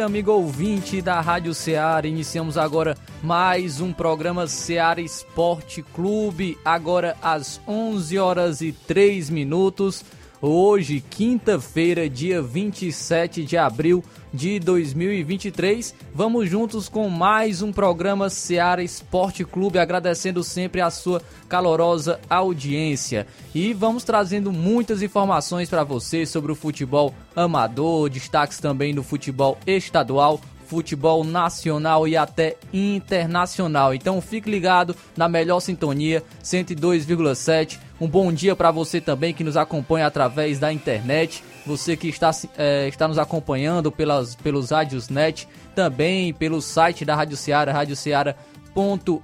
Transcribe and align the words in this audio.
Dia, 0.00 0.06
amigo 0.06 0.32
ouvinte 0.32 1.02
da 1.02 1.20
Rádio 1.20 1.52
Ceará. 1.52 2.08
Iniciamos 2.08 2.56
agora 2.56 2.96
mais 3.22 3.82
um 3.82 3.92
programa 3.92 4.46
Ceará 4.46 5.00
Esporte 5.00 5.82
Clube, 5.82 6.56
agora 6.64 7.16
às 7.20 7.60
11 7.68 8.18
horas 8.18 8.60
e 8.62 8.72
3 8.72 9.28
minutos. 9.28 10.02
Hoje, 10.42 11.04
quinta-feira, 11.10 12.08
dia 12.08 12.40
27 12.40 13.44
de 13.44 13.58
abril 13.58 14.02
de 14.32 14.58
2023. 14.58 15.94
Vamos 16.14 16.48
juntos 16.48 16.88
com 16.88 17.10
mais 17.10 17.60
um 17.60 17.70
programa 17.70 18.30
Seara 18.30 18.82
Esporte 18.82 19.44
Clube, 19.44 19.78
agradecendo 19.78 20.42
sempre 20.42 20.80
a 20.80 20.88
sua 20.88 21.20
calorosa 21.46 22.18
audiência. 22.30 23.26
E 23.54 23.74
vamos 23.74 24.02
trazendo 24.02 24.50
muitas 24.50 25.02
informações 25.02 25.68
para 25.68 25.84
você 25.84 26.24
sobre 26.24 26.50
o 26.50 26.56
futebol 26.56 27.14
amador, 27.36 28.08
destaques 28.08 28.58
também 28.58 28.94
do 28.94 29.02
futebol 29.02 29.58
estadual, 29.66 30.40
futebol 30.64 31.22
nacional 31.22 32.08
e 32.08 32.16
até 32.16 32.56
internacional. 32.72 33.92
Então 33.92 34.22
fique 34.22 34.48
ligado 34.48 34.96
na 35.14 35.28
melhor 35.28 35.60
sintonia 35.60 36.22
102,7. 36.42 37.89
Um 38.00 38.08
bom 38.08 38.32
dia 38.32 38.56
para 38.56 38.70
você 38.70 38.98
também 38.98 39.34
que 39.34 39.44
nos 39.44 39.58
acompanha 39.58 40.06
através 40.06 40.58
da 40.58 40.72
internet. 40.72 41.44
Você 41.66 41.98
que 41.98 42.08
está, 42.08 42.30
é, 42.56 42.88
está 42.88 43.06
nos 43.06 43.18
acompanhando 43.18 43.92
pelas, 43.92 44.34
pelos 44.34 44.70
rádios 44.70 45.10
net, 45.10 45.46
também 45.74 46.32
pelo 46.32 46.62
site 46.62 47.04
da 47.04 47.14
Rádio 47.14 47.36
Ceará, 47.36 47.72
Rádio 47.72 47.94
Ceará 47.94 48.34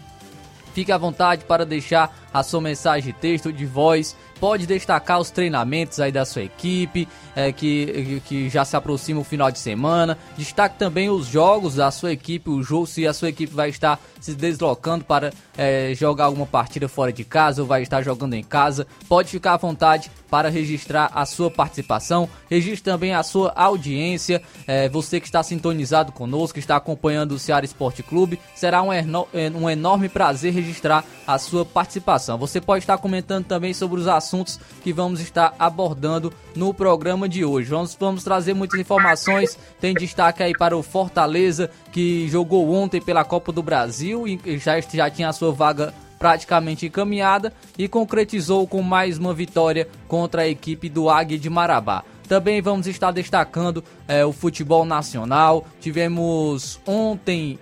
Fique 0.77 0.91
à 0.91 0.97
vontade 0.97 1.43
para 1.45 1.65
deixar 1.65 2.15
a 2.31 2.43
sua 2.43 2.61
mensagem 2.61 3.11
de 3.11 3.19
texto, 3.19 3.51
de 3.51 3.65
voz. 3.65 4.15
Pode 4.39 4.67
destacar 4.67 5.19
os 5.19 5.31
treinamentos 5.31 5.99
aí 5.99 6.11
da 6.11 6.23
sua 6.23 6.43
equipe, 6.43 7.07
é, 7.35 7.51
que, 7.51 8.21
que 8.27 8.47
já 8.47 8.63
se 8.63 8.75
aproxima 8.75 9.19
o 9.19 9.23
final 9.23 9.51
de 9.51 9.57
semana. 9.57 10.15
Destaque 10.37 10.77
também 10.77 11.09
os 11.09 11.25
jogos 11.25 11.73
da 11.73 11.89
sua 11.89 12.11
equipe, 12.11 12.51
o 12.51 12.61
jogo, 12.61 12.85
se 12.85 13.07
a 13.07 13.13
sua 13.13 13.29
equipe 13.29 13.51
vai 13.51 13.69
estar 13.69 13.99
se 14.19 14.33
deslocando 14.33 15.03
para 15.03 15.31
é, 15.57 15.93
jogar 15.95 16.25
alguma 16.25 16.45
partida 16.45 16.87
fora 16.87 17.11
de 17.11 17.23
casa 17.23 17.61
ou 17.61 17.67
vai 17.67 17.83
estar 17.83 18.01
jogando 18.01 18.33
em 18.33 18.43
casa. 18.43 18.87
Pode 19.07 19.29
ficar 19.29 19.53
à 19.53 19.57
vontade 19.57 20.11
para 20.29 20.49
registrar 20.49 21.11
a 21.13 21.25
sua 21.25 21.49
participação. 21.49 22.29
Registre 22.49 22.91
também 22.91 23.13
a 23.13 23.23
sua 23.23 23.53
audiência. 23.55 24.41
É, 24.65 24.89
você 24.89 25.19
que 25.19 25.27
está 25.27 25.41
sintonizado 25.41 26.11
conosco, 26.11 26.59
está 26.59 26.75
acompanhando 26.75 27.33
o 27.33 27.39
Ceará 27.39 27.65
Esporte 27.65 28.03
Clube, 28.03 28.39
será 28.55 28.81
um, 28.81 28.89
um 29.55 29.69
enorme 29.69 30.09
prazer 30.09 30.53
registrar 30.53 31.03
a 31.25 31.37
sua 31.37 31.65
participação 31.65 31.97
participação. 31.97 32.37
Você 32.37 32.61
pode 32.61 32.83
estar 32.83 32.97
comentando 32.97 33.45
também 33.45 33.73
sobre 33.73 33.99
os 33.99 34.07
assuntos 34.07 34.59
que 34.83 34.93
vamos 34.93 35.19
estar 35.19 35.53
abordando 35.57 36.31
no 36.55 36.73
programa 36.73 37.27
de 37.27 37.43
hoje. 37.43 37.69
Vamos, 37.69 37.95
vamos 37.99 38.23
trazer 38.23 38.53
muitas 38.53 38.79
informações. 38.79 39.57
Tem 39.79 39.93
destaque 39.93 40.43
aí 40.43 40.53
para 40.53 40.75
o 40.75 40.83
Fortaleza, 40.83 41.69
que 41.91 42.27
jogou 42.29 42.73
ontem 42.73 43.01
pela 43.01 43.23
Copa 43.23 43.51
do 43.51 43.63
Brasil 43.63 44.06
e 44.15 44.57
já, 44.57 44.79
já 44.79 45.09
tinha 45.09 45.29
a 45.29 45.33
sua 45.33 45.51
vaga 45.51 45.93
praticamente 46.17 46.85
encaminhada 46.85 47.53
e 47.77 47.87
concretizou 47.87 48.67
com 48.67 48.81
mais 48.81 49.17
uma 49.17 49.33
vitória 49.33 49.87
contra 50.07 50.43
a 50.43 50.47
equipe 50.47 50.89
do 50.89 51.09
Águia 51.09 51.37
de 51.37 51.49
Marabá. 51.49 52.03
Também 52.27 52.61
vamos 52.61 52.87
estar 52.87 53.11
destacando 53.11 53.83
é, 54.07 54.25
o 54.25 54.33
futebol 54.33 54.83
nacional. 54.83 55.65
Tivemos 55.79 56.79
ontem, 56.85 57.57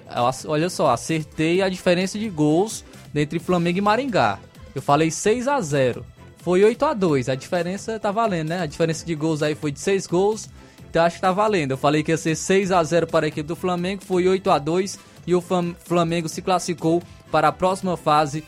olha 0.47 0.69
só, 0.69 0.89
acertei 0.89 1.61
a 1.61 1.69
diferença 1.69 2.17
de 2.17 2.27
gols 2.29 2.83
entre 3.13 3.37
Flamengo 3.37 3.77
e 3.77 3.81
Maringá. 3.81 4.39
Eu 4.73 4.81
falei 4.81 5.09
6 5.09 5.47
a 5.47 5.61
0 5.61 6.05
Foi 6.39 6.61
8 6.61 6.85
a 6.85 6.93
2 6.93 7.29
A 7.29 7.35
diferença 7.35 7.97
tá 7.97 8.11
valendo, 8.11 8.49
né? 8.49 8.59
A 8.59 8.65
diferença 8.65 9.05
de 9.05 9.15
gols 9.15 9.41
aí 9.41 9.55
foi 9.55 9.71
de 9.71 9.79
6 9.79 10.07
gols. 10.07 10.49
Então 10.89 11.03
acho 11.03 11.17
que 11.17 11.21
tá 11.21 11.31
valendo. 11.31 11.71
Eu 11.71 11.77
falei 11.77 12.01
que 12.03 12.11
ia 12.11 12.17
ser 12.17 12.35
6 12.35 12.71
a 12.71 12.83
0 12.83 13.07
para 13.07 13.25
a 13.25 13.29
equipe 13.29 13.47
do 13.47 13.55
Flamengo. 13.55 14.03
Foi 14.03 14.27
8 14.27 14.49
a 14.49 14.57
2 14.57 14.97
E 15.25 15.33
o 15.33 15.43
Flamengo 15.79 16.29
se 16.29 16.41
classificou 16.41 17.01
para 17.31 17.47
a 17.47 17.51
próxima 17.51 17.97
fase 17.97 18.43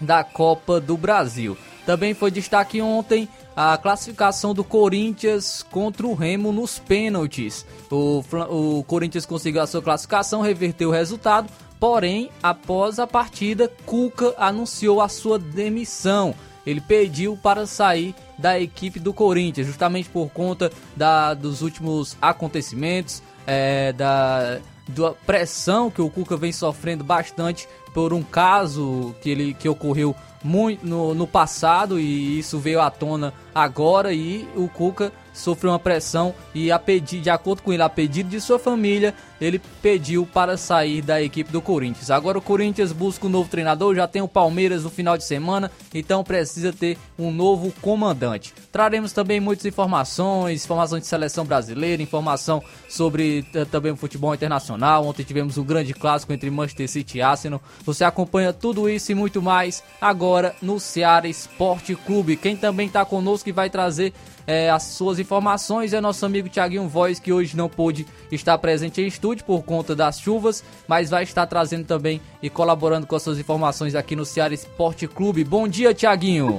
da 0.00 0.24
Copa 0.24 0.80
do 0.80 0.96
Brasil. 0.96 1.56
Também 1.86 2.14
foi 2.14 2.30
destaque 2.30 2.80
ontem 2.80 3.28
a 3.56 3.76
classificação 3.76 4.54
do 4.54 4.62
Corinthians 4.62 5.64
contra 5.70 6.06
o 6.06 6.14
Remo 6.14 6.52
nos 6.52 6.78
pênaltis. 6.78 7.66
O, 7.90 8.22
o 8.48 8.84
Corinthians 8.84 9.26
conseguiu 9.26 9.60
a 9.60 9.66
sua 9.66 9.82
classificação, 9.82 10.40
reverteu 10.40 10.88
o 10.88 10.92
resultado, 10.92 11.50
Porém, 11.80 12.30
após 12.42 12.98
a 12.98 13.06
partida, 13.06 13.72
Cuca 13.86 14.34
anunciou 14.36 15.00
a 15.00 15.08
sua 15.08 15.38
demissão. 15.38 16.34
Ele 16.66 16.80
pediu 16.80 17.38
para 17.42 17.66
sair 17.66 18.14
da 18.36 18.60
equipe 18.60 19.00
do 19.00 19.14
Corinthians, 19.14 19.66
justamente 19.66 20.06
por 20.10 20.28
conta 20.28 20.70
da, 20.94 21.32
dos 21.32 21.62
últimos 21.62 22.18
acontecimentos, 22.20 23.22
é, 23.46 23.94
da, 23.94 24.60
da 24.90 25.12
pressão 25.12 25.90
que 25.90 26.02
o 26.02 26.10
Cuca 26.10 26.36
vem 26.36 26.52
sofrendo 26.52 27.02
bastante 27.02 27.68
por 27.94 28.12
um 28.12 28.22
caso 28.22 29.14
que, 29.20 29.30
ele, 29.30 29.54
que 29.54 29.68
ocorreu 29.68 30.14
muito 30.42 30.86
no, 30.86 31.14
no 31.14 31.26
passado 31.26 31.98
e 31.98 32.38
isso 32.38 32.58
veio 32.58 32.80
à 32.80 32.90
tona 32.90 33.32
agora 33.54 34.12
e 34.12 34.48
o 34.56 34.68
Cuca 34.68 35.12
sofreu 35.32 35.70
uma 35.72 35.78
pressão 35.78 36.34
e 36.54 36.70
a 36.72 36.78
pedir, 36.78 37.20
de 37.20 37.30
acordo 37.30 37.62
com 37.62 37.72
ele, 37.72 37.82
a 37.82 37.88
pedido 37.88 38.28
de 38.28 38.40
sua 38.40 38.58
família, 38.58 39.14
ele 39.40 39.60
pediu 39.80 40.26
para 40.26 40.56
sair 40.56 41.00
da 41.00 41.22
equipe 41.22 41.50
do 41.50 41.62
Corinthians. 41.62 42.10
Agora 42.10 42.38
o 42.38 42.42
Corinthians 42.42 42.92
busca 42.92 43.26
um 43.26 43.30
novo 43.30 43.48
treinador, 43.48 43.94
já 43.94 44.06
tem 44.06 44.20
o 44.20 44.28
Palmeiras 44.28 44.84
no 44.84 44.90
final 44.90 45.16
de 45.16 45.24
semana, 45.24 45.70
então 45.94 46.22
precisa 46.22 46.72
ter 46.72 46.98
um 47.18 47.30
novo 47.30 47.72
comandante. 47.80 48.52
Traremos 48.70 49.12
também 49.12 49.40
muitas 49.40 49.64
informações, 49.64 50.64
informações 50.64 51.02
de 51.02 51.06
seleção 51.06 51.44
brasileira, 51.44 52.02
informação 52.02 52.62
sobre 52.88 53.46
uh, 53.54 53.64
também 53.66 53.92
o 53.92 53.96
futebol 53.96 54.34
internacional. 54.34 55.06
Ontem 55.06 55.22
tivemos 55.22 55.56
um 55.56 55.64
grande 55.64 55.94
clássico 55.94 56.32
entre 56.32 56.50
Manchester 56.50 56.88
City 56.88 57.18
e 57.18 57.22
Arsenal. 57.22 57.62
Você 57.84 58.04
acompanha 58.04 58.52
tudo 58.52 58.88
isso 58.88 59.12
e 59.12 59.14
muito 59.14 59.40
mais 59.40 59.82
agora 60.00 60.29
no 60.60 60.78
Ceará 60.78 61.28
Esporte 61.28 61.94
Clube. 61.94 62.36
Quem 62.36 62.56
também 62.56 62.86
está 62.86 63.04
conosco 63.04 63.48
e 63.48 63.52
vai 63.52 63.68
trazer 63.68 64.12
é, 64.46 64.70
as 64.70 64.82
suas 64.82 65.18
informações 65.18 65.92
é 65.92 66.00
nosso 66.00 66.26
amigo 66.26 66.48
Thiaguinho 66.48 66.88
Voz, 66.88 67.20
que 67.20 67.32
hoje 67.32 67.56
não 67.56 67.68
pôde 67.68 68.06
estar 68.32 68.58
presente 68.58 69.00
em 69.00 69.06
estúdio 69.06 69.44
por 69.44 69.62
conta 69.62 69.94
das 69.94 70.20
chuvas, 70.20 70.64
mas 70.88 71.10
vai 71.10 71.22
estar 71.22 71.46
trazendo 71.46 71.86
também 71.86 72.20
e 72.42 72.50
colaborando 72.50 73.06
com 73.06 73.14
as 73.14 73.22
suas 73.22 73.38
informações 73.38 73.94
aqui 73.94 74.16
no 74.16 74.24
Ceará 74.24 74.52
Esporte 74.52 75.06
Clube. 75.06 75.44
Bom 75.44 75.68
dia, 75.68 75.94
Thiaguinho! 75.94 76.58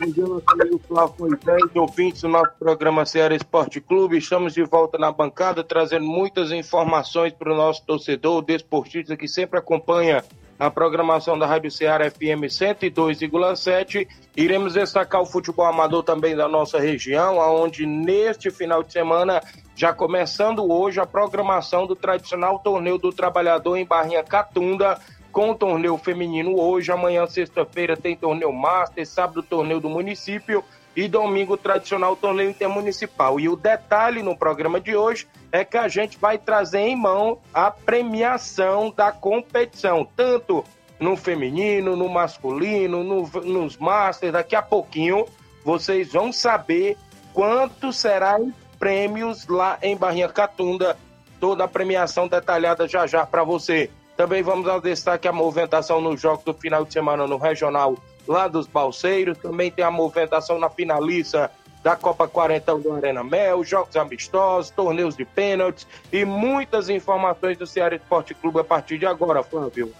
Bom 0.00 0.10
dia, 0.10 0.26
nosso 0.26 0.44
amigo 0.50 0.80
Flávio 0.88 1.14
Moisés, 1.20 1.62
ouvintes 1.76 2.22
do 2.22 2.28
nosso 2.28 2.52
programa 2.58 3.06
Ceará 3.06 3.36
Esporte 3.36 3.80
Clube. 3.80 4.18
Estamos 4.18 4.52
de 4.52 4.64
volta 4.64 4.98
na 4.98 5.12
bancada, 5.12 5.62
trazendo 5.62 6.04
muitas 6.04 6.50
informações 6.50 7.32
para 7.32 7.52
o 7.52 7.56
nosso 7.56 7.84
torcedor, 7.86 8.42
desportista 8.42 9.16
que 9.16 9.28
sempre 9.28 9.60
acompanha 9.60 10.24
a 10.62 10.70
programação 10.70 11.36
da 11.36 11.44
Rádio 11.44 11.72
Ceará 11.72 12.08
FM 12.08 12.46
102,7. 12.46 14.06
Iremos 14.36 14.74
destacar 14.74 15.20
o 15.20 15.26
futebol 15.26 15.66
amador 15.66 16.04
também 16.04 16.36
da 16.36 16.46
nossa 16.46 16.78
região, 16.78 17.38
onde 17.38 17.84
neste 17.84 18.48
final 18.48 18.80
de 18.80 18.92
semana, 18.92 19.42
já 19.74 19.92
começando 19.92 20.64
hoje, 20.72 21.00
a 21.00 21.06
programação 21.06 21.84
do 21.84 21.96
tradicional 21.96 22.60
torneio 22.60 22.96
do 22.96 23.12
trabalhador 23.12 23.76
em 23.76 23.84
Barrinha 23.84 24.22
Catunda, 24.22 25.00
com 25.32 25.50
o 25.50 25.54
torneio 25.56 25.98
feminino 25.98 26.56
hoje, 26.56 26.92
amanhã, 26.92 27.26
sexta-feira, 27.26 27.96
tem 27.96 28.16
torneio 28.16 28.52
Master, 28.52 29.04
sábado, 29.04 29.42
torneio 29.42 29.80
do 29.80 29.90
município 29.90 30.62
e 30.94 31.08
domingo, 31.08 31.56
tradicional 31.56 32.14
torneio 32.14 32.50
intermunicipal. 32.50 33.40
E 33.40 33.48
o 33.48 33.56
detalhe 33.56 34.22
no 34.22 34.36
programa 34.36 34.80
de 34.80 34.94
hoje 34.94 35.26
é 35.50 35.64
que 35.64 35.76
a 35.76 35.88
gente 35.88 36.18
vai 36.18 36.38
trazer 36.38 36.80
em 36.80 36.96
mão 36.96 37.38
a 37.52 37.70
premiação 37.70 38.92
da 38.94 39.10
competição, 39.10 40.06
tanto 40.16 40.64
no 41.00 41.16
feminino, 41.16 41.96
no 41.96 42.08
masculino, 42.08 43.02
no, 43.02 43.22
nos 43.42 43.76
Masters. 43.76 44.32
Daqui 44.32 44.54
a 44.54 44.62
pouquinho 44.62 45.26
vocês 45.64 46.12
vão 46.12 46.32
saber 46.32 46.96
quanto 47.32 47.92
será 47.92 48.38
em 48.40 48.52
prêmios 48.78 49.46
lá 49.46 49.78
em 49.82 49.96
Barrinha 49.96 50.28
Catunda. 50.28 50.96
Toda 51.40 51.64
a 51.64 51.68
premiação 51.68 52.28
detalhada 52.28 52.86
já 52.86 53.06
já 53.06 53.26
para 53.26 53.42
você. 53.42 53.90
Também 54.22 54.40
vamos 54.40 54.68
ao 54.68 54.80
destaque 54.80 55.26
a 55.26 55.32
movimentação 55.32 56.00
nos 56.00 56.20
jogos 56.20 56.44
do 56.44 56.54
final 56.54 56.84
de 56.84 56.92
semana 56.92 57.26
no 57.26 57.38
Regional 57.38 57.98
lá 58.28 58.46
dos 58.46 58.68
Balseiros. 58.68 59.36
Também 59.36 59.68
tem 59.68 59.84
a 59.84 59.90
movimentação 59.90 60.60
na 60.60 60.70
finalista 60.70 61.50
da 61.82 61.96
Copa 61.96 62.28
40 62.28 62.76
do 62.76 62.92
Arena 62.92 63.24
Mel, 63.24 63.64
jogos 63.64 63.96
amistosos, 63.96 64.70
torneios 64.70 65.16
de 65.16 65.24
pênaltis 65.24 65.88
e 66.12 66.24
muitas 66.24 66.88
informações 66.88 67.58
do 67.58 67.66
Ceará 67.66 67.96
Esporte 67.96 68.32
Clube 68.32 68.60
a 68.60 68.64
partir 68.64 68.96
de 68.96 69.06
agora, 69.06 69.42
Flávio. 69.42 69.92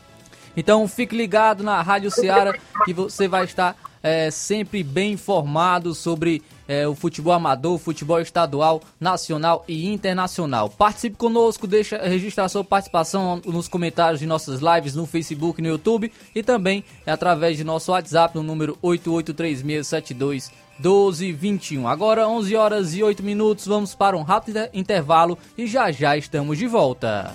Então 0.56 0.86
fique 0.86 1.16
ligado 1.16 1.64
na 1.64 1.82
Rádio 1.82 2.12
Ceará 2.12 2.54
que 2.84 2.92
você 2.92 3.26
vai 3.26 3.42
estar 3.42 3.76
é, 4.00 4.30
sempre 4.30 4.84
bem 4.84 5.14
informado 5.14 5.96
sobre 5.96 6.44
é, 6.66 6.86
o 6.86 6.94
futebol 6.94 7.32
amador, 7.32 7.74
o 7.74 7.78
futebol 7.78 8.20
estadual, 8.20 8.80
nacional 9.00 9.64
e 9.66 9.92
internacional. 9.92 10.70
Participe 10.70 11.16
conosco, 11.16 11.66
deixa 11.66 11.98
registrar 11.98 12.48
sua 12.48 12.64
participação 12.64 13.40
nos 13.44 13.68
comentários 13.68 14.20
de 14.20 14.26
nossas 14.26 14.60
lives 14.60 14.94
no 14.94 15.06
Facebook 15.06 15.60
no 15.60 15.68
YouTube 15.68 16.12
e 16.34 16.42
também 16.42 16.84
através 17.06 17.56
de 17.56 17.64
nosso 17.64 17.92
WhatsApp 17.92 18.36
no 18.36 18.42
número 18.42 18.78
883672 18.82 20.50
1221. 20.78 21.86
Agora 21.86 22.28
11 22.28 22.56
horas 22.56 22.94
e 22.94 23.02
8 23.02 23.22
minutos, 23.22 23.66
vamos 23.66 23.94
para 23.94 24.16
um 24.16 24.22
rápido 24.22 24.68
intervalo 24.72 25.38
e 25.56 25.66
já 25.66 25.92
já 25.92 26.16
estamos 26.16 26.58
de 26.58 26.66
volta. 26.66 27.34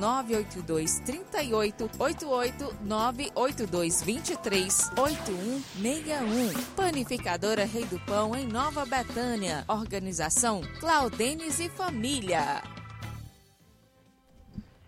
982 0.01 0.99
38 1.01 1.89
88 1.99 2.75
982 2.81 4.01
23 4.01 4.91
8161. 4.97 6.63
Panificadora 6.75 7.65
Rei 7.65 7.85
do 7.85 7.99
Pão, 7.99 8.35
em 8.35 8.47
Nova 8.47 8.83
Betânia. 8.83 9.63
Organização 9.67 10.61
Claudenes 10.79 11.59
e 11.59 11.69
Família. 11.69 12.63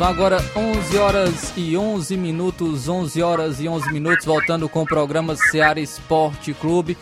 São 0.00 0.08
agora 0.08 0.42
11 0.56 0.96
horas 0.96 1.52
e 1.58 1.76
11 1.76 2.16
minutos, 2.16 2.88
11 2.88 3.22
horas 3.22 3.60
e 3.60 3.68
11 3.68 3.92
minutos, 3.92 4.24
voltando 4.24 4.66
com 4.66 4.80
o 4.80 4.86
programa 4.86 5.36
Seara 5.36 5.78
Esporte 5.78 6.54
Clube, 6.54 6.96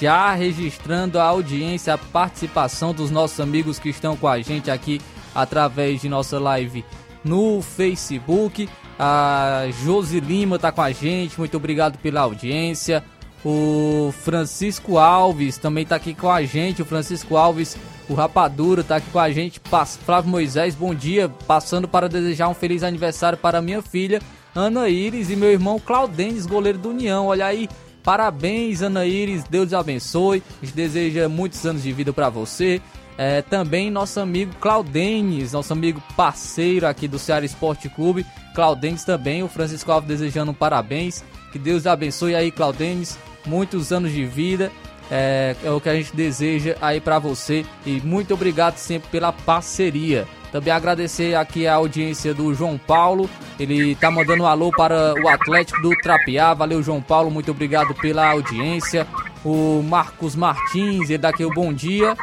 já 0.00 0.32
registrando 0.34 1.18
a 1.18 1.24
audiência, 1.24 1.92
a 1.94 1.98
participação 1.98 2.94
dos 2.94 3.10
nossos 3.10 3.40
amigos 3.40 3.80
que 3.80 3.88
estão 3.88 4.16
com 4.16 4.28
a 4.28 4.40
gente 4.40 4.70
aqui 4.70 5.00
através 5.34 6.00
de 6.00 6.08
nossa 6.08 6.38
live 6.38 6.84
no 7.24 7.60
Facebook. 7.60 8.68
A 8.96 9.64
Josi 9.82 10.20
Lima 10.20 10.54
está 10.54 10.70
com 10.70 10.82
a 10.82 10.92
gente, 10.92 11.36
muito 11.36 11.56
obrigado 11.56 11.98
pela 11.98 12.20
audiência. 12.20 13.02
O 13.44 14.14
Francisco 14.22 14.96
Alves 14.96 15.58
também 15.58 15.82
está 15.82 15.96
aqui 15.96 16.14
com 16.14 16.30
a 16.30 16.44
gente. 16.44 16.82
O 16.82 16.84
Francisco 16.84 17.36
Alves 17.36 17.76
o 18.08 18.14
Rapadura 18.14 18.84
tá 18.84 18.96
aqui 18.96 19.10
com 19.10 19.18
a 19.18 19.30
gente. 19.30 19.60
Flávio 20.04 20.30
Moisés, 20.30 20.74
bom 20.74 20.94
dia. 20.94 21.28
Passando 21.46 21.88
para 21.88 22.08
desejar 22.08 22.48
um 22.48 22.54
feliz 22.54 22.82
aniversário 22.82 23.38
para 23.38 23.62
minha 23.62 23.80
filha, 23.80 24.20
Ana 24.54 24.88
Iris, 24.88 25.30
e 25.30 25.36
meu 25.36 25.50
irmão 25.50 25.80
Claudenes, 25.80 26.46
goleiro 26.46 26.78
do 26.78 26.90
União. 26.90 27.26
Olha 27.26 27.46
aí, 27.46 27.68
parabéns, 28.02 28.82
Ana 28.82 29.06
Iris. 29.06 29.44
Deus 29.44 29.72
abençoe. 29.72 30.42
A 30.62 30.66
gente 30.66 30.74
deseja 30.74 31.28
muitos 31.28 31.64
anos 31.64 31.82
de 31.82 31.92
vida 31.92 32.12
para 32.12 32.28
você. 32.28 32.80
É, 33.16 33.42
também 33.42 33.90
nosso 33.90 34.18
amigo 34.18 34.52
Claudenes, 34.60 35.52
nosso 35.52 35.72
amigo 35.72 36.02
parceiro 36.16 36.86
aqui 36.86 37.06
do 37.06 37.18
Ceará 37.18 37.46
Esporte 37.46 37.88
Clube. 37.88 38.26
Claudenes 38.54 39.04
também, 39.04 39.42
o 39.42 39.48
Francisco 39.48 39.90
Alves 39.90 40.08
desejando 40.08 40.50
um 40.50 40.54
parabéns. 40.54 41.24
Que 41.52 41.58
Deus 41.58 41.86
abençoe 41.86 42.34
aí, 42.34 42.50
Claudenes. 42.50 43.16
Muitos 43.46 43.92
anos 43.92 44.10
de 44.10 44.24
vida 44.24 44.72
é, 45.10 45.54
é 45.62 45.70
o 45.70 45.80
que 45.80 45.88
a 45.88 45.94
gente 45.94 46.14
deseja 46.14 46.76
aí 46.80 47.00
para 47.00 47.18
você 47.18 47.64
e 47.84 48.00
muito 48.00 48.34
obrigado 48.34 48.76
sempre 48.76 49.08
pela 49.10 49.32
parceria. 49.32 50.26
Também 50.50 50.72
agradecer 50.72 51.34
aqui 51.34 51.66
a 51.66 51.74
audiência 51.74 52.32
do 52.32 52.54
João 52.54 52.78
Paulo. 52.78 53.28
Ele 53.58 53.96
tá 53.96 54.08
mandando 54.08 54.44
um 54.44 54.46
alô 54.46 54.70
para 54.70 55.12
o 55.20 55.28
Atlético 55.28 55.82
do 55.82 55.90
Trapiá. 56.00 56.54
Valeu, 56.54 56.80
João 56.80 57.02
Paulo. 57.02 57.28
Muito 57.28 57.50
obrigado 57.50 57.92
pela 57.94 58.30
audiência. 58.30 59.04
O 59.44 59.82
Marcos 59.82 60.36
Martins, 60.36 61.10
ele 61.10 61.18
dá 61.18 61.30
aqui 61.30 61.44
o 61.44 61.50
bom 61.50 61.72
dia. 61.72 62.16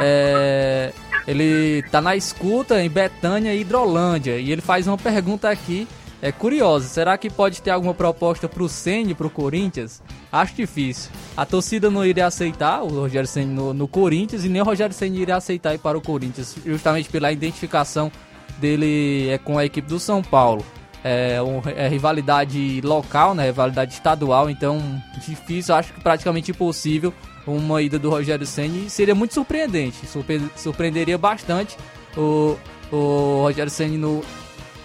É, 0.00 0.92
Ele 1.24 1.84
tá 1.90 2.00
na 2.00 2.16
escuta 2.16 2.82
em 2.82 2.90
Betânia 2.90 3.54
e 3.54 3.60
Hidrolândia. 3.60 4.38
E 4.38 4.50
ele 4.50 4.60
faz 4.60 4.88
uma 4.88 4.98
pergunta 4.98 5.48
aqui 5.48 5.86
é 6.20 6.32
curiosa. 6.32 6.88
Será 6.88 7.16
que 7.16 7.30
pode 7.30 7.62
ter 7.62 7.70
alguma 7.70 7.94
proposta 7.94 8.48
pro 8.48 8.68
Ceni, 8.68 9.14
pro 9.14 9.30
Corinthians? 9.30 10.02
Acho 10.30 10.54
difícil. 10.54 11.10
A 11.36 11.46
torcida 11.46 11.90
não 11.90 12.04
iria 12.04 12.26
aceitar 12.26 12.82
o 12.82 12.88
Rogério 12.88 13.28
Ceni 13.28 13.52
no, 13.52 13.72
no, 13.72 13.88
Corinthians 13.88 14.44
e 14.44 14.48
nem 14.48 14.60
o 14.60 14.64
Rogério 14.64 14.94
Ceni 14.94 15.20
iria 15.20 15.36
aceitar 15.36 15.74
ir 15.74 15.78
para 15.78 15.96
o 15.96 16.00
Corinthians, 16.00 16.56
justamente 16.64 17.08
pela 17.08 17.30
identificação 17.30 18.10
dele 18.58 19.28
é, 19.30 19.38
com 19.38 19.58
a 19.58 19.64
equipe 19.64 19.88
do 19.88 20.00
São 20.00 20.22
Paulo. 20.22 20.64
É, 21.04 21.40
um, 21.40 21.62
é 21.76 21.86
rivalidade 21.88 22.80
local, 22.82 23.32
né? 23.34 23.46
Rivalidade 23.46 23.94
estadual, 23.94 24.50
então 24.50 24.80
difícil, 25.24 25.74
acho 25.74 25.92
que 25.92 26.00
praticamente 26.00 26.50
impossível 26.50 27.14
uma 27.46 27.80
ida 27.80 27.98
do 27.98 28.10
Rogério 28.10 28.44
Senni 28.44 28.90
seria 28.90 29.14
muito 29.14 29.32
surpreendente, 29.32 30.06
surpre 30.06 30.42
surpreenderia 30.54 31.16
bastante 31.16 31.78
o, 32.16 32.58
o 32.92 33.42
Rogério 33.42 33.70
Senni 33.70 33.96
no, 33.96 34.22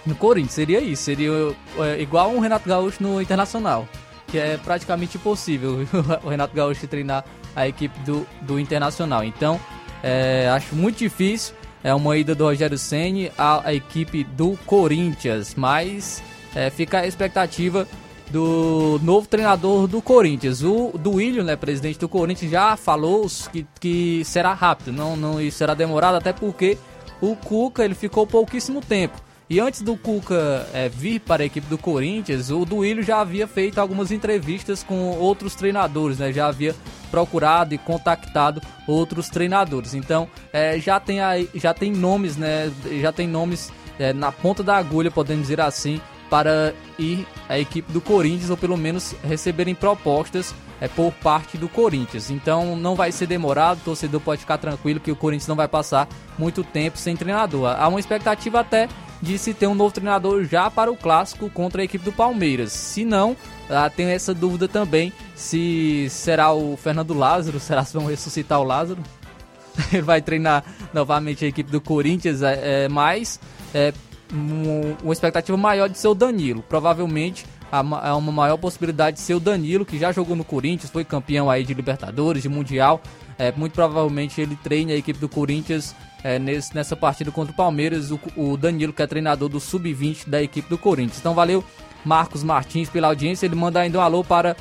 no 0.06 0.14
Corinthians, 0.14 0.52
seria 0.52 0.80
isso, 0.80 1.02
seria 1.02 1.30
é, 1.78 2.00
igual 2.00 2.30
um 2.30 2.38
Renato 2.38 2.68
Gaúcho 2.68 3.02
no 3.02 3.20
Internacional, 3.20 3.88
que 4.26 4.38
é 4.38 4.56
praticamente 4.58 5.16
impossível 5.16 5.86
o 6.22 6.28
Renato 6.28 6.54
Gaúcho 6.54 6.86
treinar 6.86 7.24
a 7.54 7.68
equipe 7.68 7.98
do, 8.00 8.26
do 8.42 8.58
Internacional, 8.58 9.24
então 9.24 9.60
é, 10.02 10.48
acho 10.50 10.74
muito 10.74 10.98
difícil, 10.98 11.54
é 11.82 11.94
uma 11.94 12.16
ida 12.16 12.34
do 12.34 12.44
Rogério 12.44 12.78
Senni 12.78 13.30
à, 13.36 13.68
à 13.68 13.74
equipe 13.74 14.24
do 14.24 14.58
Corinthians, 14.66 15.54
mas 15.54 16.22
é, 16.54 16.70
fica 16.70 17.00
a 17.00 17.06
expectativa 17.06 17.86
do 18.30 18.98
novo 19.02 19.28
treinador 19.28 19.86
do 19.86 20.00
Corinthians. 20.02 20.62
O 20.62 20.92
Duílio, 20.98 21.44
né, 21.44 21.56
presidente 21.56 21.98
do 21.98 22.08
Corinthians, 22.08 22.50
já 22.50 22.76
falou 22.76 23.26
que, 23.52 23.66
que 23.78 24.24
será 24.24 24.52
rápido, 24.52 24.92
não, 24.92 25.16
não 25.16 25.50
será 25.50 25.74
demorado, 25.74 26.16
até 26.16 26.32
porque 26.32 26.78
o 27.20 27.36
Cuca 27.36 27.84
ele 27.84 27.94
ficou 27.94 28.26
pouquíssimo 28.26 28.80
tempo. 28.80 29.23
E 29.48 29.60
antes 29.60 29.82
do 29.82 29.96
Cuca 29.96 30.66
é, 30.72 30.88
vir 30.88 31.20
para 31.20 31.42
a 31.42 31.46
equipe 31.46 31.66
do 31.66 31.76
Corinthians, 31.76 32.50
o 32.50 32.64
Duílio 32.64 33.02
já 33.02 33.20
havia 33.20 33.46
feito 33.46 33.78
algumas 33.78 34.10
entrevistas 34.10 34.82
com 34.82 35.10
outros 35.18 35.54
treinadores, 35.54 36.18
né? 36.18 36.32
Já 36.32 36.46
havia 36.46 36.74
procurado 37.10 37.74
e 37.74 37.78
contactado 37.78 38.62
outros 38.86 39.28
treinadores. 39.28 39.94
Então, 39.94 40.28
é, 40.52 40.78
já 40.80 40.98
tem 40.98 41.20
aí, 41.20 41.48
já 41.54 41.74
tem 41.74 41.92
nomes, 41.92 42.38
né? 42.38 42.72
Já 43.02 43.12
tem 43.12 43.28
nomes 43.28 43.70
é, 43.98 44.14
na 44.14 44.32
ponta 44.32 44.62
da 44.62 44.76
agulha, 44.76 45.10
podemos 45.10 45.42
dizer 45.42 45.60
assim, 45.60 46.00
para 46.30 46.74
ir 46.98 47.26
à 47.48 47.58
equipe 47.58 47.92
do 47.92 48.00
Corinthians 48.00 48.50
ou 48.50 48.56
pelo 48.56 48.76
menos 48.76 49.14
receberem 49.22 49.74
propostas 49.74 50.54
é, 50.80 50.88
por 50.88 51.12
parte 51.12 51.56
do 51.56 51.68
Corinthians. 51.68 52.30
Então 52.30 52.76
não 52.76 52.94
vai 52.94 53.12
ser 53.12 53.26
demorado, 53.26 53.78
o 53.78 53.84
torcedor 53.84 54.20
pode 54.20 54.40
ficar 54.40 54.58
tranquilo 54.58 55.00
que 55.00 55.12
o 55.12 55.16
Corinthians 55.16 55.48
não 55.48 55.56
vai 55.56 55.68
passar 55.68 56.08
muito 56.38 56.64
tempo 56.64 56.98
sem 56.98 57.14
treinador. 57.14 57.68
Há 57.68 57.86
uma 57.88 58.00
expectativa 58.00 58.60
até 58.60 58.88
de 59.24 59.38
se 59.38 59.54
ter 59.54 59.66
um 59.66 59.74
novo 59.74 59.92
treinador 59.92 60.44
já 60.44 60.70
para 60.70 60.92
o 60.92 60.96
clássico 60.96 61.48
contra 61.48 61.80
a 61.80 61.84
equipe 61.84 62.04
do 62.04 62.12
Palmeiras. 62.12 62.72
Se 62.72 63.04
não, 63.04 63.34
ah, 63.68 63.88
tem 63.88 64.06
essa 64.08 64.34
dúvida 64.34 64.68
também 64.68 65.12
se 65.34 66.06
será 66.10 66.52
o 66.52 66.76
Fernando 66.76 67.14
Lázaro, 67.14 67.58
será 67.58 67.84
se 67.84 67.94
vão 67.94 68.06
ressuscitar 68.06 68.60
o 68.60 68.64
Lázaro? 68.64 69.02
Ele 69.90 70.02
vai 70.02 70.20
treinar 70.20 70.62
novamente 70.92 71.44
a 71.44 71.48
equipe 71.48 71.70
do 71.70 71.80
Corinthians, 71.80 72.42
é, 72.42 72.84
é 72.84 72.88
mas 72.88 73.40
é, 73.72 73.92
um, 74.32 74.94
uma 75.02 75.12
expectativa 75.12 75.56
maior 75.56 75.88
de 75.88 75.98
ser 75.98 76.08
o 76.08 76.14
Danilo. 76.14 76.62
Provavelmente 76.62 77.46
há 77.72 78.16
uma 78.16 78.30
maior 78.30 78.56
possibilidade 78.56 79.16
de 79.16 79.22
ser 79.22 79.34
o 79.34 79.40
Danilo, 79.40 79.84
que 79.84 79.98
já 79.98 80.12
jogou 80.12 80.36
no 80.36 80.44
Corinthians, 80.44 80.92
foi 80.92 81.04
campeão 81.04 81.50
aí 81.50 81.64
de 81.64 81.74
Libertadores, 81.74 82.42
de 82.42 82.48
Mundial. 82.48 83.00
É, 83.36 83.50
muito 83.50 83.72
provavelmente 83.72 84.40
ele 84.40 84.54
treine 84.54 84.92
a 84.92 84.96
equipe 84.96 85.18
do 85.18 85.28
Corinthians 85.28 85.94
é, 86.24 86.38
nesse, 86.38 86.74
nessa 86.74 86.96
partida 86.96 87.30
contra 87.30 87.52
o 87.52 87.56
Palmeiras. 87.56 88.10
O, 88.10 88.18
o 88.34 88.56
Danilo, 88.56 88.92
que 88.92 89.02
é 89.02 89.06
treinador 89.06 89.48
do 89.50 89.60
Sub-20 89.60 90.28
da 90.28 90.42
equipe 90.42 90.68
do 90.68 90.78
Corinthians. 90.78 91.18
Então 91.18 91.34
valeu, 91.34 91.62
Marcos 92.04 92.42
Martins, 92.42 92.88
pela 92.88 93.08
audiência. 93.08 93.44
Ele 93.46 93.54
manda 93.54 93.78
ainda 93.78 93.98
um 93.98 94.02
alô 94.02 94.24
para 94.24 94.56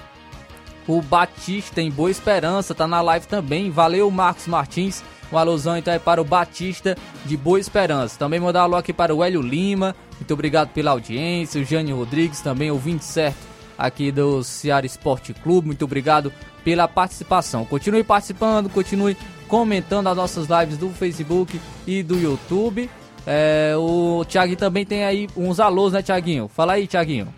o 0.86 1.02
Batista 1.02 1.82
em 1.82 1.90
Boa 1.90 2.12
Esperança, 2.12 2.76
tá 2.76 2.86
na 2.86 3.02
live 3.02 3.26
também. 3.26 3.72
Valeu, 3.72 4.12
Marcos 4.12 4.46
Martins. 4.46 5.02
Um 5.32 5.38
alusão 5.38 5.76
então 5.76 5.92
é 5.92 5.98
para 5.98 6.22
o 6.22 6.26
Batista 6.26 6.96
de 7.26 7.36
Boa 7.36 7.60
Esperança. 7.60 8.20
Também 8.20 8.40
mandar 8.40 8.60
um 8.62 8.64
alô 8.66 8.76
aqui 8.76 8.94
para 8.94 9.16
o 9.16 9.24
Hélio 9.24 9.42
Lima. 9.42 9.96
Muito 10.20 10.32
obrigado 10.34 10.70
pela 10.70 10.92
audiência. 10.92 11.60
O 11.60 11.66
Jânio 11.66 11.96
Rodrigues 11.96 12.42
também, 12.42 12.70
ouvinte 12.70 13.06
certo 13.06 13.54
aqui 13.78 14.12
do 14.12 14.44
Ceará 14.44 14.86
Esporte 14.86 15.34
Clube. 15.34 15.68
Muito 15.68 15.86
obrigado 15.86 16.32
pela 16.64 16.88
participação. 16.88 17.66
Continue 17.66 18.04
participando, 18.04 18.70
continue 18.70 19.18
comentando 19.48 20.08
as 20.08 20.16
nossas 20.18 20.48
lives 20.48 20.78
do 20.78 20.90
Facebook 20.90 21.60
e 21.86 22.02
do 22.02 22.16
YouTube. 22.16 22.90
É, 23.26 23.74
o 23.78 24.26
Thiaguinho 24.26 24.58
também 24.58 24.86
tem 24.86 25.06
aí 25.06 25.28
uns 25.36 25.60
alôs, 25.60 25.94
né, 25.94 26.02
Thiaguinho? 26.02 26.48
Fala 26.48 26.74
aí, 26.74 26.88
Thiaguinho. 26.88 27.34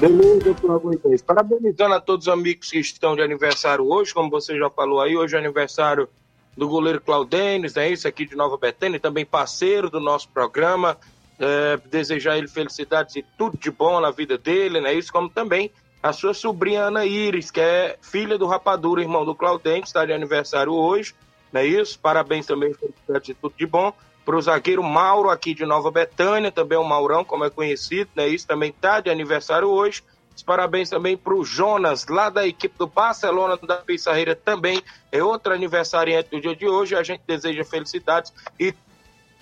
Beleza, 0.00 0.54
Moisés. 0.82 1.22
Parabenizando 1.22 1.94
a 1.94 2.00
todos 2.00 2.26
os 2.28 2.32
amigos 2.32 2.70
que 2.70 2.78
estão 2.78 3.16
de 3.16 3.22
aniversário 3.22 3.84
hoje, 3.84 4.14
como 4.14 4.30
você 4.30 4.56
já 4.56 4.70
falou 4.70 5.00
aí, 5.00 5.16
hoje 5.16 5.34
é 5.34 5.38
aniversário 5.38 6.08
do 6.56 6.68
goleiro 6.68 7.00
Claudênis, 7.00 7.76
é 7.76 7.88
isso 7.90 8.06
aqui 8.06 8.26
de 8.26 8.36
Nova 8.36 8.56
Betânia, 8.56 9.00
também 9.00 9.24
parceiro 9.24 9.90
do 9.90 10.00
nosso 10.00 10.28
programa. 10.28 10.96
É, 11.40 11.78
desejar 11.88 12.36
ele 12.36 12.48
felicidades 12.48 13.14
e 13.14 13.24
tudo 13.36 13.56
de 13.56 13.70
bom 13.70 14.00
na 14.00 14.10
vida 14.10 14.36
dele, 14.36 14.80
né? 14.80 14.92
Isso 14.92 15.12
como 15.12 15.28
também 15.28 15.70
a 16.02 16.12
sua 16.12 16.32
sobrinha 16.32 16.84
Ana 16.84 17.04
Iris, 17.04 17.50
que 17.50 17.60
é 17.60 17.96
filha 18.00 18.38
do 18.38 18.46
Rapadura, 18.46 19.02
irmão 19.02 19.24
do 19.24 19.34
Claudênis, 19.34 19.88
está 19.88 20.04
de 20.04 20.12
aniversário 20.12 20.72
hoje, 20.72 21.14
não 21.52 21.60
é 21.60 21.66
isso? 21.66 21.98
Parabéns 21.98 22.46
também, 22.46 22.74
tudo 23.40 23.54
de 23.56 23.66
bom. 23.66 23.92
Para 24.24 24.36
o 24.36 24.42
zagueiro 24.42 24.82
Mauro, 24.82 25.30
aqui 25.30 25.54
de 25.54 25.64
Nova 25.64 25.90
Betânia, 25.90 26.52
também 26.52 26.76
o 26.76 26.84
Maurão, 26.84 27.24
como 27.24 27.44
é 27.44 27.50
conhecido, 27.50 28.10
né? 28.14 28.28
Isso 28.28 28.46
também 28.46 28.70
está 28.70 29.00
de 29.00 29.10
aniversário 29.10 29.68
hoje. 29.68 30.02
Parabéns 30.44 30.88
também 30.88 31.16
para 31.16 31.34
o 31.34 31.44
Jonas, 31.44 32.06
lá 32.06 32.30
da 32.30 32.46
equipe 32.46 32.78
do 32.78 32.86
Barcelona 32.86 33.56
da 33.56 33.78
Pissarreira, 33.78 34.36
também 34.36 34.80
é 35.10 35.22
outro 35.22 35.52
aniversariante 35.52 36.30
do 36.30 36.40
dia 36.40 36.54
de 36.54 36.68
hoje. 36.68 36.94
A 36.94 37.02
gente 37.02 37.22
deseja 37.26 37.64
felicidades 37.64 38.32
e 38.58 38.72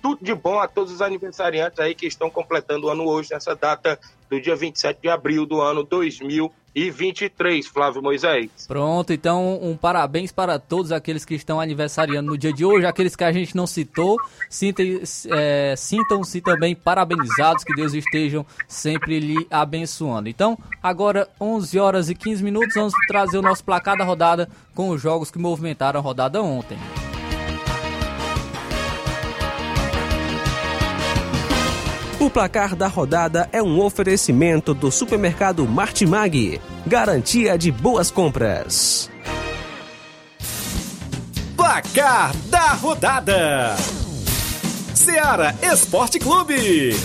tudo 0.07 0.25
de 0.25 0.35
bom 0.37 0.61
a 0.61 0.69
todos 0.69 0.93
os 0.93 1.03
aniversariantes 1.03 1.81
aí 1.81 1.93
que 1.93 2.07
estão 2.07 2.31
completando 2.31 2.87
o 2.87 2.91
ano 2.91 3.09
hoje, 3.09 3.31
nessa 3.33 3.57
data 3.57 3.99
do 4.31 4.41
dia 4.41 4.55
27 4.55 5.01
de 5.03 5.09
abril 5.09 5.45
do 5.45 5.61
ano 5.61 5.83
2023, 5.83 7.67
Flávio 7.67 8.01
Moisés. 8.01 8.49
Pronto, 8.69 9.13
então 9.13 9.59
um 9.61 9.77
parabéns 9.77 10.31
para 10.31 10.61
todos 10.61 10.93
aqueles 10.93 11.25
que 11.25 11.35
estão 11.35 11.61
aniversariando 11.61 12.31
no 12.31 12.39
dia 12.39 12.53
de 12.53 12.65
hoje, 12.65 12.87
aqueles 12.87 13.17
que 13.17 13.25
a 13.25 13.33
gente 13.33 13.57
não 13.57 13.67
citou, 13.67 14.17
é, 15.33 15.75
sintam-se 15.77 16.41
também 16.41 16.77
parabenizados, 16.77 17.65
que 17.65 17.75
Deus 17.75 17.93
estejam 17.93 18.47
sempre 18.69 19.19
lhe 19.19 19.45
abençoando. 19.51 20.29
Então, 20.29 20.57
agora 20.81 21.29
11 21.41 21.81
horas 21.81 22.09
e 22.09 22.15
15 22.15 22.45
minutos, 22.45 22.77
vamos 22.77 22.95
trazer 23.09 23.39
o 23.39 23.43
nosso 23.43 23.65
placar 23.65 23.97
da 23.97 24.05
rodada 24.05 24.49
com 24.73 24.91
os 24.91 25.03
jogos 25.03 25.33
que 25.33 25.39
movimentaram 25.39 25.99
a 25.99 26.03
rodada 26.03 26.41
ontem. 26.41 26.79
O 32.27 32.31
placar 32.31 32.75
da 32.75 32.89
rodada 32.89 33.49
é 33.53 33.63
um 33.63 33.81
oferecimento 33.81 34.75
do 34.75 34.91
supermercado 34.91 35.65
Martimag. 35.65 36.61
Garantia 36.85 37.57
de 37.57 37.71
boas 37.71 38.11
compras. 38.11 39.09
Placar 41.57 42.35
da 42.49 42.73
rodada: 42.73 43.77
Seara 44.93 45.55
Esporte 45.63 46.19
Clube. 46.19 46.97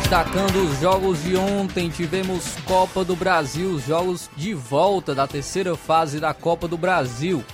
Destacando 0.00 0.56
os 0.56 0.80
jogos 0.80 1.22
de 1.22 1.36
ontem, 1.36 1.90
tivemos 1.90 2.54
Copa 2.64 3.04
do 3.04 3.14
Brasil, 3.14 3.72
os 3.72 3.84
jogos 3.84 4.30
de 4.34 4.54
volta 4.54 5.14
da 5.14 5.26
terceira 5.26 5.76
fase 5.76 6.18
da 6.18 6.32
Copa 6.32 6.66
do 6.66 6.78
Brasil. 6.78 7.44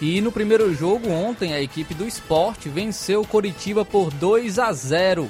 E 0.00 0.20
no 0.20 0.30
primeiro 0.30 0.72
jogo 0.74 1.10
ontem, 1.10 1.54
a 1.54 1.60
equipe 1.60 1.92
do 1.92 2.06
esporte 2.06 2.68
venceu 2.68 3.22
o 3.22 3.26
Coritiba 3.26 3.84
por 3.84 4.10
2 4.12 4.58
a 4.58 4.72
0. 4.72 5.28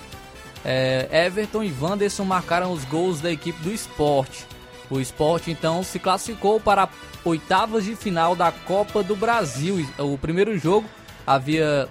É, 0.64 1.08
Everton 1.26 1.62
e 1.62 1.72
Wanderson 1.80 2.25
marcaram 2.25 2.72
os 2.72 2.84
gols 2.84 3.20
da 3.20 3.30
equipe 3.30 3.62
do 3.62 3.72
esporte. 3.72 4.46
O 4.90 5.00
esporte 5.00 5.50
então 5.50 5.82
se 5.82 5.98
classificou 5.98 6.60
para 6.60 6.88
oitavas 7.25 7.84
de 7.84 7.96
final 7.96 8.34
da 8.37 8.52
Copa 8.52 9.02
do 9.02 9.16
Brasil. 9.16 9.87
O 9.98 10.18
primeiro 10.18 10.58
jogo 10.58 10.88
havia 11.26 11.88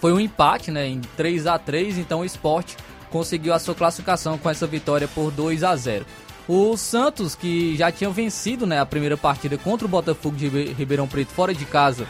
foi 0.00 0.14
um 0.14 0.20
empate, 0.20 0.70
né, 0.70 0.86
em 0.86 1.00
3 1.16 1.46
a 1.46 1.58
3, 1.58 1.98
então 1.98 2.20
o 2.20 2.24
esporte 2.24 2.74
conseguiu 3.10 3.52
a 3.52 3.58
sua 3.58 3.74
classificação 3.74 4.38
com 4.38 4.48
essa 4.48 4.66
vitória 4.66 5.06
por 5.06 5.30
2 5.30 5.62
a 5.62 5.76
0. 5.76 6.06
O 6.52 6.76
Santos, 6.76 7.36
que 7.36 7.76
já 7.76 7.92
tinha 7.92 8.10
vencido 8.10 8.66
né, 8.66 8.80
a 8.80 8.84
primeira 8.84 9.16
partida 9.16 9.56
contra 9.56 9.86
o 9.86 9.88
Botafogo 9.88 10.34
de 10.34 10.48
Ribeirão 10.48 11.06
Preto 11.06 11.30
fora 11.30 11.54
de 11.54 11.64
casa 11.64 12.08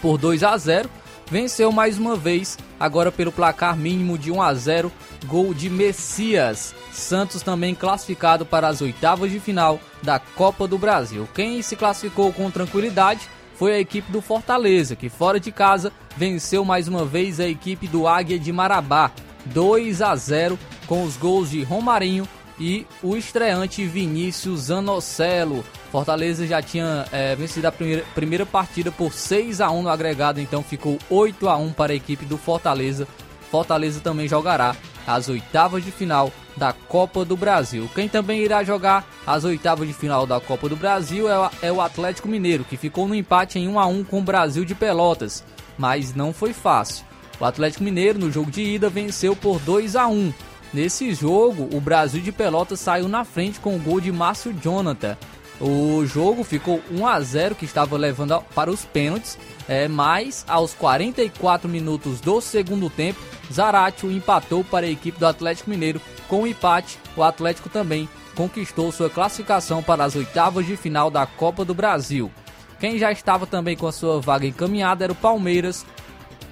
por 0.00 0.16
2 0.16 0.42
a 0.42 0.56
0 0.56 0.88
venceu 1.30 1.70
mais 1.70 1.98
uma 1.98 2.16
vez, 2.16 2.56
agora 2.80 3.12
pelo 3.12 3.30
placar 3.30 3.76
mínimo 3.76 4.16
de 4.16 4.32
1 4.32 4.40
a 4.40 4.54
0 4.54 4.90
gol 5.26 5.52
de 5.52 5.68
Messias. 5.68 6.74
Santos 6.90 7.42
também 7.42 7.74
classificado 7.74 8.46
para 8.46 8.66
as 8.66 8.80
oitavas 8.80 9.30
de 9.30 9.38
final 9.38 9.78
da 10.02 10.18
Copa 10.18 10.66
do 10.66 10.78
Brasil. 10.78 11.28
Quem 11.34 11.60
se 11.60 11.76
classificou 11.76 12.32
com 12.32 12.50
tranquilidade 12.50 13.28
foi 13.56 13.74
a 13.74 13.78
equipe 13.78 14.10
do 14.10 14.22
Fortaleza, 14.22 14.96
que 14.96 15.10
fora 15.10 15.38
de 15.38 15.52
casa 15.52 15.92
venceu 16.16 16.64
mais 16.64 16.88
uma 16.88 17.04
vez 17.04 17.38
a 17.38 17.46
equipe 17.46 17.86
do 17.86 18.08
Águia 18.08 18.38
de 18.38 18.50
Marabá, 18.54 19.10
2 19.44 20.00
a 20.00 20.16
0 20.16 20.58
com 20.86 21.04
os 21.04 21.18
gols 21.18 21.50
de 21.50 21.62
Romarinho 21.62 22.26
e 22.60 22.86
o 23.02 23.16
estreante 23.16 23.86
Vinícius 23.86 24.64
Zanocelo. 24.64 25.64
Fortaleza 25.90 26.46
já 26.46 26.60
tinha 26.60 27.06
é, 27.10 27.34
vencido 27.34 27.66
a 27.66 27.72
primeira, 27.72 28.04
primeira 28.14 28.46
partida 28.46 28.92
por 28.92 29.14
6 29.14 29.62
a 29.62 29.70
1 29.70 29.82
no 29.82 29.88
agregado, 29.88 30.40
então 30.40 30.62
ficou 30.62 30.98
8 31.08 31.48
a 31.48 31.56
1 31.56 31.72
para 31.72 31.92
a 31.92 31.96
equipe 31.96 32.26
do 32.26 32.36
Fortaleza. 32.36 33.08
Fortaleza 33.50 33.98
também 33.98 34.28
jogará 34.28 34.76
as 35.06 35.28
oitavas 35.28 35.82
de 35.82 35.90
final 35.90 36.30
da 36.56 36.72
Copa 36.72 37.24
do 37.24 37.36
Brasil. 37.36 37.90
Quem 37.94 38.08
também 38.08 38.40
irá 38.40 38.62
jogar 38.62 39.08
as 39.26 39.42
oitavas 39.44 39.88
de 39.88 39.94
final 39.94 40.26
da 40.26 40.38
Copa 40.38 40.68
do 40.68 40.76
Brasil 40.76 41.26
é 41.62 41.72
o 41.72 41.80
Atlético 41.80 42.28
Mineiro, 42.28 42.64
que 42.64 42.76
ficou 42.76 43.08
no 43.08 43.14
empate 43.14 43.58
em 43.58 43.66
1 43.66 43.80
a 43.80 43.86
1 43.86 44.04
com 44.04 44.18
o 44.18 44.22
Brasil 44.22 44.64
de 44.64 44.74
Pelotas, 44.74 45.42
mas 45.78 46.14
não 46.14 46.32
foi 46.32 46.52
fácil. 46.52 47.06
O 47.40 47.44
Atlético 47.46 47.82
Mineiro 47.82 48.18
no 48.18 48.30
jogo 48.30 48.50
de 48.50 48.62
ida 48.62 48.90
venceu 48.90 49.34
por 49.34 49.58
2 49.60 49.96
a 49.96 50.06
1. 50.06 50.32
Nesse 50.72 51.12
jogo, 51.12 51.68
o 51.76 51.80
Brasil 51.80 52.22
de 52.22 52.30
Pelotas 52.30 52.78
saiu 52.78 53.08
na 53.08 53.24
frente 53.24 53.58
com 53.58 53.74
o 53.74 53.78
gol 53.78 54.00
de 54.00 54.12
Márcio 54.12 54.54
Jonathan. 54.62 55.16
O 55.60 56.06
jogo 56.06 56.42
ficou 56.42 56.80
1 56.90 57.06
a 57.06 57.20
0 57.20 57.54
que 57.54 57.64
estava 57.64 57.96
levando 57.96 58.40
para 58.54 58.70
os 58.70 58.84
pênaltis, 58.84 59.36
é, 59.68 59.88
mas 59.88 60.44
aos 60.48 60.72
44 60.72 61.68
minutos 61.68 62.20
do 62.20 62.40
segundo 62.40 62.88
tempo, 62.88 63.20
Zaratio 63.52 64.10
empatou 64.10 64.64
para 64.64 64.86
a 64.86 64.90
equipe 64.90 65.18
do 65.18 65.26
Atlético 65.26 65.68
Mineiro. 65.68 66.00
Com 66.28 66.42
o 66.42 66.46
empate, 66.46 66.98
o 67.16 67.22
Atlético 67.22 67.68
também 67.68 68.08
conquistou 68.34 68.90
sua 68.90 69.10
classificação 69.10 69.82
para 69.82 70.04
as 70.04 70.14
oitavas 70.16 70.64
de 70.64 70.76
final 70.76 71.10
da 71.10 71.26
Copa 71.26 71.62
do 71.64 71.74
Brasil. 71.74 72.30
Quem 72.78 72.96
já 72.98 73.12
estava 73.12 73.46
também 73.46 73.76
com 73.76 73.86
a 73.86 73.92
sua 73.92 74.18
vaga 74.18 74.46
encaminhada 74.46 75.04
era 75.04 75.12
o 75.12 75.16
Palmeiras, 75.16 75.84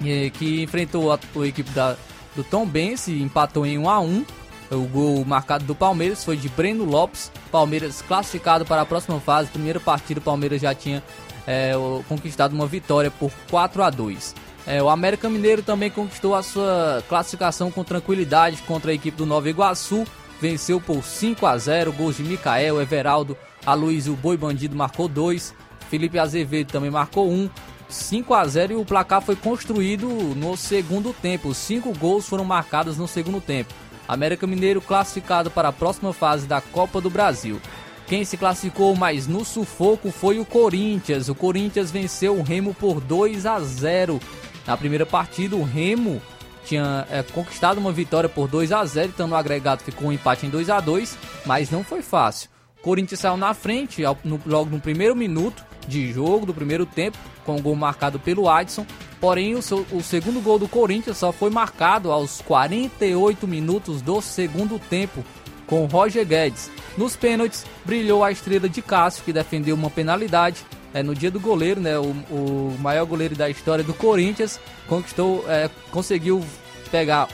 eh, 0.05 0.29
que 0.29 0.61
enfrentou 0.61 1.11
a, 1.11 1.17
a 1.17 1.47
equipe 1.47 1.71
da, 1.71 1.97
do 2.35 2.43
Tom 2.43 2.65
Benz 2.65 3.07
empatou 3.07 3.65
em 3.65 3.77
1 3.77 3.89
a 3.89 3.99
1. 3.99 4.25
O 4.71 4.87
gol 4.87 5.25
marcado 5.25 5.65
do 5.65 5.73
Palmeiras 5.73 6.23
foi 6.23 6.37
de 6.37 6.47
Breno 6.49 6.85
Lopes. 6.85 7.31
Palmeiras 7.51 8.01
classificado 8.01 8.65
para 8.65 8.81
a 8.81 8.85
próxima 8.85 9.19
fase. 9.19 9.49
Primeira 9.49 9.79
partida, 9.79 10.19
o 10.19 10.23
Palmeiras 10.23 10.61
já 10.61 10.75
tinha 10.75 11.03
é, 11.47 11.73
conquistado 12.07 12.53
uma 12.53 12.67
vitória 12.67 13.09
por 13.09 13.31
4 13.49 13.81
a 13.81 13.89
2. 13.89 14.35
É, 14.67 14.83
o 14.83 14.89
América 14.89 15.27
Mineiro 15.27 15.63
também 15.63 15.89
conquistou 15.89 16.35
a 16.35 16.43
sua 16.43 17.03
classificação 17.09 17.71
com 17.71 17.83
tranquilidade 17.83 18.61
contra 18.63 18.91
a 18.91 18.93
equipe 18.93 19.17
do 19.17 19.25
Nova 19.25 19.49
Iguaçu. 19.49 20.05
Venceu 20.39 20.79
por 20.79 21.03
5 21.03 21.45
a 21.47 21.57
0. 21.57 21.91
Gols 21.91 22.17
de 22.17 22.23
Micael, 22.23 22.79
Everaldo, 22.79 23.35
Aloysio 23.65 24.15
Boi 24.15 24.37
Bandido 24.37 24.75
marcou 24.75 25.07
2. 25.07 25.55
Felipe 25.89 26.19
Azevedo 26.19 26.71
também 26.71 26.91
marcou 26.91 27.27
1. 27.27 27.33
Um. 27.33 27.49
5 27.89 28.33
a 28.33 28.45
0 28.45 28.73
e 28.73 28.75
o 28.75 28.85
placar 28.85 29.21
foi 29.21 29.35
construído 29.35 30.07
no 30.07 30.55
segundo 30.55 31.11
tempo. 31.11 31.53
Cinco 31.53 31.91
gols 31.97 32.27
foram 32.27 32.45
marcados 32.45 32.97
no 32.97 33.07
segundo 33.07 33.41
tempo. 33.41 33.73
América 34.07 34.47
Mineiro 34.47 34.79
classificado 34.79 35.49
para 35.51 35.69
a 35.69 35.73
próxima 35.73 36.13
fase 36.13 36.47
da 36.47 36.61
Copa 36.61 37.01
do 37.01 37.09
Brasil. 37.09 37.59
Quem 38.07 38.23
se 38.23 38.37
classificou 38.37 38.95
mais 38.95 39.27
no 39.27 39.43
sufoco 39.43 40.11
foi 40.11 40.39
o 40.39 40.45
Corinthians. 40.45 41.29
O 41.29 41.35
Corinthians 41.35 41.91
venceu 41.91 42.35
o 42.35 42.41
Remo 42.41 42.73
por 42.73 42.99
2 43.01 43.45
a 43.45 43.59
0. 43.59 44.19
Na 44.65 44.77
primeira 44.77 45.05
partida, 45.05 45.55
o 45.55 45.63
Remo 45.63 46.21
tinha 46.65 47.07
é, 47.09 47.23
conquistado 47.23 47.77
uma 47.77 47.91
vitória 47.91 48.29
por 48.29 48.47
2 48.47 48.71
a 48.71 48.85
0, 48.85 49.11
então 49.13 49.27
no 49.27 49.35
agregado 49.35 49.83
ficou 49.83 50.09
um 50.09 50.11
empate 50.11 50.45
em 50.45 50.49
2 50.49 50.69
a 50.69 50.79
2, 50.79 51.17
mas 51.45 51.69
não 51.71 51.83
foi 51.83 52.01
fácil. 52.01 52.49
O 52.79 52.81
Corinthians 52.81 53.19
saiu 53.19 53.37
na 53.37 53.53
frente 53.53 54.01
no, 54.23 54.39
logo 54.45 54.69
no 54.69 54.79
primeiro 54.79 55.15
minuto 55.15 55.63
de 55.89 56.13
jogo 56.13 56.45
do 56.45 56.53
primeiro 56.53 56.85
tempo, 56.85 57.17
com 57.43 57.57
o 57.57 57.61
gol 57.61 57.75
marcado 57.75 58.19
pelo 58.19 58.47
Adson. 58.47 58.85
Porém, 59.19 59.55
o, 59.55 59.61
seu, 59.61 59.85
o 59.91 60.01
segundo 60.01 60.41
gol 60.41 60.57
do 60.57 60.67
Corinthians 60.67 61.17
só 61.17 61.31
foi 61.31 61.49
marcado 61.49 62.11
aos 62.11 62.41
48 62.41 63.45
minutos 63.47 64.01
do 64.01 64.21
segundo 64.21 64.79
tempo, 64.79 65.25
com 65.67 65.85
Roger 65.85 66.25
Guedes. 66.25 66.71
Nos 66.97 67.15
pênaltis, 67.15 67.65
brilhou 67.83 68.23
a 68.23 68.31
estrela 68.31 68.69
de 68.69 68.81
Cássio, 68.81 69.23
que 69.25 69.33
defendeu 69.33 69.75
uma 69.75 69.89
penalidade. 69.89 70.63
É, 70.93 71.03
no 71.03 71.13
dia 71.13 71.29
do 71.29 71.39
goleiro, 71.39 71.79
né, 71.81 71.99
o, 71.99 72.15
o 72.31 72.77
maior 72.79 73.05
goleiro 73.05 73.35
da 73.35 73.49
história 73.49 73.83
do 73.83 73.93
Corinthians, 73.93 74.59
conquistou, 74.87 75.45
é, 75.47 75.69
conseguiu 75.91 76.43
pegar 76.89 77.27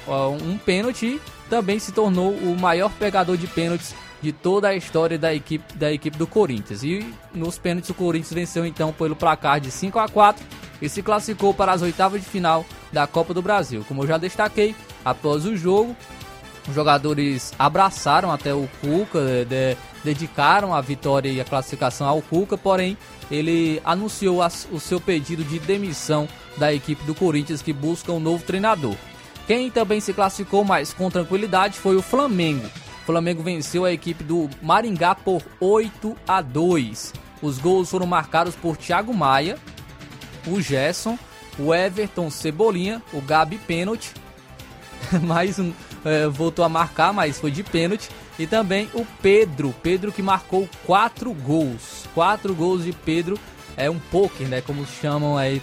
um 0.44 0.58
pênalti 0.58 1.06
e 1.06 1.22
também 1.50 1.80
se 1.80 1.91
tornou 1.91 2.34
o 2.34 2.60
maior 2.60 2.91
pegador 2.91 3.38
de 3.38 3.48
pênaltis 3.48 3.96
de 4.21 4.32
toda 4.32 4.69
a 4.69 4.75
história 4.75 5.17
da 5.17 5.34
equipe, 5.34 5.75
da 5.75 5.91
equipe 5.91 6.17
do 6.17 6.28
Corinthians. 6.28 6.84
E 6.84 7.13
nos 7.34 7.58
pênaltis 7.58 7.89
o 7.89 7.93
Corinthians 7.93 8.34
venceu 8.34 8.65
então 8.65 8.91
pelo 8.91 9.15
placar 9.15 9.60
de 9.60 9.71
5 9.71 9.99
a 9.99 10.08
4 10.08 10.43
e 10.82 10.89
se 10.89 11.01
classificou 11.01 11.54
para 11.54 11.71
as 11.71 11.82
oitavas 11.82 12.21
de 12.21 12.28
final 12.28 12.65
da 12.91 13.06
Copa 13.08 13.34
do 13.34 13.41
Brasil. 13.41 13.86
Como 13.88 14.04
eu 14.04 14.08
já 14.08 14.17
destaquei, 14.17 14.75
após 15.04 15.45
o 15.45 15.56
jogo, 15.56 15.95
os 16.67 16.73
jogadores 16.73 17.54
abraçaram 17.60 18.32
até 18.32 18.54
o 18.54 18.67
Cuca, 18.82 19.45
de, 19.45 19.78
dedicaram 20.04 20.73
a 20.73 20.82
vitória 20.82 21.30
e 21.30 21.39
a 21.39 21.45
classificação 21.45 22.08
ao 22.08 22.21
Cuca, 22.21 22.58
porém 22.58 22.97
ele 23.30 23.82
anunciou 23.84 24.41
as, 24.41 24.67
o 24.71 24.80
seu 24.80 24.99
pedido 24.99 25.43
de 25.43 25.60
demissão 25.60 26.28
da 26.58 26.73
equipe 26.73 27.04
do 27.04 27.13
Corinthians 27.13 27.62
que 27.62 27.73
busca 27.73 28.12
um 28.12 28.19
novo 28.19 28.43
treinador. 28.43 28.95
Quem 29.45 29.69
também 29.69 29.99
se 29.99 30.13
classificou 30.13 30.63
mais 30.63 30.91
com 30.93 31.10
tranquilidade 31.10 31.78
foi 31.78 31.95
o 31.95 32.01
Flamengo. 32.01 32.67
Flamengo 33.06 33.44
venceu 33.44 33.86
a 33.86 33.91
equipe 33.91 34.24
do 34.24 34.50
Maringá 34.62 35.13
por 35.13 35.44
8 35.60 36.15
a 36.28 36.41
2. 36.41 37.13
Os 37.41 37.60
gols 37.60 37.89
foram 37.89 38.08
marcados 38.08 38.56
por 38.56 38.76
Thiago 38.76 39.13
Maia, 39.13 39.58
o 40.48 40.60
Gerson, 40.60 41.18
o 41.60 41.74
Everton 41.74 42.30
Cebolinha, 42.30 43.02
o 43.13 43.22
Gabi 43.22 43.58
pênalti. 43.60 44.12
Mais 45.22 45.60
um 45.60 45.72
é, 46.04 46.28
voltou 46.28 46.65
a 46.65 46.70
marcar, 46.70 47.13
mas 47.13 47.39
foi 47.39 47.52
de 47.52 47.63
pênalti. 47.63 48.10
E 48.38 48.46
também 48.46 48.89
o 48.94 49.06
Pedro, 49.22 49.74
Pedro 49.82 50.12
que 50.12 50.22
marcou 50.22 50.68
quatro 50.86 51.32
gols. 51.34 52.06
Quatro 52.13 52.54
gols 52.54 52.84
de 52.84 52.91
Pedro 52.91 53.39
é 53.78 53.89
um 53.89 54.00
poker, 54.00 54.48
né? 54.48 54.62
Como 54.62 54.86
chamam 54.86 55.38
aí 55.38 55.62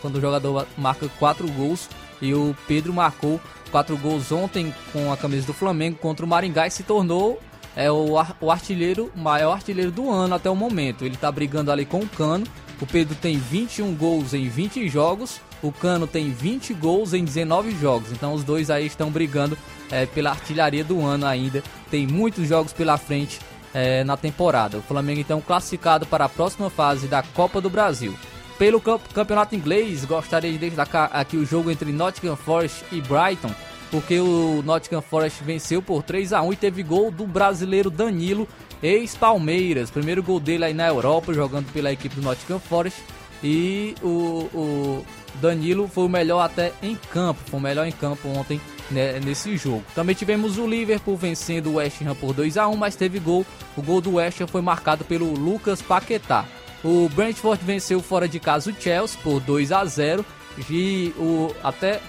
quando 0.00 0.16
o 0.16 0.20
jogador 0.20 0.66
marca 0.76 1.08
quatro 1.18 1.48
gols. 1.52 1.88
E 2.20 2.34
o 2.34 2.56
Pedro 2.66 2.92
marcou 2.92 3.40
quatro 3.68 3.96
gols 3.96 4.32
ontem 4.32 4.74
com 4.92 5.12
a 5.12 5.16
camisa 5.16 5.46
do 5.46 5.52
Flamengo 5.52 5.98
contra 5.98 6.24
o 6.24 6.28
Maringá 6.28 6.66
e 6.66 6.70
se 6.70 6.82
tornou 6.82 7.40
é, 7.76 7.90
o, 7.90 8.16
o 8.40 8.50
artilheiro, 8.50 9.10
maior 9.14 9.52
artilheiro 9.52 9.92
do 9.92 10.10
ano 10.10 10.34
até 10.34 10.50
o 10.50 10.56
momento. 10.56 11.04
Ele 11.04 11.14
está 11.14 11.30
brigando 11.30 11.70
ali 11.70 11.84
com 11.84 12.00
o 12.00 12.08
Cano. 12.08 12.44
O 12.80 12.86
Pedro 12.86 13.14
tem 13.14 13.38
21 13.38 13.94
gols 13.94 14.34
em 14.34 14.48
20 14.48 14.88
jogos. 14.88 15.40
O 15.62 15.70
Cano 15.70 16.06
tem 16.06 16.30
20 16.30 16.74
gols 16.74 17.12
em 17.12 17.24
19 17.24 17.70
jogos. 17.72 18.10
Então 18.10 18.34
os 18.34 18.42
dois 18.42 18.70
aí 18.70 18.86
estão 18.86 19.10
brigando 19.10 19.56
é, 19.90 20.06
pela 20.06 20.30
artilharia 20.30 20.82
do 20.82 21.04
ano 21.04 21.26
ainda. 21.26 21.62
Tem 21.90 22.06
muitos 22.06 22.48
jogos 22.48 22.72
pela 22.72 22.96
frente 22.96 23.38
é, 23.74 24.02
na 24.02 24.16
temporada. 24.16 24.78
O 24.78 24.82
Flamengo 24.82 25.20
então 25.20 25.40
classificado 25.40 26.06
para 26.06 26.24
a 26.24 26.28
próxima 26.28 26.70
fase 26.70 27.06
da 27.06 27.22
Copa 27.22 27.60
do 27.60 27.70
Brasil. 27.70 28.14
Pelo 28.58 28.80
campeonato 28.80 29.54
inglês, 29.54 30.04
gostaria 30.04 30.50
de 30.50 30.58
destacar 30.58 31.10
aqui 31.12 31.36
o 31.36 31.46
jogo 31.46 31.70
entre 31.70 31.92
Nottingham 31.92 32.34
Forest 32.34 32.84
e 32.90 33.00
Brighton, 33.00 33.54
porque 33.88 34.18
o 34.18 34.62
Nottingham 34.64 35.00
Forest 35.00 35.44
venceu 35.44 35.80
por 35.80 36.02
3 36.02 36.32
a 36.32 36.42
1 36.42 36.52
e 36.52 36.56
teve 36.56 36.82
gol 36.82 37.08
do 37.12 37.24
brasileiro 37.24 37.88
Danilo, 37.88 38.48
ex-Palmeiras. 38.82 39.92
Primeiro 39.92 40.24
gol 40.24 40.40
dele 40.40 40.64
aí 40.64 40.74
na 40.74 40.88
Europa, 40.88 41.32
jogando 41.32 41.72
pela 41.72 41.92
equipe 41.92 42.16
do 42.16 42.22
Nottingham 42.22 42.58
Forest. 42.58 43.00
E 43.44 43.94
o, 44.02 44.48
o 44.52 45.06
Danilo 45.40 45.86
foi 45.86 46.06
o 46.06 46.08
melhor 46.08 46.40
até 46.40 46.72
em 46.82 46.96
campo, 47.12 47.40
foi 47.46 47.60
o 47.60 47.62
melhor 47.62 47.86
em 47.86 47.92
campo 47.92 48.26
ontem 48.28 48.60
né, 48.90 49.20
nesse 49.20 49.56
jogo. 49.56 49.84
Também 49.94 50.16
tivemos 50.16 50.58
o 50.58 50.66
Liverpool 50.66 51.16
vencendo 51.16 51.68
o 51.68 51.74
West 51.74 52.02
Ham 52.02 52.16
por 52.16 52.34
2 52.34 52.56
a 52.56 52.66
1 52.66 52.76
mas 52.76 52.96
teve 52.96 53.20
gol. 53.20 53.46
O 53.76 53.82
gol 53.82 54.00
do 54.00 54.14
West 54.14 54.40
Ham 54.40 54.48
foi 54.48 54.60
marcado 54.60 55.04
pelo 55.04 55.32
Lucas 55.32 55.80
Paquetá. 55.80 56.44
O 56.84 57.08
Brentford 57.08 57.64
venceu 57.64 58.00
fora 58.00 58.28
de 58.28 58.38
casa 58.38 58.70
o 58.70 58.74
Chelsea 58.74 59.18
por 59.22 59.40
2 59.40 59.72
a 59.72 59.84
0 59.84 60.24
e 60.70 61.12
o 61.16 61.54
até 61.62 62.00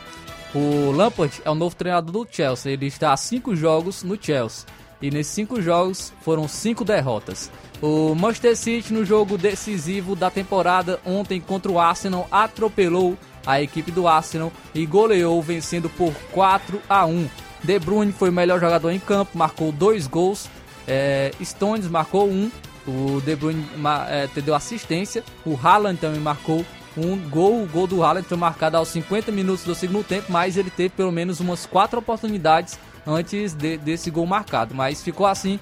o 0.54 0.92
Lampard 0.92 1.42
é 1.46 1.50
o 1.50 1.56
novo 1.56 1.76
treinador 1.76 2.12
do 2.12 2.28
Chelsea. 2.30 2.72
Ele 2.72 2.88
está 2.88 3.14
a 3.14 3.18
cinco 3.18 3.56
jogos 3.56 4.04
no 4.04 4.22
Chelsea 4.22 4.66
e 5.02 5.10
nesses 5.10 5.34
cinco 5.34 5.62
jogos 5.62 6.12
foram 6.22 6.48
cinco 6.48 6.84
derrotas. 6.84 7.52
O 7.82 8.14
Manchester 8.16 8.58
City 8.58 8.94
no 8.94 9.06
jogo 9.06 9.38
decisivo 9.38 10.16
da 10.16 10.30
temporada 10.30 11.00
ontem 11.06 11.40
contra 11.40 11.72
o 11.72 11.80
Arsenal 11.80 12.28
atropelou 12.32 13.18
a 13.46 13.62
equipe 13.62 13.92
do 13.92 14.08
Arsenal 14.08 14.52
e 14.76 14.86
goleou 14.86 15.42
vencendo 15.42 15.90
por 15.90 16.14
4 16.32 16.82
a 16.90 17.06
1. 17.06 17.30
De 17.64 17.80
Bruyne 17.80 18.12
foi 18.12 18.30
o 18.30 18.34
melhor 18.34 18.60
jogador 18.60 18.90
em 18.92 19.00
campo, 19.00 19.38
marcou 19.38 19.72
dois 19.72 20.08
gols. 20.08 20.50
É, 20.88 21.32
Stones 21.42 21.88
marcou 21.88 22.28
um 22.28 22.50
o 22.88 23.22
De 23.22 23.36
Bruyne 23.36 23.66
é, 24.08 24.28
deu 24.42 24.56
assistência. 24.56 25.24
O 25.46 25.58
Haaland 25.62 26.00
também 26.00 26.20
marcou 26.20 26.66
um 26.98 27.18
gol. 27.30 27.64
O 27.64 27.68
gol 27.68 27.88
do 27.88 28.04
Haaland 28.04 28.28
foi 28.28 28.38
marcado 28.38 28.78
aos 28.78 28.90
50 28.90 29.32
minutos 29.32 29.64
do 29.64 29.76
segundo 29.76 30.04
tempo, 30.04 30.32
mas 30.32 30.58
ele 30.58 30.70
teve 30.70 30.90
pelo 30.90 31.12
menos 31.12 31.40
umas 31.40 31.66
quatro 31.66 32.00
oportunidades 32.00 32.80
antes 33.06 33.54
de, 33.54 33.78
desse 33.78 34.10
gol 34.10 34.26
marcado. 34.26 34.74
Mas 34.74 35.02
ficou 35.02 35.26
assim: 35.26 35.60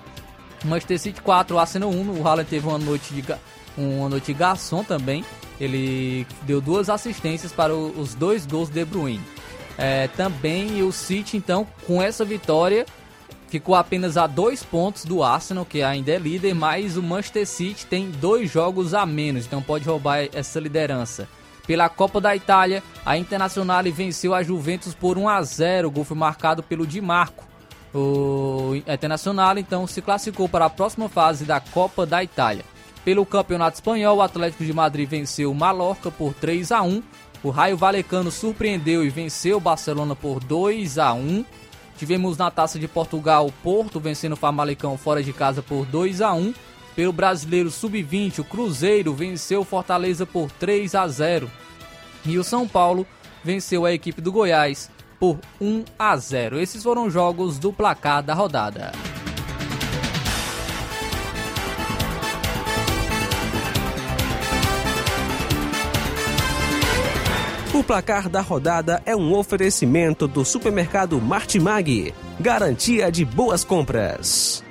Manchester 0.64 1.00
City 1.00 1.22
4, 1.22 1.58
Arsenal 1.58 1.90
1. 1.90 2.20
O 2.20 2.28
Haaland 2.28 2.50
teve 2.50 2.68
uma 2.68 2.78
noite 2.78 3.14
de, 3.14 3.24
uma 3.78 4.10
noite 4.10 4.28
de 4.28 4.34
garçom 4.34 4.84
também. 4.84 5.24
Ele 5.60 6.26
deu 6.44 6.62
duas 6.62 6.90
assistências 6.90 7.52
para 7.52 7.74
os 7.74 8.14
dois 8.14 8.46
gols 8.46 8.70
de 8.70 8.86
Bruyne. 8.86 9.24
É, 9.78 10.08
também 10.10 10.82
o 10.82 10.92
City, 10.92 11.38
então, 11.38 11.68
com 11.86 12.02
essa 12.02 12.26
vitória, 12.26 12.86
ficou 13.48 13.76
apenas 13.76 14.18
a 14.18 14.28
dois 14.28 14.64
pontos 14.64 15.06
do 15.06 15.24
Arsenal, 15.24 15.66
que 15.66 15.82
ainda 15.82 16.12
é 16.12 16.18
líder, 16.18 16.54
mas 16.54 16.98
o 16.98 17.04
Manchester 17.04 17.48
City 17.48 17.86
tem 17.86 18.10
dois 18.10 18.52
jogos 18.52 18.94
a 18.94 19.06
menos, 19.06 19.46
então 19.46 19.62
pode 19.62 19.86
roubar 19.86 20.28
essa 20.34 20.60
liderança. 20.60 21.28
Pela 21.68 21.90
Copa 21.90 22.22
da 22.22 22.34
Itália, 22.34 22.82
a 23.06 23.18
Internazionale 23.18 23.92
venceu 23.92 24.34
a 24.34 24.42
Juventus 24.42 24.94
por 24.94 25.18
1 25.18 25.28
a 25.28 25.44
0. 25.44 25.90
O 25.90 25.92
gol 25.92 26.06
foi 26.06 26.16
marcado 26.16 26.64
pelo 26.64 26.88
Di 26.88 27.02
Marco. 27.02 27.46
O 27.94 28.74
Internacional 28.88 29.58
então 29.58 29.86
se 29.86 30.02
classificou 30.02 30.48
para 30.48 30.66
a 30.66 30.70
próxima 30.70 31.10
fase 31.10 31.44
da 31.44 31.60
Copa 31.60 32.06
da 32.06 32.24
Itália. 32.24 32.64
Pelo 33.04 33.26
Campeonato 33.26 33.76
Espanhol, 33.76 34.18
o 34.18 34.22
Atlético 34.22 34.64
de 34.64 34.72
Madrid 34.72 35.10
venceu 35.10 35.52
o 35.52 35.56
Mallorca 35.56 36.10
por 36.10 36.34
3 36.34 36.72
a 36.72 36.82
1. 36.82 37.04
O 37.44 37.50
Raio 37.50 37.76
Valecano 37.76 38.32
surpreendeu 38.32 39.06
e 39.06 39.10
venceu 39.10 39.58
o 39.58 39.62
Barcelona 39.62 40.16
por 40.16 40.42
2 40.42 40.98
a 40.98 41.14
1. 41.14 41.46
Tivemos 41.98 42.38
na 42.38 42.52
Taça 42.52 42.78
de 42.78 42.88
Portugal 42.88 43.48
o 43.48 43.52
Porto 43.52 44.00
vencendo 44.00 44.34
o 44.34 44.38
Famalicão 44.38 44.98
fora 44.98 45.24
de 45.24 45.34
casa 45.34 45.64
por 45.64 45.86
2 45.86 46.22
a 46.22 46.32
1. 46.32 46.54
Pelo 46.96 47.12
Brasileiro 47.12 47.70
Sub-20, 47.70 48.40
o 48.40 48.44
Cruzeiro 48.44 49.14
venceu 49.14 49.62
o 49.62 49.66
Fortaleza 49.66 50.26
por 50.26 50.52
3 50.52 50.96
a 50.96 51.08
0. 51.08 51.52
E 52.26 52.38
o 52.38 52.44
São 52.44 52.68
Paulo 52.68 53.06
venceu 53.44 53.86
a 53.86 53.94
equipe 53.94 54.22
do 54.22 54.32
Goiás 54.32 54.90
por 55.20 55.40
1 55.60 55.86
a 55.98 56.16
0. 56.16 56.60
Esses 56.60 56.84
foram 56.84 57.08
os 57.08 57.14
jogos 57.14 57.58
do 57.58 57.74
placar 57.74 58.22
da 58.22 58.34
rodada. 58.34 58.92
O 67.78 67.84
placar 67.84 68.28
da 68.28 68.42
rodada 68.42 69.04
é 69.06 69.16
um 69.16 69.36
oferecimento 69.36 70.28
do 70.28 70.44
supermercado 70.44 71.22
Martimag, 71.22 72.12
garantia 72.40 73.12
de 73.12 73.24
boas 73.24 73.64
compras. 73.64 74.64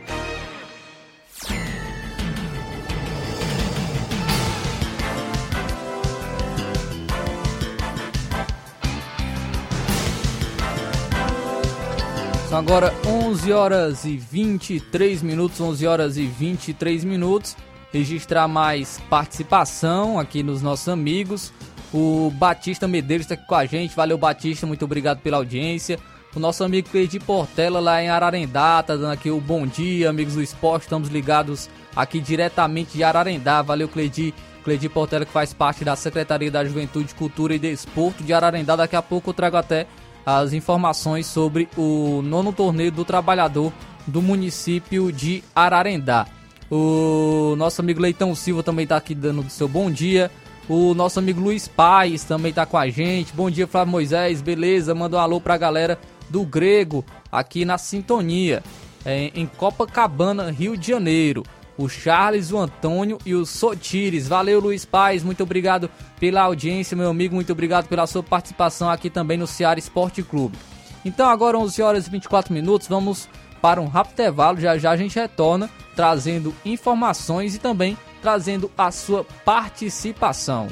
São 12.48 12.58
agora 12.58 12.92
11 13.06 13.52
horas 13.52 14.04
e 14.04 14.16
23 14.16 15.22
minutos, 15.22 15.60
11 15.60 15.86
horas 15.86 16.16
e 16.16 16.26
23 16.26 17.04
minutos. 17.04 17.56
Registrar 17.92 18.48
mais 18.48 19.00
participação 19.08 20.18
aqui 20.18 20.42
nos 20.42 20.60
nossos 20.60 20.88
amigos. 20.88 21.52
O 21.92 22.30
Batista 22.34 22.86
Medeiros 22.88 23.24
está 23.24 23.34
aqui 23.34 23.46
com 23.46 23.54
a 23.54 23.64
gente. 23.66 23.94
Valeu, 23.94 24.18
Batista, 24.18 24.66
muito 24.66 24.84
obrigado 24.84 25.20
pela 25.20 25.36
audiência. 25.36 25.98
O 26.34 26.38
nosso 26.38 26.62
amigo 26.62 26.90
Cleide 26.90 27.18
Portela 27.18 27.80
lá 27.80 28.02
em 28.02 28.10
Ararendá, 28.10 28.82
tá 28.82 28.94
dando 28.94 29.12
aqui 29.12 29.30
o 29.30 29.40
bom 29.40 29.66
dia, 29.66 30.10
amigos 30.10 30.34
do 30.34 30.42
esporte. 30.42 30.82
Estamos 30.82 31.08
ligados 31.08 31.70
aqui 31.94 32.20
diretamente 32.20 32.92
de 32.92 33.02
Ararendá. 33.02 33.62
Valeu, 33.62 33.88
Cleide. 33.88 34.34
Cleide 34.62 34.88
Portela, 34.88 35.24
que 35.24 35.30
faz 35.30 35.54
parte 35.54 35.84
da 35.84 35.94
Secretaria 35.94 36.50
da 36.50 36.64
Juventude, 36.64 37.14
Cultura 37.14 37.54
e 37.54 37.58
Desporto 37.58 38.24
de 38.24 38.32
Ararendá. 38.32 38.74
Daqui 38.74 38.96
a 38.96 39.00
pouco 39.00 39.30
eu 39.30 39.34
trago 39.34 39.56
até 39.56 39.86
as 40.26 40.52
informações 40.52 41.24
sobre 41.26 41.68
o 41.76 42.20
nono 42.20 42.52
torneio 42.52 42.90
do 42.90 43.04
trabalhador 43.04 43.72
do 44.08 44.20
município 44.20 45.12
de 45.12 45.44
Ararendá. 45.54 46.26
O 46.68 47.54
nosso 47.56 47.80
amigo 47.80 48.00
Leitão 48.00 48.34
Silva 48.34 48.60
também 48.60 48.82
está 48.82 48.96
aqui 48.96 49.14
dando 49.14 49.42
o 49.42 49.48
seu 49.48 49.68
bom 49.68 49.88
dia. 49.88 50.32
O 50.68 50.94
nosso 50.94 51.20
amigo 51.20 51.40
Luiz 51.40 51.68
Paz 51.68 52.24
também 52.24 52.50
está 52.50 52.66
com 52.66 52.76
a 52.76 52.88
gente. 52.88 53.32
Bom 53.32 53.48
dia, 53.48 53.68
Flávio 53.68 53.92
Moisés. 53.92 54.42
Beleza? 54.42 54.96
Manda 54.96 55.16
um 55.16 55.20
alô 55.20 55.40
para 55.40 55.54
a 55.54 55.58
galera 55.58 55.96
do 56.28 56.44
Grego 56.44 57.04
aqui 57.30 57.64
na 57.64 57.78
sintonia. 57.78 58.64
É, 59.04 59.30
em 59.32 59.46
Copacabana, 59.46 60.50
Rio 60.50 60.76
de 60.76 60.88
Janeiro. 60.88 61.44
O 61.78 61.88
Charles, 61.88 62.50
o 62.50 62.58
Antônio 62.58 63.18
e 63.24 63.32
o 63.32 63.46
Sotires. 63.46 64.26
Valeu, 64.26 64.58
Luiz 64.58 64.84
Paz. 64.84 65.22
Muito 65.22 65.44
obrigado 65.44 65.88
pela 66.18 66.42
audiência, 66.42 66.96
meu 66.96 67.10
amigo. 67.10 67.36
Muito 67.36 67.52
obrigado 67.52 67.86
pela 67.86 68.06
sua 68.06 68.24
participação 68.24 68.90
aqui 68.90 69.08
também 69.08 69.38
no 69.38 69.46
Ceará 69.46 69.78
Esporte 69.78 70.20
Clube. 70.20 70.58
Então, 71.04 71.28
agora 71.28 71.56
11 71.56 71.80
horas 71.80 72.06
e 72.08 72.10
24 72.10 72.52
minutos. 72.52 72.88
Vamos 72.88 73.28
para 73.66 73.82
um 73.82 73.88
rápido 73.88 74.12
intervalo. 74.12 74.60
Já 74.60 74.78
já 74.78 74.92
a 74.92 74.96
gente 74.96 75.18
retorna 75.18 75.68
trazendo 75.96 76.54
informações 76.64 77.56
e 77.56 77.58
também 77.58 77.98
trazendo 78.22 78.70
a 78.78 78.92
sua 78.92 79.24
participação. 79.44 80.68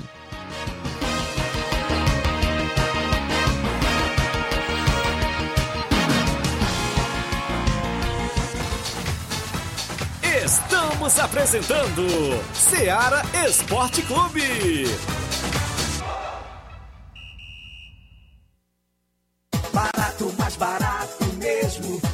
Estamos 10.45 11.19
apresentando 11.19 12.07
Seara 12.53 13.23
Esporte 13.45 14.03
Clube. 14.03 14.85
Barato, 19.73 20.33
mais 20.39 20.55
barato 20.55 21.25
mesmo. 21.37 22.14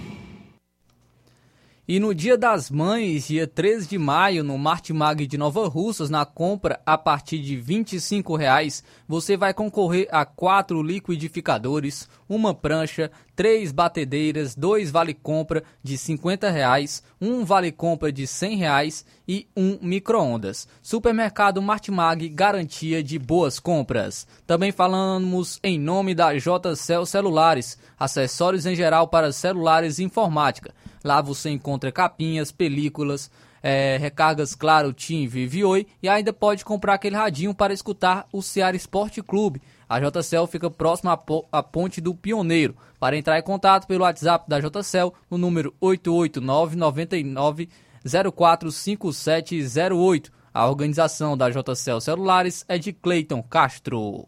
E 1.93 1.99
no 1.99 2.15
Dia 2.15 2.37
das 2.37 2.71
Mães, 2.71 3.27
dia 3.27 3.45
13 3.45 3.85
de 3.85 3.97
maio, 3.97 4.45
no 4.45 4.57
Martimag 4.57 5.27
de 5.27 5.37
Nova 5.37 5.67
Russas, 5.67 6.09
na 6.09 6.25
compra 6.25 6.79
a 6.85 6.97
partir 6.97 7.39
de 7.39 7.57
25 7.57 8.33
reais, 8.37 8.81
você 9.05 9.35
vai 9.35 9.53
concorrer 9.53 10.07
a 10.09 10.23
quatro 10.23 10.81
liquidificadores, 10.81 12.07
uma 12.29 12.53
prancha, 12.53 13.11
três 13.35 13.73
batedeiras, 13.73 14.55
dois 14.55 14.89
vale-compra 14.89 15.65
de 15.83 15.97
50 15.97 16.49
reais, 16.49 17.03
um 17.19 17.43
vale-compra 17.43 18.09
de 18.09 18.25
100 18.25 18.55
reais 18.55 19.05
e 19.27 19.45
um 19.53 19.77
micro-ondas. 19.81 20.69
Supermercado 20.81 21.61
Martimag, 21.61 22.29
garantia 22.29 23.03
de 23.03 23.19
boas 23.19 23.59
compras. 23.59 24.25
Também 24.47 24.71
falamos 24.71 25.59
em 25.61 25.77
nome 25.77 26.15
da 26.15 26.33
JCL 26.33 27.05
Celulares, 27.05 27.77
acessórios 27.99 28.65
em 28.65 28.77
geral 28.77 29.09
para 29.09 29.33
celulares 29.33 29.99
e 29.99 30.05
informática. 30.05 30.73
Lá 31.03 31.21
você 31.21 31.49
encontra 31.49 31.91
capinhas, 31.91 32.51
películas, 32.51 33.31
é, 33.63 33.97
recargas 33.97 34.55
Claro, 34.55 34.93
TIM, 34.93 35.27
Vive 35.27 35.63
Oi 35.63 35.85
e 36.01 36.09
ainda 36.09 36.33
pode 36.33 36.65
comprar 36.65 36.95
aquele 36.95 37.15
radinho 37.15 37.53
para 37.53 37.73
escutar 37.73 38.27
o 38.31 38.41
Ceará 38.41 38.75
Esporte 38.75 39.21
Clube. 39.21 39.61
A 39.87 39.99
JCL 39.99 40.47
fica 40.47 40.67
próxima 40.69 41.19
à 41.51 41.61
ponte 41.61 41.99
do 41.99 42.15
Pioneiro. 42.15 42.77
Para 42.99 43.17
entrar 43.17 43.37
em 43.37 43.43
contato 43.43 43.87
pelo 43.87 44.03
WhatsApp 44.03 44.45
da 44.47 44.59
JCL 44.59 45.13
no 45.29 45.37
número 45.37 45.75
88999 45.81 47.67
045708. 48.03 50.31
A 50.53 50.67
organização 50.67 51.37
da 51.37 51.49
JCL 51.49 52.01
Celulares 52.01 52.65
é 52.67 52.77
de 52.77 52.91
Cleiton 52.91 53.41
Castro. 53.43 54.27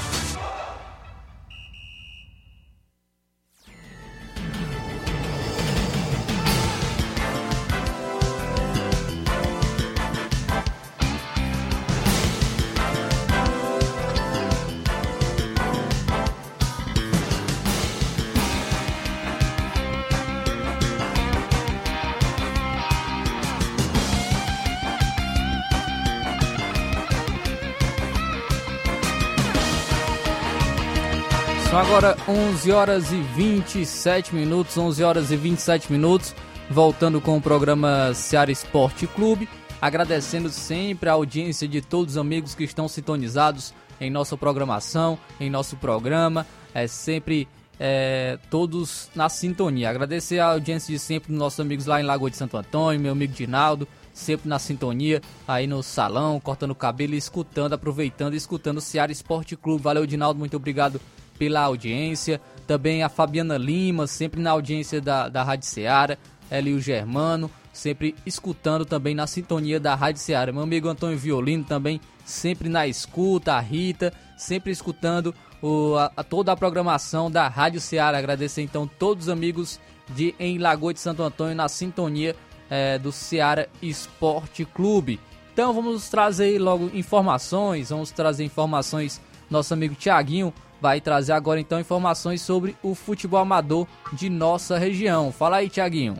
Agora 31.81 32.15
11 32.27 32.71
horas 32.71 33.11
e 33.11 33.19
27 33.19 34.35
minutos, 34.35 34.77
11 34.77 35.03
horas 35.03 35.31
e 35.31 35.35
27 35.35 35.91
minutos, 35.91 36.35
voltando 36.69 37.19
com 37.19 37.35
o 37.35 37.41
programa 37.41 38.13
Seara 38.13 38.51
Esporte 38.51 39.07
Clube, 39.07 39.49
agradecendo 39.81 40.47
sempre 40.51 41.09
a 41.09 41.13
audiência 41.13 41.67
de 41.67 41.81
todos 41.81 42.13
os 42.13 42.17
amigos 42.19 42.53
que 42.53 42.63
estão 42.63 42.87
sintonizados 42.87 43.73
em 43.99 44.11
nossa 44.11 44.37
programação, 44.37 45.17
em 45.39 45.49
nosso 45.49 45.75
programa, 45.75 46.45
é 46.71 46.85
sempre 46.85 47.47
é, 47.79 48.37
todos 48.51 49.09
na 49.15 49.27
sintonia. 49.27 49.89
Agradecer 49.89 50.37
a 50.37 50.51
audiência 50.51 50.93
de 50.93 50.99
sempre 50.99 51.31
dos 51.31 51.39
nossos 51.39 51.59
amigos 51.59 51.87
lá 51.87 51.99
em 51.99 52.03
Lagoa 52.03 52.29
de 52.29 52.37
Santo 52.37 52.57
Antônio, 52.57 53.01
meu 53.01 53.13
amigo 53.13 53.33
Dinaldo, 53.33 53.87
sempre 54.13 54.47
na 54.47 54.59
sintonia, 54.59 55.19
aí 55.47 55.65
no 55.65 55.81
salão, 55.81 56.39
cortando 56.39 56.71
o 56.71 56.75
cabelo 56.75 57.15
escutando, 57.15 57.73
aproveitando 57.73 58.35
e 58.35 58.37
escutando 58.37 58.77
o 58.77 58.81
Ceará 58.81 59.11
Esporte 59.11 59.55
Clube. 59.55 59.81
Valeu, 59.81 60.05
Dinaldo, 60.05 60.37
muito 60.37 60.55
obrigado 60.55 61.01
pela 61.41 61.61
audiência. 61.61 62.39
Também 62.67 63.01
a 63.01 63.09
Fabiana 63.09 63.57
Lima, 63.57 64.05
sempre 64.05 64.39
na 64.39 64.51
audiência 64.51 65.01
da, 65.01 65.27
da 65.27 65.41
Rádio 65.41 65.65
Ceará. 65.65 66.15
Ela 66.51 66.69
e 66.69 66.75
o 66.75 66.79
Germano, 66.79 67.49
sempre 67.73 68.13
escutando 68.27 68.85
também 68.85 69.15
na 69.15 69.25
sintonia 69.25 69.79
da 69.79 69.95
Rádio 69.95 70.21
Ceará. 70.21 70.51
Meu 70.51 70.61
amigo 70.61 70.87
Antônio 70.87 71.17
Violino 71.17 71.63
também, 71.63 71.99
sempre 72.23 72.69
na 72.69 72.85
escuta. 72.85 73.53
A 73.53 73.59
Rita, 73.59 74.13
sempre 74.37 74.71
escutando 74.71 75.33
o, 75.63 75.95
a, 75.95 76.11
a 76.15 76.23
toda 76.23 76.51
a 76.51 76.55
programação 76.55 77.31
da 77.31 77.47
Rádio 77.47 77.81
Ceará. 77.81 78.19
Agradecer 78.19 78.61
então 78.61 78.85
todos 78.85 79.25
os 79.25 79.29
amigos 79.29 79.79
de 80.09 80.35
em 80.39 80.59
Lagoa 80.59 80.93
de 80.93 80.99
Santo 80.99 81.23
Antônio 81.23 81.55
na 81.55 81.67
sintonia 81.67 82.35
é, 82.69 82.99
do 82.99 83.11
Ceará 83.11 83.65
Esporte 83.81 84.63
Clube. 84.63 85.19
Então 85.51 85.73
vamos 85.73 86.07
trazer 86.07 86.59
logo 86.59 86.91
informações, 86.93 87.89
vamos 87.89 88.11
trazer 88.11 88.43
informações. 88.43 89.19
Nosso 89.49 89.73
amigo 89.73 89.95
Tiaguinho 89.95 90.53
vai 90.81 90.99
trazer 90.99 91.33
agora 91.33 91.59
então 91.59 91.79
informações 91.79 92.41
sobre 92.41 92.75
o 92.81 92.95
futebol 92.95 93.39
amador 93.39 93.87
de 94.11 94.29
nossa 94.29 94.77
região. 94.77 95.31
Fala 95.31 95.57
aí, 95.57 95.69
Tiaguinho. 95.69 96.17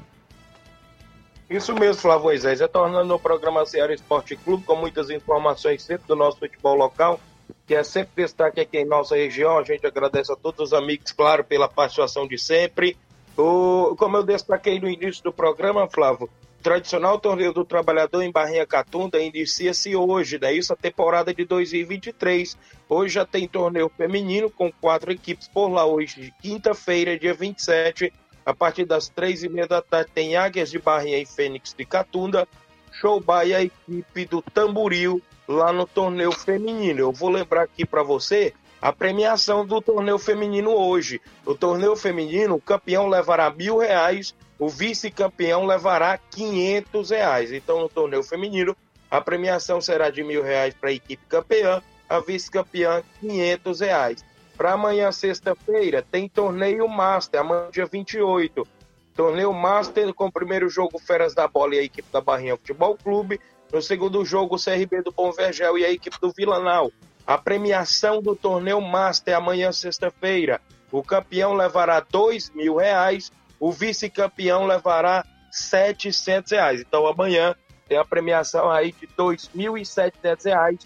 Isso 1.50 1.74
mesmo, 1.74 2.02
Flávio 2.02 2.26
Moisés. 2.26 2.62
Retornando 2.62 3.12
ao 3.12 3.19
programa 3.19 3.65
Ceará 3.65 3.93
Esporte 3.93 4.38
Clube 4.38 4.63
com 4.63 4.76
muitas 4.76 5.10
informações 5.10 5.84
sempre 5.84 6.08
do 6.08 6.15
nosso 6.15 6.38
futebol 6.38 6.76
local 6.76 7.19
que 7.67 7.76
é 7.76 7.84
sempre 7.84 8.24
destaque 8.24 8.60
aqui 8.60 8.78
em 8.78 8.86
nossa 8.86 9.15
região. 9.15 9.58
A 9.58 9.63
gente 9.63 9.86
agradece 9.86 10.32
a 10.32 10.36
todos 10.36 10.60
os 10.60 10.74
amigos, 10.74 11.12
claro, 11.12 11.43
pela 11.43 11.67
participação 11.67 12.28
de 12.28 12.38
sempre. 12.38 12.97
O, 13.38 13.95
como 13.97 14.17
eu 14.17 14.24
destaquei 14.24 14.80
no 14.80 14.89
início 14.89 15.24
do 15.24 15.32
programa, 15.32 15.88
Flávio, 15.88 16.30
o 16.40 16.40
tradicional 16.62 17.19
torneio 17.19 17.52
do 17.52 17.65
trabalhador 17.65 18.21
em 18.21 18.32
Barrinha 18.32 18.65
Catunda 18.65 19.19
inicia-se 19.19 19.95
hoje, 19.95 20.39
né? 20.39 20.54
Isso 20.54 20.71
a 20.71 20.76
temporada 20.76 21.34
de 21.34 21.43
2023. 21.43 22.58
Hoje 22.88 23.15
já 23.15 23.26
tem 23.26 23.47
torneio 23.47 23.89
feminino 23.89 24.50
com 24.50 24.71
quatro 24.71 25.12
equipes 25.12 25.47
por 25.47 25.67
lá. 25.67 25.86
Hoje, 25.86 26.34
quinta-feira, 26.41 27.17
dia 27.17 27.34
27, 27.34 28.13
a 28.45 28.54
partir 28.54 28.86
das 28.86 29.10
três 29.10 29.43
e 29.43 29.50
meia 29.50 29.67
da 29.67 29.82
tarde, 29.82 30.12
tem 30.13 30.36
Águias 30.36 30.69
de 30.69 30.80
Barrinha 30.80 31.17
e 31.17 31.26
Fênix 31.26 31.74
de 31.74 31.86
Catunda. 31.86 32.47
Show 32.93 33.19
by 33.19 33.54
a 33.54 33.63
equipe 33.63 34.26
do 34.26 34.41
Tamboril 34.41 35.21
lá 35.47 35.74
no 35.74 35.88
torneio 35.88 36.32
feminino. 36.32 37.00
Eu 37.00 37.12
vou 37.12 37.30
lembrar 37.30 37.63
aqui 37.63 37.86
para 37.86 38.04
você 38.04 38.54
a 38.82 38.91
premiação 38.91 39.65
do 39.65 39.82
torneio 39.82 40.17
feminino 40.17 40.71
hoje. 40.71 41.21
O 41.45 41.54
torneio 41.54 41.95
feminino, 41.95 42.56
o 42.56 42.62
campeão 42.62 43.08
levará 43.08 43.50
mil 43.50 43.78
reais, 43.78 44.36
o 44.62 44.69
vice-campeão 44.69 45.65
levará 45.65 46.19
quinhentos 46.19 47.10
reais. 47.10 47.52
Então, 47.52 47.80
no 47.80 47.89
torneio 47.89 48.21
feminino, 48.21 48.78
a 49.10 49.19
premiação 49.19 49.82
será 49.82 50.12
de 50.12 50.24
mil 50.24 50.43
reais 50.43 50.76
para 50.76 50.91
a 50.91 50.93
equipe 50.93 51.26
campeã, 51.28 51.82
a 52.08 52.19
vice-campeã 52.19 53.02
quinhentos 53.19 53.80
reais. 53.80 54.24
Para 54.56 54.74
amanhã, 54.74 55.12
sexta-feira, 55.12 56.06
tem 56.12 56.30
torneio 56.30 56.88
Master, 56.88 57.39
amanhã, 57.39 57.71
dia 57.71 57.88
28. 57.88 58.67
Torneio 59.15 59.52
Master 59.52 60.13
com 60.13 60.28
o 60.28 60.32
primeiro 60.32 60.69
jogo 60.69 61.00
Feras 61.00 61.34
da 61.34 61.47
Bola 61.47 61.74
e 61.74 61.80
a 61.80 61.84
equipe 61.84 62.08
da 62.12 62.21
Barrinha 62.21 62.56
Futebol 62.56 62.95
Clube. 62.95 63.41
No 63.74 63.82
segundo 63.82 64.24
jogo, 64.24 64.58
o 64.58 64.63
CRB 64.63 65.02
do 65.02 65.12
Bom 65.12 65.32
Vergel 65.32 65.76
e 65.80 65.86
a 65.86 65.91
equipe 65.91 66.17
do 66.21 66.32
Vilanal. 66.32 66.91
A 67.26 67.36
premiação 67.36 68.21
do 68.21 68.36
torneio 68.36 68.80
Master 68.80 69.36
amanhã, 69.36 69.71
sexta-feira. 69.71 70.62
O 70.91 71.02
campeão 71.02 71.54
levará 71.54 72.00
dois 72.00 72.52
mil 72.52 72.76
reais, 72.76 73.32
o 73.62 73.71
vice-campeão 73.71 74.65
levará 74.65 75.24
setecentos 75.52 76.52
reais. 76.52 76.82
Então 76.82 77.06
amanhã 77.06 77.56
tem 77.88 77.95
a 77.95 78.04
premiação 78.04 78.71
aí 78.71 78.91
de 78.91 79.08
dois 79.15 79.52
mil 79.54 79.78
e 79.78 79.86
setecentos 79.86 80.45
reais 80.45 80.80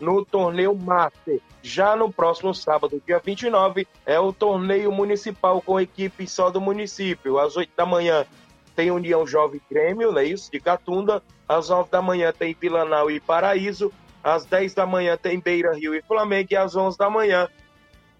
no 0.00 0.24
torneio 0.24 0.74
Master. 0.76 1.40
Já 1.60 1.96
no 1.96 2.12
próximo 2.12 2.54
sábado, 2.54 3.02
dia 3.04 3.18
29, 3.18 3.86
é 4.06 4.18
o 4.18 4.32
torneio 4.32 4.92
municipal 4.92 5.60
com 5.60 5.80
equipe 5.80 6.26
só 6.28 6.50
do 6.50 6.60
município. 6.60 7.38
Às 7.38 7.56
8 7.56 7.72
da 7.76 7.86
manhã 7.86 8.26
tem 8.76 8.90
União 8.90 9.26
Jovem 9.26 9.60
Grêmio, 9.68 10.12
não 10.12 10.18
é 10.18 10.24
isso? 10.24 10.50
De 10.50 10.60
Catunda. 10.60 11.22
Às 11.48 11.68
9 11.68 11.90
da 11.90 12.00
manhã 12.00 12.32
tem 12.32 12.56
Vilanal 12.58 13.10
e 13.10 13.20
Paraíso. 13.20 13.92
Às 14.22 14.44
10 14.44 14.74
da 14.74 14.86
manhã 14.86 15.16
tem 15.16 15.40
Beira 15.40 15.74
Rio 15.74 15.94
e 15.94 16.02
Flamengo. 16.02 16.48
E 16.50 16.56
às 16.56 16.76
11 16.76 16.96
da 16.96 17.10
manhã 17.10 17.48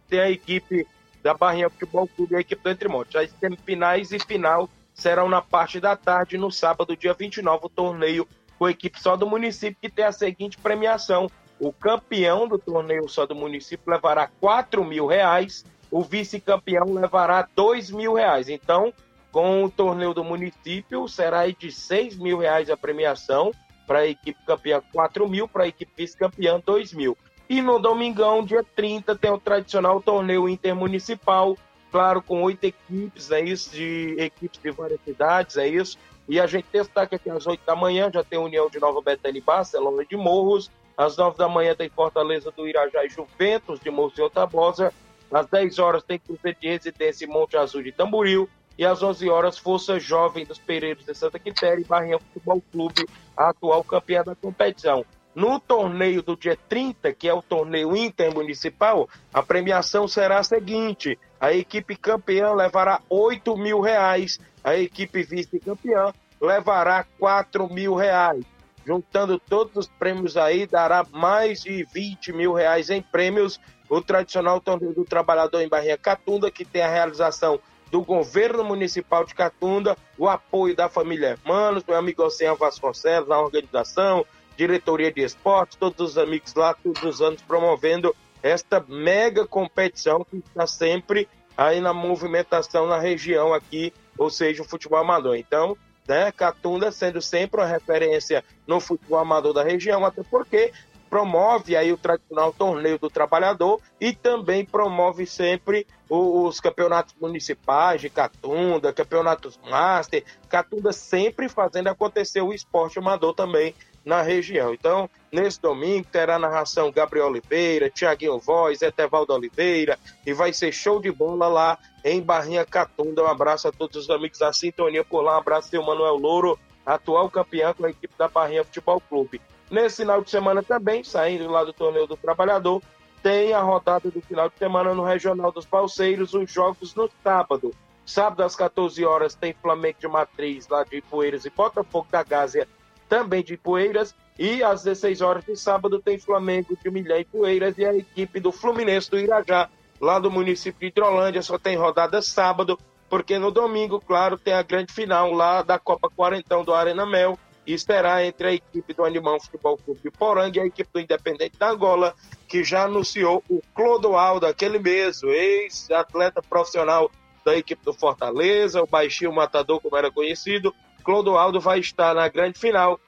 tem 0.09 0.21
a 0.21 0.31
equipe 0.31 0.87
da 1.23 1.35
Barrinha 1.35 1.71
Futebol 1.71 2.09
Clube 2.09 2.35
e 2.35 2.37
a 2.37 2.41
equipe 2.41 2.63
do 2.63 2.71
Entremonte. 2.71 3.17
As 3.17 3.31
semifinais 3.31 4.13
e 4.13 4.19
final 4.19 4.69
serão 4.93 5.29
na 5.29 5.41
parte 5.41 5.81
da 5.81 5.97
tarde, 5.97 6.37
no 6.37 6.51
sábado, 6.51 6.97
dia 6.97 7.15
29, 7.15 7.67
o 7.67 7.69
torneio 7.69 8.29
com 8.59 8.67
a 8.67 8.71
equipe 8.71 9.01
só 9.01 9.17
do 9.17 9.27
município, 9.27 9.79
que 9.81 9.91
tem 9.91 10.05
a 10.05 10.13
seguinte 10.13 10.59
premiação. 10.59 11.31
O 11.59 11.73
campeão 11.73 12.47
do 12.47 12.59
torneio 12.59 13.09
só 13.09 13.25
do 13.25 13.35
município 13.35 13.91
levará 13.91 14.29
4 14.41 14.85
mil 14.85 15.07
reais, 15.07 15.65
o 15.91 16.03
vice-campeão 16.03 16.95
levará 16.95 17.49
2 17.55 17.91
mil 17.91 18.15
reais. 18.15 18.49
Então, 18.49 18.93
com 19.31 19.65
o 19.65 19.71
torneio 19.71 20.13
do 20.13 20.25
município, 20.25 21.09
será 21.09 21.49
de 21.49 21.71
6 21.71 22.19
mil 22.19 22.39
reais 22.39 22.69
a 22.69 22.77
premiação, 22.77 23.53
para 23.87 24.01
a 24.01 24.07
equipe 24.07 24.39
campeã 24.47 24.83
4 24.93 25.29
mil, 25.29 25.49
para 25.49 25.65
a 25.65 25.69
equipe 25.69 25.93
vice-campeã 25.97 26.61
2 26.65 26.93
mil. 26.93 27.17
E 27.53 27.61
no 27.61 27.79
domingão, 27.79 28.43
dia 28.43 28.65
30, 28.75 29.15
tem 29.15 29.31
o 29.31 29.39
tradicional 29.39 30.01
torneio 30.01 30.49
intermunicipal, 30.49 31.55
claro, 31.91 32.23
com 32.23 32.43
oito 32.45 32.65
equipes, 32.65 33.31
é 33.31 33.43
isso, 33.43 33.73
de 33.73 34.17
equipes 34.19 34.59
de 34.59 34.71
várias 34.71 34.99
cidades, 35.05 35.59
é 35.59 35.69
isso. 35.69 35.99
E 36.27 36.41
a 36.41 36.47
gente 36.47 36.65
destaca 36.73 37.17
aqui 37.17 37.29
às 37.29 37.47
8 37.47 37.61
da 37.67 37.77
manhã, 37.77 38.11
já 38.11 38.25
tem 38.25 38.39
União 38.39 38.71
de 38.71 38.81
Nova 38.81 39.03
Betânia 39.03 39.39
e 39.39 39.43
Barcelona 39.43 40.03
de 40.03 40.17
Morros. 40.17 40.71
Às 40.97 41.19
9 41.19 41.37
da 41.37 41.47
manhã 41.47 41.75
tem 41.75 41.91
Fortaleza 41.91 42.51
do 42.51 42.67
Irajá 42.67 43.05
e 43.05 43.11
Juventus 43.11 43.79
de 43.81 43.91
Morros 43.91 44.17
e 44.17 44.23
Otabosa. 44.23 44.91
Às 45.31 45.47
10 45.49 45.79
horas 45.79 46.03
tem 46.03 46.19
Cruzeiro 46.19 46.57
de 46.59 46.69
Residência 46.69 47.27
e 47.27 47.29
Monte 47.29 47.59
Azul 47.59 47.83
de 47.83 47.93
Tamboril. 47.93 48.49
E 48.79 48.87
às 48.87 49.03
11 49.03 49.29
horas, 49.29 49.59
Força 49.59 50.01
Jovem 50.01 50.47
dos 50.47 50.59
Pereiros 50.59 51.05
de 51.05 51.15
Santa 51.15 51.39
Quitéria 51.39 51.83
e 51.83 51.85
Barrinha 51.85 52.19
Futebol 52.19 52.63
Clube, 52.73 53.07
a 53.37 53.51
atual 53.51 53.85
campeã 53.85 54.23
da 54.25 54.35
competição. 54.35 55.05
No 55.35 55.59
torneio 55.59 56.23
do 56.23 56.37
dia 56.37 56.59
30, 56.69 57.13
que 57.15 57.27
é 57.27 57.33
o 57.33 57.41
torneio 57.41 57.97
intermunicipal, 57.97 59.09
a 59.33 59.43
premiação 59.43 60.07
será 60.07 60.39
a 60.39 60.45
seguinte: 60.45 61.19
a 61.41 61.53
equipe 61.53 61.97
campeã 61.97 62.53
levará 62.53 63.01
8 63.09 63.57
mil 63.57 63.81
reais, 63.81 64.39
a 64.63 64.77
equipe 64.77 65.23
vice-campeã 65.23 66.13
levará 66.41 67.07
4 67.19 67.73
mil 67.73 67.95
reais. 67.95 68.45
Juntando 68.85 69.39
todos 69.39 69.77
os 69.77 69.87
prêmios 69.87 70.37
aí, 70.37 70.67
dará 70.67 71.07
mais 71.11 71.63
de 71.63 71.85
20 71.85 72.33
mil 72.33 72.53
reais 72.53 72.91
em 72.91 73.01
prêmios. 73.01 73.61
O 73.89 74.01
tradicional 74.01 74.61
torneio 74.61 74.95
do 74.95 75.05
trabalhador 75.05 75.61
em 75.61 75.69
Barrinha 75.69 75.97
Catunda, 75.97 76.51
que 76.51 76.65
tem 76.65 76.83
a 76.83 76.89
realização 76.89 77.61
do 77.91 78.03
governo 78.03 78.65
municipal 78.65 79.25
de 79.25 79.35
Catunda, 79.35 79.97
o 80.19 80.27
apoio 80.27 80.75
da 80.75 80.89
família 80.89 81.29
Hermanos, 81.29 81.85
meu 81.87 81.97
amigo 81.97 82.23
Oceano 82.25 82.57
Vasconcelos, 82.57 83.29
na 83.29 83.39
organização, 83.39 84.25
diretoria 84.57 85.13
de 85.13 85.23
esportes, 85.23 85.77
todos 85.77 86.13
os 86.13 86.19
amigos 86.19 86.55
lá, 86.55 86.75
todos 86.75 87.03
os 87.03 87.21
anos 87.21 87.43
promovendo 87.43 88.15
esta 88.43 88.85
mega 88.89 89.47
competição 89.47 90.25
que 90.25 90.39
está 90.39 90.67
sempre 90.67 91.29
aí 91.57 91.81
na 91.81 91.93
movimentação 91.93 92.87
na 92.87 92.99
região 92.99 93.53
aqui, 93.55 93.93
ou 94.19 94.31
seja, 94.31 94.63
o 94.63 94.69
futebol 94.69 94.99
amador. 94.99 95.37
Então, 95.37 95.77
né, 96.07 96.33
Catunda 96.33 96.91
sendo 96.91 97.23
sempre 97.23 97.61
uma 97.61 97.67
referência 97.67 98.45
no 98.67 98.81
futebol 98.81 99.19
amador 99.19 99.53
da 99.53 99.63
região, 99.63 100.05
até 100.05 100.23
porque 100.23 100.73
promove 101.09 101.77
aí 101.77 101.93
o 101.93 101.99
tradicional 101.99 102.55
torneio 102.55 102.99
do 102.99 103.11
trabalhador 103.11 103.79
e 104.01 104.15
também 104.15 104.65
promove 104.65 105.27
sempre 105.27 105.87
os 106.09 106.59
campeonatos 106.59 107.15
municipais 107.21 108.01
de 108.01 108.09
Catunda, 108.09 108.95
campeonatos 108.95 109.61
master, 109.71 110.25
Catunda 110.49 110.91
sempre 110.91 111.51
fazendo 111.51 111.89
acontecer 111.89 112.41
o 112.41 112.55
esporte 112.55 112.99
amador 112.99 113.35
também 113.35 113.75
na 114.05 114.23
região. 114.23 114.75
Então, 114.75 115.09
nesse 115.31 115.61
domingo 115.61 116.07
terá 116.11 116.39
narração 116.39 116.91
Gabriel 116.91 117.27
Oliveira, 117.27 117.91
Tiaguinho 117.91 118.39
Voz, 118.39 118.83
Etevaldo 118.83 119.33
Oliveira 119.33 119.99
e 120.27 120.33
vai 120.33 120.53
ser 120.53 120.73
show 120.73 121.01
de 121.01 121.11
bola 121.11 121.49
lá 121.49 121.79
em 122.05 122.21
Barrinha 122.21 122.65
Catunda. 122.65 123.23
Um 123.23 123.29
abraço 123.29 123.69
a 123.69 123.73
todos 123.73 123.97
os 123.97 124.11
amigos 124.11 124.39
da 124.39 124.53
sintonia 124.53 125.05
por 125.05 125.23
lá, 125.23 125.37
um 125.37 125.39
abraço 125.39 125.77
ao 125.77 125.87
Manuel 125.87 126.17
Louro, 126.17 126.59
atual 126.85 127.31
campeão 127.31 127.73
com 127.75 127.87
a 127.87 127.91
equipe 127.91 128.15
da 128.19 128.29
Barrinha 128.29 128.65
Futebol 128.65 129.01
Clube. 129.01 129.41
Nesse 129.71 129.99
final 129.99 130.21
de 130.23 130.31
semana 130.31 130.63
também, 130.63 131.03
saindo 131.03 131.49
lá 131.51 131.65
do 131.65 131.73
Torneio 131.73 132.07
do 132.07 132.17
Trabalhador, 132.17 132.83
tem 133.23 133.55
a 133.55 133.61
rodada 133.61 134.11
do 134.11 134.21
final 134.21 134.49
de 134.49 134.59
semana 134.59 134.93
no 134.93 135.05
Regional 135.05 135.53
dos 135.53 135.65
Balseiros, 135.65 136.35
os 136.35 136.51
jogos 136.51 136.95
no 136.95 137.09
sábado. 137.23 137.73
Sábado 138.05 138.43
às 138.43 138.57
14 138.57 139.05
horas 139.05 139.35
tem 139.35 139.55
Flamengo 139.55 139.97
de 140.01 140.09
Matriz 140.09 140.67
lá 140.69 140.83
de 140.83 140.97
Ipueiras 140.97 141.45
e 141.45 141.51
Botafogo 141.51 142.09
da 142.11 142.23
Gásia 142.23 142.67
também 143.13 143.43
de 143.43 143.53
Ipueiras. 143.53 144.15
E 144.39 144.65
às 144.65 144.85
16 144.85 145.21
horas 145.21 145.45
de 145.45 145.55
sábado 145.55 146.01
tem 146.01 146.19
Flamengo 146.19 146.75
de 146.83 146.91
Milhã 146.91 147.19
e 147.19 147.27
Poeiras 147.27 147.77
e 147.77 147.85
a 147.85 147.95
equipe 147.95 148.41
do 148.41 148.51
Fluminense 148.51 149.11
do 149.11 149.19
Irajá, 149.19 149.69
lá 150.01 150.19
do 150.19 150.31
município 150.31 150.81
de 150.81 150.87
Hidrolândia. 150.87 151.43
Só 151.43 151.59
tem 151.59 151.77
rodada 151.77 152.23
sábado, 152.23 152.79
porque 153.11 153.39
no 153.39 153.51
domingo, 153.51 154.01
claro, 154.01 154.39
tem 154.39 154.55
a 154.55 154.63
grande 154.63 154.95
final 154.95 155.31
lá 155.31 155.61
da 155.61 155.79
Copa 155.79 156.09
Quarentão 156.09 156.65
do 156.65 156.73
Arena 156.73 157.05
Mel. 157.05 157.39
E 157.67 157.79
será 157.79 158.25
entre 158.25 158.49
a 158.49 158.53
equipe 158.55 158.95
do 158.95 159.05
Animal 159.05 159.39
Futebol 159.41 159.77
Clube 159.77 160.01
de 160.03 160.11
Poranga 160.11 160.59
e 160.59 160.63
a 160.63 160.67
equipe 160.67 160.89
do 160.91 160.99
Independente 160.99 161.59
da 161.59 161.71
Angola, 161.71 162.15
que 162.49 162.65
já 162.65 162.85
anunciou 162.85 163.45
o 163.49 163.61
Clodoaldo, 163.75 164.47
aquele 164.47 164.79
mesmo, 164.79 165.29
ex-atleta 165.29 166.43
profissional 166.43 167.11
da 167.45 167.57
equipe 167.57 167.85
do 167.85 167.93
Fortaleza, 167.93 168.83
o 168.83 168.87
Baixinho 168.87 169.33
Matador, 169.33 169.81
como 169.81 169.97
era 169.97 170.11
conhecido. 170.11 170.75
Clodoaldo 171.03 171.61
vai 171.61 171.81
estar 171.81 172.15
na 172.15 172.29
grande 172.29 172.59
final 172.59 172.99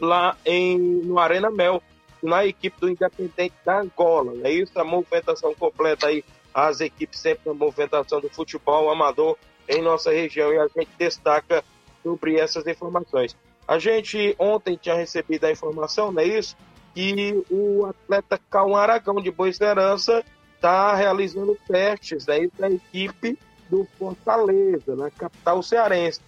lá 0.00 0.36
em, 0.44 0.78
no 0.78 1.18
Arena 1.18 1.50
Mel, 1.50 1.82
na 2.22 2.44
equipe 2.44 2.78
do 2.80 2.88
Independente 2.88 3.54
da 3.64 3.80
Angola. 3.80 4.32
É 4.44 4.50
isso, 4.50 4.78
a 4.78 4.84
movimentação 4.84 5.54
completa 5.54 6.08
aí, 6.08 6.24
as 6.52 6.80
equipes 6.80 7.20
sempre 7.20 7.42
na 7.46 7.54
movimentação 7.54 8.20
do 8.20 8.28
futebol 8.28 8.90
amador 8.90 9.36
em 9.68 9.80
nossa 9.80 10.10
região 10.10 10.52
e 10.52 10.58
a 10.58 10.68
gente 10.68 10.90
destaca 10.98 11.64
sobre 12.02 12.38
essas 12.38 12.66
informações. 12.66 13.36
A 13.66 13.78
gente 13.78 14.34
ontem 14.38 14.76
tinha 14.76 14.94
recebido 14.94 15.44
a 15.44 15.52
informação, 15.52 16.10
não 16.10 16.20
é 16.20 16.26
isso? 16.26 16.56
Que 16.94 17.42
o 17.48 17.86
atleta 17.86 18.38
Cauã 18.50 18.80
Aragão 18.80 19.14
de 19.16 19.30
Boa 19.30 19.48
Esperança 19.48 20.24
está 20.56 20.94
realizando 20.94 21.56
testes 21.66 22.28
aí 22.28 22.50
da 22.58 22.70
equipe 22.70 23.38
do 23.70 23.86
Fortaleza, 23.98 24.94
na 24.94 25.10
capital 25.10 25.62
cearense 25.62 26.20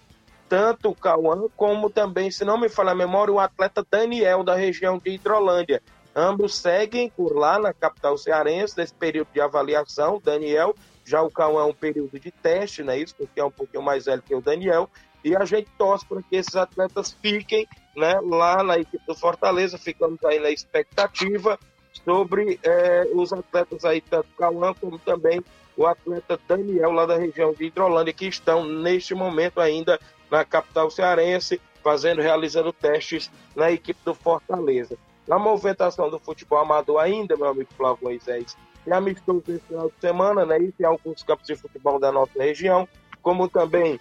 tanto 0.47 0.89
o 0.89 0.95
Cauã 0.95 1.47
como 1.55 1.89
também, 1.89 2.29
se 2.29 2.45
não 2.45 2.59
me 2.59 2.69
falha 2.69 2.91
a 2.91 2.95
memória, 2.95 3.33
o 3.33 3.39
atleta 3.39 3.85
Daniel 3.89 4.43
da 4.43 4.55
região 4.55 4.97
de 4.97 5.11
Hidrolândia. 5.11 5.81
Ambos 6.15 6.55
seguem 6.55 7.09
por 7.09 7.35
lá 7.35 7.59
na 7.59 7.73
capital 7.73 8.17
cearense 8.17 8.77
nesse 8.77 8.93
período 8.93 9.27
de 9.33 9.41
avaliação. 9.41 10.21
Daniel, 10.23 10.73
já 11.03 11.21
o 11.21 11.29
Cauã 11.29 11.63
é 11.63 11.65
um 11.65 11.73
período 11.73 12.17
de 12.19 12.31
teste, 12.31 12.83
né? 12.83 12.97
Isso 12.97 13.15
porque 13.15 13.39
é 13.39 13.43
um 13.43 13.51
pouquinho 13.51 13.83
mais 13.83 14.05
velho 14.05 14.21
que 14.21 14.33
o 14.33 14.41
Daniel. 14.41 14.89
E 15.23 15.35
a 15.35 15.43
gente 15.43 15.69
torce 15.77 16.05
para 16.05 16.21
que 16.21 16.35
esses 16.35 16.55
atletas 16.55 17.17
fiquem 17.21 17.67
né, 17.95 18.19
lá 18.23 18.63
na 18.63 18.77
equipe 18.77 19.03
do 19.05 19.15
Fortaleza. 19.15 19.77
Ficamos 19.77 20.23
aí 20.23 20.39
na 20.39 20.51
expectativa 20.51 21.59
sobre 22.05 22.59
eh, 22.63 23.09
os 23.13 23.33
atletas 23.33 23.83
aí, 23.83 23.99
tanto 24.01 24.27
Cauã 24.37 24.73
como 24.73 24.99
também 24.99 25.43
o 25.75 25.85
atleta 25.85 26.39
Daniel, 26.47 26.91
lá 26.91 27.05
da 27.05 27.17
região 27.17 27.53
de 27.53 27.65
Hidrolândia, 27.65 28.13
que 28.13 28.27
estão 28.27 28.65
neste 28.65 29.13
momento 29.13 29.59
ainda 29.59 29.99
na 30.29 30.43
capital 30.43 30.89
cearense, 30.89 31.61
fazendo, 31.83 32.21
realizando 32.21 32.73
testes 32.73 33.31
na 33.55 33.71
equipe 33.71 33.99
do 34.03 34.13
Fortaleza. 34.13 34.97
Na 35.27 35.39
movimentação 35.39 36.09
do 36.09 36.19
futebol 36.19 36.59
amador 36.59 36.99
ainda, 36.99 37.35
meu 37.35 37.47
amigo 37.47 37.69
Flávio 37.75 38.03
Moisés, 38.03 38.55
tem 38.83 38.93
amistoso 38.93 39.43
esse 39.47 39.59
final 39.61 39.87
de 39.87 39.99
semana, 39.99 40.45
né? 40.45 40.59
E 40.59 40.71
tem 40.71 40.85
alguns 40.85 41.23
campos 41.23 41.47
de 41.47 41.55
futebol 41.55 41.99
da 41.99 42.11
nossa 42.11 42.41
região, 42.41 42.87
como 43.21 43.49
também 43.49 43.99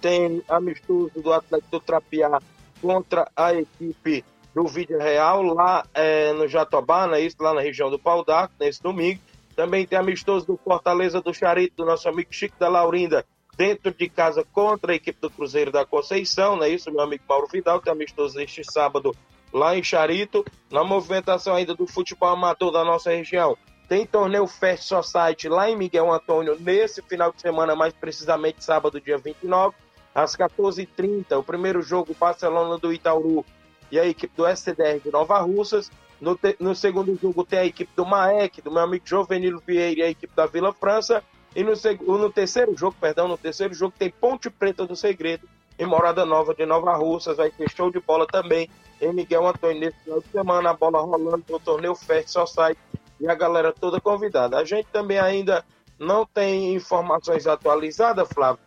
tem 0.00 0.42
amistoso 0.48 1.12
do 1.14 1.32
Atlético 1.32 1.80
Trapiá 1.80 2.40
contra 2.82 3.30
a 3.36 3.54
equipe 3.54 4.24
do 4.54 4.66
Vídeo 4.66 4.98
Real, 4.98 5.42
lá 5.42 5.84
é, 5.94 6.32
no 6.32 6.46
Jatobá, 6.46 7.06
né? 7.06 7.20
Isso, 7.20 7.36
lá 7.40 7.54
na 7.54 7.60
região 7.60 7.90
do 7.90 7.98
Pau 7.98 8.24
d'Arco, 8.24 8.54
nesse 8.58 8.82
domingo. 8.82 9.20
Também 9.56 9.86
tem 9.86 9.98
amistoso 9.98 10.46
do 10.46 10.56
Fortaleza 10.56 11.20
do 11.20 11.32
Charito, 11.32 11.76
do 11.76 11.84
nosso 11.84 12.08
amigo 12.08 12.28
Chico 12.32 12.56
da 12.58 12.68
Laurinda, 12.68 13.24
dentro 13.56 13.92
de 13.92 14.08
casa 14.08 14.44
contra 14.52 14.92
a 14.92 14.94
equipe 14.94 15.20
do 15.20 15.30
Cruzeiro 15.30 15.70
da 15.70 15.84
Conceição, 15.84 16.56
não 16.56 16.64
é 16.64 16.70
isso, 16.70 16.90
meu 16.90 17.00
amigo 17.00 17.24
Mauro 17.28 17.48
Vidal, 17.50 17.80
que 17.80 17.88
é 17.88 17.92
amistoso 17.92 18.40
este 18.40 18.62
sábado 18.64 19.14
lá 19.52 19.76
em 19.76 19.82
Charito, 19.82 20.44
na 20.70 20.82
movimentação 20.82 21.54
ainda 21.54 21.74
do 21.74 21.86
futebol 21.86 22.30
amador 22.30 22.72
da 22.72 22.84
nossa 22.84 23.10
região. 23.10 23.56
Tem 23.88 24.04
torneio 24.04 24.46
Fest 24.46 24.84
Society 24.84 25.48
lá 25.48 25.70
em 25.70 25.76
Miguel 25.76 26.12
Antônio 26.12 26.58
nesse 26.58 27.02
final 27.02 27.32
de 27.32 27.40
semana, 27.40 27.76
mais 27.76 27.92
precisamente 27.92 28.64
sábado, 28.64 29.00
dia 29.00 29.18
29, 29.18 29.76
às 30.14 30.34
14h30. 30.34 31.38
O 31.38 31.42
primeiro 31.42 31.82
jogo, 31.82 32.16
Barcelona 32.18 32.78
do 32.78 32.92
Itauru 32.92 33.44
e 33.92 33.98
a 33.98 34.06
equipe 34.06 34.34
do 34.36 34.46
SCDR 34.48 35.00
de 35.00 35.12
Nova 35.12 35.38
Russas. 35.38 35.90
No, 36.20 36.34
te, 36.34 36.56
no 36.58 36.74
segundo 36.74 37.16
jogo 37.20 37.44
tem 37.44 37.58
a 37.58 37.66
equipe 37.66 37.92
do 37.94 38.06
Maek, 38.06 38.62
do 38.62 38.70
meu 38.70 38.82
amigo 38.82 39.06
Jovenilo 39.06 39.62
Vieira 39.64 40.00
e 40.00 40.02
a 40.02 40.10
equipe 40.10 40.34
da 40.34 40.46
Vila 40.46 40.72
França. 40.72 41.22
E 41.54 41.62
no, 41.62 41.72
no 42.18 42.30
terceiro 42.32 42.76
jogo, 42.76 42.96
perdão, 43.00 43.28
no 43.28 43.38
terceiro 43.38 43.72
jogo 43.74 43.94
tem 43.96 44.10
Ponte 44.10 44.50
Preta 44.50 44.86
do 44.86 44.96
Segredo 44.96 45.48
em 45.78 45.86
Morada 45.86 46.24
Nova 46.24 46.54
de 46.54 46.66
Nova 46.66 46.94
Russas. 46.96 47.36
Vai 47.36 47.50
ter 47.50 47.70
show 47.70 47.90
de 47.90 48.00
bola 48.00 48.26
também 48.26 48.68
em 49.00 49.12
Miguel 49.12 49.46
Antônio 49.46 49.80
nesse 49.80 49.98
final 50.00 50.20
de 50.20 50.28
semana. 50.28 50.70
A 50.70 50.74
bola 50.74 51.00
rolando 51.00 51.44
no 51.48 51.60
torneio 51.60 51.94
Fest 51.94 52.28
Society 52.28 52.80
e 53.20 53.28
a 53.28 53.34
galera 53.34 53.72
toda 53.72 54.00
convidada. 54.00 54.58
A 54.58 54.64
gente 54.64 54.86
também 54.92 55.18
ainda 55.18 55.64
não 55.98 56.26
tem 56.26 56.74
informações 56.74 57.46
atualizadas, 57.46 58.28
Flávio, 58.28 58.60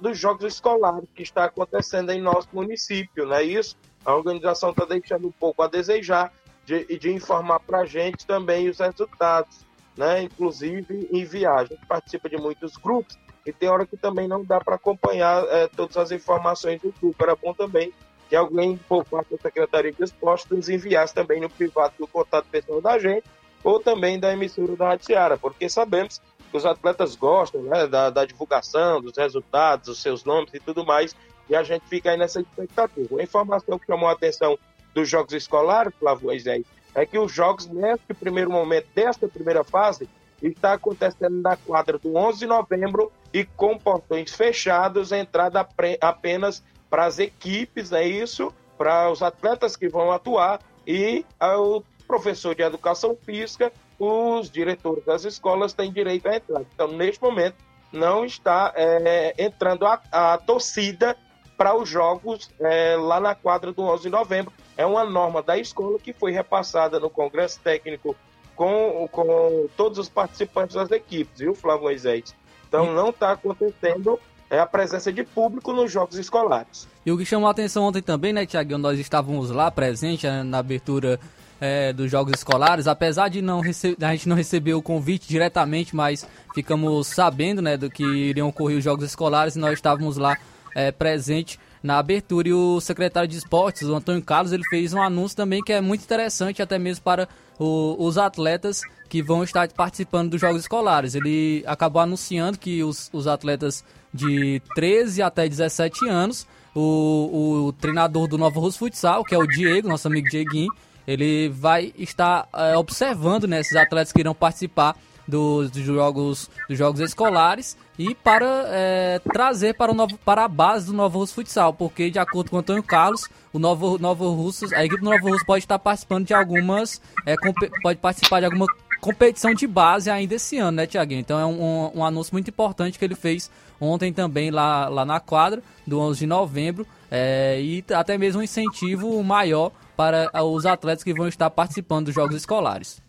dos 0.00 0.18
jogos 0.18 0.44
escolares 0.44 1.08
que 1.14 1.22
está 1.22 1.44
acontecendo 1.44 2.10
em 2.10 2.20
nosso 2.20 2.48
município, 2.52 3.26
não 3.26 3.36
é 3.36 3.44
isso? 3.44 3.76
A 4.04 4.14
organização 4.14 4.70
está 4.70 4.84
deixando 4.84 5.28
um 5.28 5.32
pouco 5.32 5.62
a 5.62 5.68
desejar 5.68 6.32
de, 6.64 6.98
de 6.98 7.12
informar 7.12 7.60
para 7.60 7.80
a 7.80 7.86
gente 7.86 8.26
também 8.26 8.68
os 8.68 8.78
resultados 8.78 9.64
né? 9.96 10.22
Inclusive 10.22 11.08
em 11.10 11.24
viagem. 11.24 11.78
Participa 11.88 12.28
de 12.28 12.36
muitos 12.36 12.76
grupos 12.76 13.18
e 13.46 13.52
tem 13.52 13.68
hora 13.68 13.86
que 13.86 13.96
também 13.96 14.26
não 14.26 14.44
dá 14.44 14.60
para 14.60 14.76
acompanhar 14.76 15.44
é, 15.48 15.68
todas 15.68 15.96
as 15.96 16.10
informações 16.10 16.80
do 16.80 16.92
grupo. 17.00 17.22
Era 17.22 17.36
bom 17.36 17.52
também 17.52 17.92
que 18.28 18.34
alguém, 18.34 18.76
por 18.76 19.04
parte 19.04 19.30
da 19.30 19.38
Secretaria 19.38 19.92
de 19.92 20.02
Esportes, 20.02 20.48
nos 20.50 20.68
enviasse 20.68 21.14
também 21.14 21.40
no 21.40 21.50
privado 21.50 21.94
do 21.98 22.06
contato 22.06 22.46
pessoal 22.50 22.80
da 22.80 22.98
gente 22.98 23.24
ou 23.62 23.80
também 23.80 24.20
da 24.20 24.32
emissora 24.32 24.76
da 24.76 24.88
Rádio 24.88 25.06
Seara, 25.06 25.38
porque 25.38 25.68
sabemos 25.70 26.20
que 26.50 26.56
os 26.56 26.66
atletas 26.66 27.16
gostam 27.16 27.62
né, 27.62 27.86
da, 27.86 28.10
da, 28.10 28.24
divulgação, 28.26 29.00
dos 29.00 29.16
resultados, 29.16 29.86
dos 29.86 30.02
seus 30.02 30.22
nomes 30.22 30.52
e 30.52 30.60
tudo 30.60 30.84
mais, 30.84 31.16
e 31.48 31.56
a 31.56 31.62
gente 31.62 31.86
fica 31.88 32.10
aí 32.10 32.16
nessa 32.18 32.40
expectativa. 32.40 33.18
A 33.18 33.22
informação 33.22 33.78
que 33.78 33.86
chamou 33.86 34.08
a 34.08 34.12
atenção 34.12 34.58
dos 34.94 35.08
jogos 35.08 35.32
escolares, 35.32 35.94
Flávio 35.98 36.26
Moisés, 36.26 36.64
é 36.94 37.04
que 37.04 37.18
os 37.18 37.32
jogos, 37.32 37.66
nesse 37.66 38.14
primeiro 38.14 38.50
momento, 38.50 38.86
desta 38.94 39.28
primeira 39.28 39.64
fase, 39.64 40.08
está 40.42 40.74
acontecendo 40.74 41.40
na 41.40 41.56
quadra 41.56 41.98
do 41.98 42.14
11 42.16 42.40
de 42.40 42.46
novembro 42.46 43.10
e 43.32 43.44
com 43.44 43.78
portões 43.78 44.34
fechados, 44.34 45.12
entrada 45.12 45.66
apenas 46.00 46.62
para 46.88 47.06
as 47.06 47.18
equipes, 47.18 47.92
é 47.92 48.06
isso, 48.06 48.52
para 48.76 49.10
os 49.10 49.22
atletas 49.22 49.76
que 49.76 49.88
vão 49.88 50.12
atuar 50.12 50.60
e 50.86 51.24
o 51.40 51.82
professor 52.06 52.54
de 52.54 52.62
educação 52.62 53.16
física, 53.24 53.72
os 53.98 54.50
diretores 54.50 55.04
das 55.04 55.24
escolas 55.24 55.72
têm 55.72 55.92
direito 55.92 56.28
a 56.28 56.36
entrar. 56.36 56.62
Então, 56.62 56.88
neste 56.88 57.22
momento, 57.22 57.56
não 57.92 58.24
está 58.24 58.72
é, 58.76 59.34
entrando 59.38 59.86
a, 59.86 60.00
a 60.12 60.38
torcida 60.38 61.16
para 61.56 61.76
os 61.76 61.88
jogos 61.88 62.50
é, 62.60 62.96
lá 62.96 63.20
na 63.20 63.34
quadra 63.34 63.72
do 63.72 63.82
11 63.82 64.02
de 64.02 64.10
novembro. 64.10 64.52
É 64.76 64.84
uma 64.84 65.04
norma 65.04 65.42
da 65.42 65.56
escola 65.58 65.98
que 65.98 66.12
foi 66.12 66.32
repassada 66.32 66.98
no 66.98 67.08
Congresso 67.08 67.60
Técnico 67.60 68.16
com, 68.56 69.08
com 69.10 69.68
todos 69.76 69.98
os 69.98 70.08
participantes 70.08 70.76
das 70.76 70.90
equipes, 70.90 71.40
viu, 71.40 71.54
Flávio 71.54 71.84
Moisés? 71.84 72.34
Então 72.68 72.92
não 72.92 73.10
está 73.10 73.32
acontecendo 73.32 74.18
é 74.50 74.58
a 74.58 74.66
presença 74.66 75.12
de 75.12 75.24
público 75.24 75.72
nos 75.72 75.90
jogos 75.90 76.16
escolares. 76.16 76.86
E 77.04 77.10
o 77.10 77.18
que 77.18 77.24
chamou 77.24 77.48
a 77.48 77.50
atenção 77.50 77.84
ontem 77.84 78.02
também, 78.02 78.32
né, 78.32 78.46
Tiaguinho? 78.46 78.78
Nós 78.78 78.98
estávamos 78.98 79.50
lá 79.50 79.70
presentes 79.70 80.30
né, 80.30 80.42
na 80.42 80.58
abertura 80.58 81.18
é, 81.60 81.92
dos 81.92 82.10
jogos 82.10 82.34
escolares, 82.34 82.86
apesar 82.86 83.28
de 83.28 83.40
não 83.40 83.60
a 83.60 84.12
gente 84.12 84.28
não 84.28 84.36
receber 84.36 84.74
o 84.74 84.82
convite 84.82 85.26
diretamente, 85.26 85.96
mas 85.96 86.26
ficamos 86.54 87.06
sabendo, 87.08 87.62
né, 87.62 87.76
do 87.76 87.90
que 87.90 88.04
iriam 88.04 88.48
ocorrer 88.48 88.78
os 88.78 88.84
jogos 88.84 89.04
escolares 89.04 89.56
e 89.56 89.58
nós 89.58 89.72
estávamos 89.74 90.16
lá 90.16 90.36
é, 90.74 90.92
presente 90.92 91.58
na 91.84 91.98
abertura. 91.98 92.48
E 92.48 92.52
o 92.54 92.80
secretário 92.80 93.28
de 93.28 93.36
esportes, 93.36 93.86
o 93.86 93.94
Antônio 93.94 94.22
Carlos, 94.22 94.52
ele 94.52 94.64
fez 94.70 94.94
um 94.94 95.02
anúncio 95.02 95.36
também 95.36 95.62
que 95.62 95.72
é 95.72 95.82
muito 95.82 96.02
interessante, 96.02 96.62
até 96.62 96.78
mesmo 96.78 97.04
para 97.04 97.28
o, 97.58 97.94
os 97.98 98.16
atletas 98.16 98.80
que 99.10 99.22
vão 99.22 99.44
estar 99.44 99.70
participando 99.70 100.30
dos 100.30 100.40
Jogos 100.40 100.62
Escolares. 100.62 101.14
Ele 101.14 101.62
acabou 101.66 102.00
anunciando 102.00 102.58
que 102.58 102.82
os, 102.82 103.10
os 103.12 103.26
atletas 103.26 103.84
de 104.12 104.62
13 104.74 105.20
até 105.20 105.46
17 105.46 106.08
anos, 106.08 106.46
o, 106.74 107.66
o 107.66 107.72
treinador 107.74 108.26
do 108.26 108.38
Nova 108.38 108.58
Rus 108.58 108.76
Futsal, 108.76 109.22
que 109.22 109.34
é 109.34 109.38
o 109.38 109.46
Diego, 109.46 109.86
nosso 109.86 110.08
amigo 110.08 110.28
Dieguinho, 110.28 110.72
ele 111.06 111.50
vai 111.50 111.92
estar 111.98 112.48
é, 112.54 112.78
observando 112.78 113.46
né, 113.46 113.60
esses 113.60 113.76
atletas 113.76 114.10
que 114.10 114.20
irão 114.20 114.34
participar 114.34 114.96
dos, 115.26 115.70
dos, 115.70 115.82
jogos, 115.82 116.50
dos 116.68 116.78
jogos 116.78 117.00
escolares 117.00 117.76
e 117.98 118.14
para 118.14 118.64
é, 118.66 119.20
trazer 119.32 119.74
para, 119.74 119.92
o 119.92 119.94
novo, 119.94 120.18
para 120.18 120.44
a 120.44 120.48
base 120.48 120.86
do 120.86 120.92
Novo 120.92 121.18
Russo 121.18 121.34
Futsal, 121.34 121.72
porque 121.72 122.10
de 122.10 122.18
acordo 122.18 122.50
com 122.50 122.56
o 122.56 122.58
Antônio 122.58 122.82
Carlos, 122.82 123.28
o 123.52 123.58
Novo, 123.58 123.98
Novo 123.98 124.30
Russo, 124.30 124.66
a 124.74 124.84
equipe 124.84 125.00
do 125.00 125.10
Novo 125.10 125.30
Russo 125.30 125.44
pode 125.46 125.64
estar 125.64 125.78
participando 125.78 126.26
de 126.26 126.34
algumas, 126.34 127.00
é, 127.24 127.34
pode 127.82 127.98
participar 127.98 128.40
de 128.40 128.46
alguma 128.46 128.66
competição 129.00 129.52
de 129.52 129.66
base 129.66 130.10
ainda 130.10 130.34
esse 130.34 130.58
ano, 130.58 130.78
né, 130.78 130.86
Tiaguinho? 130.86 131.20
Então 131.20 131.38
é 131.38 131.46
um, 131.46 131.62
um, 131.62 131.98
um, 131.98 132.04
anúncio 132.04 132.34
muito 132.34 132.48
importante 132.48 132.98
que 132.98 133.04
ele 133.04 133.14
fez 133.14 133.50
ontem 133.80 134.12
também 134.12 134.50
lá, 134.50 134.88
lá 134.88 135.04
na 135.04 135.20
quadra, 135.20 135.62
do 135.86 136.00
11 136.00 136.20
de 136.20 136.26
novembro, 136.26 136.86
é, 137.10 137.60
e 137.60 137.84
até 137.92 138.16
mesmo 138.16 138.40
um 138.40 138.44
incentivo 138.44 139.22
maior 139.22 139.70
para 139.96 140.30
os 140.42 140.66
atletas 140.66 141.04
que 141.04 141.12
vão 141.12 141.28
estar 141.28 141.50
participando 141.50 142.06
dos 142.06 142.14
Jogos 142.14 142.34
Escolares. 142.34 143.03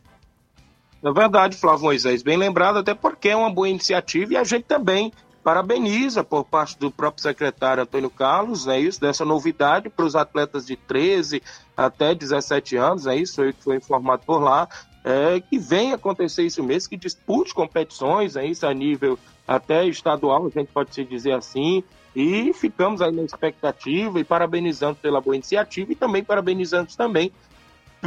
É 1.06 1.12
verdade, 1.12 1.56
Flávio 1.56 1.84
Moisés, 1.84 2.24
bem 2.24 2.36
lembrado, 2.36 2.80
até 2.80 2.96
porque 2.96 3.30
é 3.30 3.36
uma 3.36 3.52
boa 3.52 3.70
iniciativa 3.70 4.34
e 4.34 4.38
a 4.38 4.44
gente 4.44 4.64
também 4.64 5.14
parabeniza 5.44 6.24
por 6.24 6.44
parte 6.44 6.80
do 6.80 6.90
próprio 6.90 7.22
secretário 7.22 7.84
Antônio 7.84 8.10
Carlos, 8.10 8.68
é 8.68 8.80
isso, 8.80 9.00
dessa 9.00 9.24
novidade 9.24 9.88
para 9.88 10.04
os 10.04 10.16
atletas 10.16 10.66
de 10.66 10.76
13 10.76 11.44
até 11.78 12.16
17 12.16 12.76
anos, 12.76 13.06
é 13.06 13.16
isso, 13.16 13.44
que 13.54 13.64
foi 13.64 13.76
informado 13.76 14.24
por 14.26 14.40
lá, 14.42 14.68
é, 15.04 15.40
que 15.40 15.60
venha 15.60 15.94
acontecer 15.94 16.42
isso 16.42 16.64
mesmo, 16.64 16.90
que 16.90 16.98
dispute 16.98 17.54
competições, 17.54 18.36
é 18.36 18.44
isso, 18.44 18.66
a 18.66 18.74
nível 18.74 19.20
até 19.48 19.86
estadual, 19.86 20.48
a 20.48 20.50
gente 20.50 20.72
pode 20.74 20.92
se 20.92 21.04
dizer 21.04 21.34
assim, 21.34 21.84
e 22.16 22.52
ficamos 22.52 23.04
aí 23.04 23.12
na 23.12 23.22
expectativa 23.22 24.20
e 24.20 24.24
parabenizando 24.24 24.96
pela 24.96 25.22
boa 25.22 25.36
iniciativa 25.36 25.92
e 25.92 25.96
também 25.96 26.24
parabenizando 26.24 26.90
também 26.98 27.32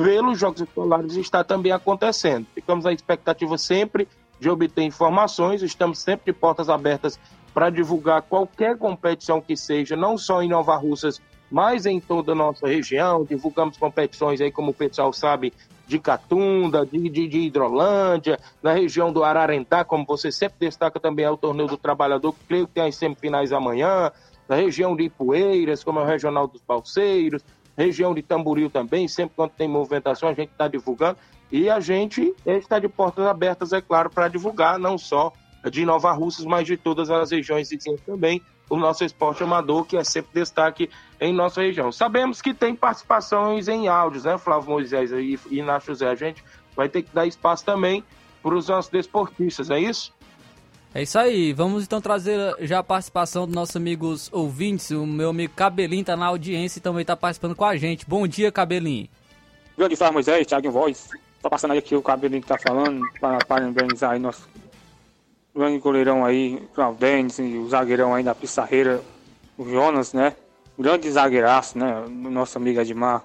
pelos 0.02 0.38
Jogos 0.38 0.60
Escolares 0.60 1.16
está 1.16 1.42
também 1.42 1.72
acontecendo. 1.72 2.46
Ficamos 2.54 2.84
na 2.84 2.92
expectativa 2.92 3.58
sempre 3.58 4.08
de 4.38 4.48
obter 4.48 4.82
informações, 4.82 5.62
estamos 5.62 5.98
sempre 5.98 6.32
de 6.32 6.38
portas 6.38 6.68
abertas 6.68 7.18
para 7.52 7.70
divulgar 7.70 8.22
qualquer 8.22 8.78
competição 8.78 9.40
que 9.40 9.56
seja, 9.56 9.96
não 9.96 10.16
só 10.16 10.42
em 10.42 10.48
Nova 10.48 10.76
Russas, 10.76 11.20
mas 11.50 11.86
em 11.86 11.98
toda 11.98 12.32
a 12.32 12.34
nossa 12.34 12.68
região. 12.68 13.24
Divulgamos 13.24 13.76
competições 13.76 14.40
aí, 14.40 14.52
como 14.52 14.70
o 14.70 14.74
pessoal 14.74 15.12
sabe, 15.12 15.52
de 15.86 15.98
Catunda, 15.98 16.86
de, 16.86 17.08
de, 17.08 17.26
de 17.26 17.38
Hidrolândia, 17.40 18.38
na 18.62 18.72
região 18.72 19.12
do 19.12 19.24
Ararendá, 19.24 19.82
como 19.84 20.04
você 20.04 20.30
sempre 20.30 20.58
destaca 20.60 21.00
também 21.00 21.24
é 21.24 21.30
o 21.30 21.36
Torneio 21.36 21.68
do 21.68 21.78
Trabalhador, 21.78 22.32
que 22.32 22.44
creio 22.46 22.66
que 22.66 22.74
tem 22.74 22.84
as 22.84 22.94
semifinais 22.94 23.52
amanhã, 23.52 24.12
na 24.48 24.54
região 24.54 24.94
de 24.94 25.04
Ipueiras, 25.04 25.82
como 25.82 25.98
é 25.98 26.02
o 26.02 26.06
Regional 26.06 26.46
dos 26.46 26.62
Balseiros, 26.62 27.42
região 27.78 28.12
de 28.12 28.22
Tamboril 28.22 28.68
também, 28.68 29.06
sempre 29.06 29.36
quando 29.36 29.52
tem 29.52 29.68
movimentação 29.68 30.28
a 30.28 30.34
gente 30.34 30.50
está 30.50 30.66
divulgando. 30.66 31.16
E 31.50 31.70
a 31.70 31.80
gente 31.80 32.34
está 32.44 32.78
de 32.78 32.88
portas 32.88 33.24
abertas, 33.24 33.72
é 33.72 33.80
claro, 33.80 34.10
para 34.10 34.28
divulgar 34.28 34.78
não 34.78 34.98
só 34.98 35.32
de 35.70 35.84
Nova 35.86 36.12
Russas, 36.12 36.44
mas 36.44 36.66
de 36.66 36.76
todas 36.76 37.08
as 37.08 37.30
regiões 37.30 37.70
vizinhas 37.70 38.00
também, 38.02 38.42
o 38.68 38.76
nosso 38.76 39.04
esporte 39.04 39.42
amador, 39.42 39.84
que 39.84 39.96
é 39.96 40.04
sempre 40.04 40.30
destaque 40.34 40.90
em 41.20 41.32
nossa 41.32 41.62
região. 41.62 41.90
Sabemos 41.90 42.42
que 42.42 42.52
tem 42.52 42.74
participações 42.74 43.66
em 43.66 43.88
áudios, 43.88 44.24
né, 44.24 44.36
Flávio 44.36 44.70
Moisés 44.70 45.10
e 45.12 45.38
Inácio 45.50 45.88
José? 45.88 46.08
A 46.08 46.14
gente 46.14 46.44
vai 46.76 46.88
ter 46.88 47.02
que 47.02 47.14
dar 47.14 47.26
espaço 47.26 47.64
também 47.64 48.04
para 48.42 48.54
os 48.54 48.68
nossos 48.68 48.90
desportistas, 48.90 49.70
é 49.70 49.80
isso? 49.80 50.12
É 50.94 51.02
isso 51.02 51.18
aí, 51.18 51.52
vamos 51.52 51.84
então 51.84 52.00
trazer 52.00 52.56
já 52.60 52.78
a 52.78 52.82
participação 52.82 53.44
dos 53.44 53.54
nossos 53.54 53.76
amigos 53.76 54.30
ouvintes. 54.32 54.90
O 54.90 55.04
meu 55.06 55.28
amigo 55.28 55.52
Cabelinho 55.54 56.00
está 56.00 56.16
na 56.16 56.26
audiência 56.26 56.78
e 56.78 56.82
também 56.82 57.02
está 57.02 57.14
participando 57.14 57.54
com 57.54 57.64
a 57.64 57.76
gente. 57.76 58.08
Bom 58.08 58.26
dia, 58.26 58.50
Cabelinho. 58.50 59.06
Grande 59.76 59.96
Flávio 59.96 60.14
Moisés, 60.14 60.46
Thiago 60.46 60.70
Voz. 60.70 61.08
Tá 61.42 61.50
passando 61.50 61.72
aí 61.72 61.78
aqui 61.78 61.94
o 61.94 62.02
cabelinho 62.02 62.42
que 62.42 62.48
tá 62.48 62.58
falando, 62.58 63.00
para 63.20 63.38
parabenizar 63.44 64.12
aí 64.12 64.18
nosso 64.18 64.48
grande 65.54 65.78
goleirão 65.78 66.24
aí, 66.24 66.60
Claudênis, 66.74 67.38
e 67.38 67.58
o 67.58 67.68
zagueirão 67.68 68.14
aí 68.14 68.24
da 68.24 68.34
Pissarreira, 68.34 69.00
o 69.56 69.68
Jonas, 69.68 70.12
né? 70.12 70.34
Grande 70.76 71.10
zagueiraço, 71.10 71.78
né? 71.78 72.04
Nosso 72.08 72.58
amigo 72.58 72.80
Admar. 72.80 73.24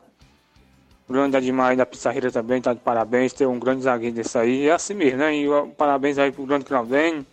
O 1.08 1.14
grande 1.14 1.38
Admar 1.38 1.72
aí 1.72 1.78
da 1.78 1.86
Pissarreira 1.86 2.30
também, 2.30 2.62
tá 2.62 2.74
de 2.74 2.82
parabéns, 2.82 3.34
ter 3.34 3.48
um 3.48 3.58
grande 3.58 3.84
zagueiro 3.84 4.16
desse 4.16 4.38
aí. 4.38 4.68
É 4.68 4.74
assim 4.74 4.94
mesmo, 4.94 5.20
né? 5.20 5.34
E 5.34 5.48
parabéns 5.78 6.18
aí 6.18 6.32
pro 6.32 6.46
grande 6.46 6.66
Claudênis. 6.66 7.26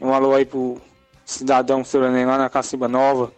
Um 0.00 0.12
alô 0.12 0.34
aí 0.34 0.44
pro 0.44 0.80
cidadão 1.24 1.84
Serenem 1.84 2.26
lá 2.26 2.38
na 2.38 2.48
Caciba 2.48 2.88
Nova. 2.88 3.32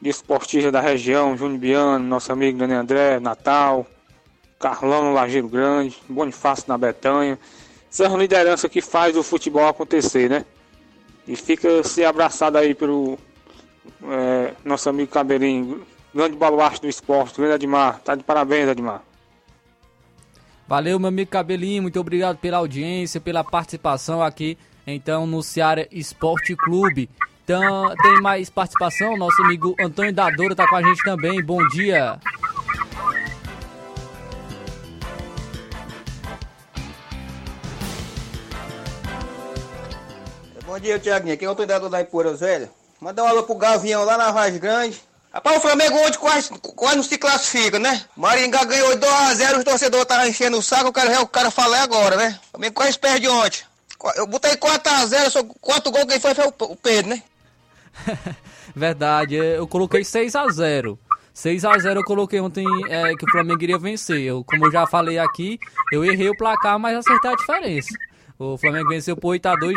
De 0.00 0.08
esportista 0.08 0.72
da 0.72 0.80
região, 0.80 1.36
Júnior 1.36 1.58
Biano, 1.58 2.04
nosso 2.04 2.32
amigo 2.32 2.58
Dani 2.58 2.74
André, 2.74 3.20
Natal. 3.20 3.86
Carlão 4.62 5.02
no 5.06 5.12
Lajeiro 5.12 5.48
Grande, 5.48 6.00
Bonifácio 6.08 6.64
na 6.68 6.78
Betanha. 6.78 7.36
São 7.90 8.16
liderança 8.16 8.68
que 8.68 8.80
faz 8.80 9.16
o 9.16 9.22
futebol 9.22 9.66
acontecer, 9.66 10.30
né? 10.30 10.44
E 11.26 11.34
fica 11.34 11.82
se 11.82 12.04
abraçado 12.04 12.56
aí 12.56 12.74
pelo 12.74 13.18
é, 14.04 14.54
nosso 14.64 14.88
amigo 14.88 15.10
Cabelinho, 15.10 15.84
grande 16.14 16.36
baluarte 16.36 16.80
do 16.80 16.88
esporte, 16.88 17.36
grande 17.36 17.54
Admar. 17.54 18.00
Tá 18.00 18.14
de 18.14 18.22
parabéns, 18.22 18.68
Admar. 18.68 19.02
Valeu, 20.66 20.98
meu 20.98 21.08
amigo 21.08 21.30
Cabelinho, 21.30 21.82
muito 21.82 22.00
obrigado 22.00 22.38
pela 22.38 22.58
audiência, 22.58 23.20
pela 23.20 23.44
participação 23.44 24.22
aqui, 24.22 24.56
então, 24.86 25.26
no 25.26 25.42
Ceará 25.42 25.86
Esporte 25.90 26.56
Clube. 26.56 27.08
Então, 27.44 27.94
tem 28.02 28.20
mais 28.20 28.48
participação, 28.48 29.16
nosso 29.16 29.42
amigo 29.42 29.74
Antônio 29.80 30.12
Dadora 30.12 30.54
tá 30.54 30.66
com 30.68 30.76
a 30.76 30.82
gente 30.82 31.02
também, 31.04 31.42
bom 31.42 31.58
dia. 31.68 32.18
Bom 40.64 40.78
dia, 40.78 40.98
Tiaguinho. 40.98 41.34
Aqui 41.34 41.44
é 41.44 41.50
o 41.50 41.54
treinador 41.54 41.90
da 41.90 42.00
Ipueiras 42.00 42.40
Velha. 42.40 42.70
Manda 42.98 43.22
uma 43.22 43.30
alô 43.30 43.42
pro 43.42 43.56
Gavião 43.56 44.04
lá 44.04 44.16
na 44.16 44.30
Vaz 44.30 44.56
Grande. 44.56 45.02
Rapaz, 45.32 45.56
o 45.56 45.60
Flamengo 45.60 45.96
hoje 45.98 46.16
quase, 46.16 46.48
quase 46.48 46.96
não 46.96 47.02
se 47.02 47.18
classifica, 47.18 47.78
né? 47.78 48.02
Maringá 48.16 48.64
ganhou 48.64 48.96
2x0, 48.96 49.58
os 49.58 49.64
torcedores 49.64 50.02
estavam 50.02 50.26
enchendo 50.26 50.58
o 50.58 50.62
saco, 50.62 50.92
quero 50.92 51.10
ver 51.10 51.18
o 51.18 51.26
cara 51.26 51.50
falar 51.50 51.82
agora, 51.82 52.16
né? 52.16 52.38
O 52.48 52.50
Flamengo 52.52 52.74
quase 52.74 52.98
perde 52.98 53.28
ontem. 53.28 53.64
Eu 54.16 54.26
botei 54.26 54.56
4x0, 54.56 55.30
só 55.30 55.44
4 55.44 55.90
gols, 55.90 56.04
quem 56.06 56.20
foi 56.20 56.34
foi 56.34 56.46
o 56.46 56.76
Pedro, 56.76 57.10
né? 57.10 57.22
Verdade, 58.74 59.36
eu 59.36 59.66
coloquei 59.66 60.02
6x0. 60.02 60.98
6x0 61.34 61.96
eu 61.96 62.04
coloquei 62.04 62.40
ontem 62.40 62.66
é, 62.88 63.14
que 63.14 63.24
o 63.24 63.30
Flamengo 63.30 63.62
iria 63.62 63.78
vencer. 63.78 64.20
Eu, 64.20 64.44
como 64.44 64.66
eu 64.66 64.72
já 64.72 64.86
falei 64.86 65.18
aqui, 65.18 65.58
eu 65.92 66.04
errei 66.04 66.28
o 66.28 66.36
placar, 66.36 66.78
mas 66.78 66.96
acertei 66.96 67.30
a 67.30 67.36
diferença. 67.36 67.94
O 68.38 68.58
Flamengo 68.58 68.88
venceu 68.88 69.16
por 69.16 69.36
8x2, 69.36 69.72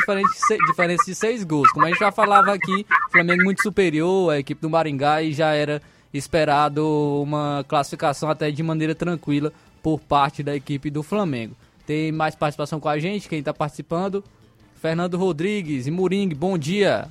diferença 0.67 1.03
de 1.05 1.15
6 1.15 1.43
gols. 1.43 1.71
Como 1.71 1.85
a 1.85 1.89
gente 1.89 1.99
já 1.99 2.11
falava 2.11 2.53
aqui, 2.53 2.85
o 3.07 3.11
Flamengo 3.11 3.43
muito 3.43 3.61
superior 3.61 4.31
à 4.31 4.39
equipe 4.39 4.61
do 4.61 4.69
Maringá 4.69 5.21
e 5.21 5.33
já 5.33 5.53
era 5.53 5.81
esperado 6.13 7.21
uma 7.21 7.63
classificação 7.67 8.29
até 8.29 8.49
de 8.49 8.63
maneira 8.63 8.95
tranquila 8.95 9.53
por 9.83 9.99
parte 9.99 10.41
da 10.41 10.55
equipe 10.55 10.89
do 10.89 11.03
Flamengo. 11.03 11.55
Tem 11.85 12.11
mais 12.11 12.35
participação 12.35 12.79
com 12.79 12.89
a 12.89 12.97
gente, 12.97 13.29
quem 13.29 13.39
está 13.39 13.53
participando? 13.53 14.23
Fernando 14.75 15.17
Rodrigues 15.17 15.87
e 15.87 15.91
Muring, 15.91 16.29
bom 16.29 16.57
dia. 16.57 17.07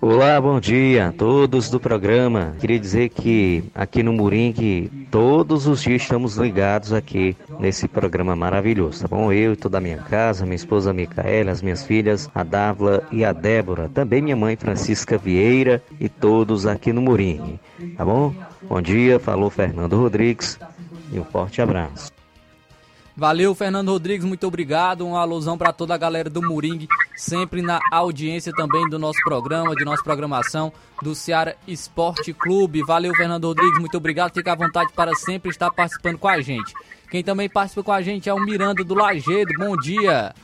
Olá, 0.00 0.40
bom 0.40 0.58
dia 0.58 1.08
a 1.08 1.12
todos 1.12 1.70
do 1.70 1.78
programa. 1.78 2.56
Queria 2.58 2.78
dizer 2.78 3.08
que 3.08 3.62
aqui 3.72 4.02
no 4.02 4.12
Murim 4.12 4.52
que 4.52 4.90
todos 5.12 5.68
os 5.68 5.80
dias 5.80 6.02
estamos 6.02 6.36
ligados 6.36 6.92
aqui 6.92 7.36
nesse 7.60 7.86
programa 7.86 8.34
maravilhoso, 8.34 9.02
tá 9.02 9.08
bom? 9.08 9.32
Eu 9.32 9.52
e 9.52 9.56
toda 9.56 9.78
a 9.78 9.80
minha 9.80 9.98
casa, 9.98 10.44
minha 10.44 10.56
esposa 10.56 10.92
Micaela, 10.92 11.52
as 11.52 11.62
minhas 11.62 11.84
filhas, 11.84 12.28
a 12.34 12.42
Dávila 12.42 13.06
e 13.12 13.24
a 13.24 13.32
Débora, 13.32 13.88
também 13.94 14.20
minha 14.20 14.34
mãe 14.34 14.56
Francisca 14.56 15.16
Vieira 15.16 15.80
e 16.00 16.08
todos 16.08 16.66
aqui 16.66 16.92
no 16.92 17.00
Murim, 17.00 17.60
tá 17.96 18.04
bom? 18.04 18.34
Bom 18.62 18.82
dia, 18.82 19.20
falou 19.20 19.50
Fernando 19.50 19.96
Rodrigues 19.96 20.58
e 21.12 21.20
um 21.20 21.24
forte 21.24 21.62
abraço. 21.62 22.11
Valeu, 23.16 23.54
Fernando 23.54 23.90
Rodrigues, 23.90 24.24
muito 24.24 24.46
obrigado. 24.46 25.06
Uma 25.06 25.20
alusão 25.20 25.58
para 25.58 25.72
toda 25.72 25.94
a 25.94 25.98
galera 25.98 26.30
do 26.30 26.40
Moringue, 26.40 26.88
sempre 27.14 27.60
na 27.60 27.78
audiência 27.90 28.52
também 28.52 28.88
do 28.88 28.98
nosso 28.98 29.18
programa, 29.22 29.76
de 29.76 29.84
nossa 29.84 30.02
programação 30.02 30.72
do 31.02 31.14
Ceará 31.14 31.54
Esporte 31.68 32.32
Clube. 32.32 32.82
Valeu, 32.82 33.14
Fernando 33.14 33.44
Rodrigues, 33.44 33.78
muito 33.78 33.96
obrigado. 33.96 34.32
Fica 34.32 34.52
à 34.52 34.56
vontade 34.56 34.92
para 34.94 35.14
sempre 35.14 35.50
estar 35.50 35.70
participando 35.70 36.18
com 36.18 36.28
a 36.28 36.40
gente. 36.40 36.72
Quem 37.10 37.22
também 37.22 37.48
participa 37.50 37.82
com 37.82 37.92
a 37.92 38.00
gente 38.00 38.30
é 38.30 38.34
o 38.34 38.40
Miranda 38.40 38.82
do 38.82 38.94
Lagedo. 38.94 39.52
Bom 39.58 39.76
dia. 39.76 40.34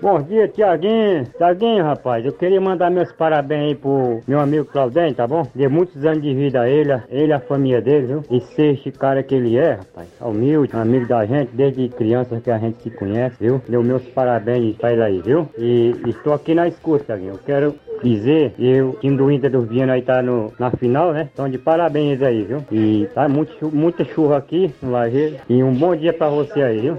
Bom 0.00 0.22
dia, 0.22 0.46
Tiaguinho. 0.46 1.24
Tiaguinho, 1.36 1.82
rapaz, 1.82 2.24
eu 2.24 2.32
queria 2.32 2.60
mandar 2.60 2.88
meus 2.88 3.10
parabéns 3.10 3.70
aí 3.70 3.74
pro 3.74 4.20
meu 4.28 4.38
amigo 4.38 4.64
Claudem, 4.66 5.12
tá 5.12 5.26
bom? 5.26 5.44
Dê 5.52 5.66
muitos 5.66 6.04
anos 6.06 6.22
de 6.22 6.32
vida 6.32 6.60
a 6.60 6.70
ele, 6.70 6.92
ele 7.10 7.30
e 7.30 7.32
a 7.32 7.40
família 7.40 7.82
dele, 7.82 8.06
viu? 8.06 8.22
E 8.30 8.40
ser 8.40 8.74
este 8.74 8.92
cara 8.92 9.24
que 9.24 9.34
ele 9.34 9.56
é, 9.58 9.72
rapaz, 9.72 10.08
humilde, 10.20 10.70
amigo 10.76 11.08
da 11.08 11.26
gente, 11.26 11.50
desde 11.52 11.88
criança 11.88 12.40
que 12.40 12.48
a 12.48 12.58
gente 12.58 12.80
se 12.80 12.90
conhece, 12.90 13.34
viu? 13.40 13.60
Deu 13.68 13.82
meus 13.82 14.04
parabéns 14.10 14.76
pra 14.76 14.92
ele 14.92 15.02
aí, 15.02 15.20
viu? 15.20 15.48
E, 15.58 15.96
estou 16.06 16.32
aqui 16.32 16.54
na 16.54 16.68
escuta, 16.68 17.06
Tiaguinho. 17.06 17.32
Eu 17.32 17.40
quero 17.44 17.74
dizer 18.00 18.52
que 18.52 18.80
o 18.80 18.92
time 19.00 19.16
do 19.16 19.32
Inter 19.32 19.50
dos 19.50 19.68
Viana 19.68 19.94
aí 19.94 20.02
tá 20.02 20.22
no, 20.22 20.52
na 20.60 20.70
final, 20.70 21.12
né? 21.12 21.28
Então 21.32 21.48
de 21.48 21.58
parabéns 21.58 22.22
aí, 22.22 22.44
viu? 22.44 22.64
E 22.70 23.08
tá 23.12 23.28
muito, 23.28 23.74
muita 23.74 24.04
chuva 24.04 24.36
aqui 24.36 24.72
no 24.80 24.92
Lajeiro. 24.92 25.38
E 25.48 25.60
um 25.60 25.74
bom 25.74 25.96
dia 25.96 26.12
pra 26.12 26.28
você 26.28 26.62
aí, 26.62 26.82
viu? 26.82 26.96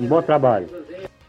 Um 0.00 0.06
bom 0.06 0.22
trabalho. 0.22 0.87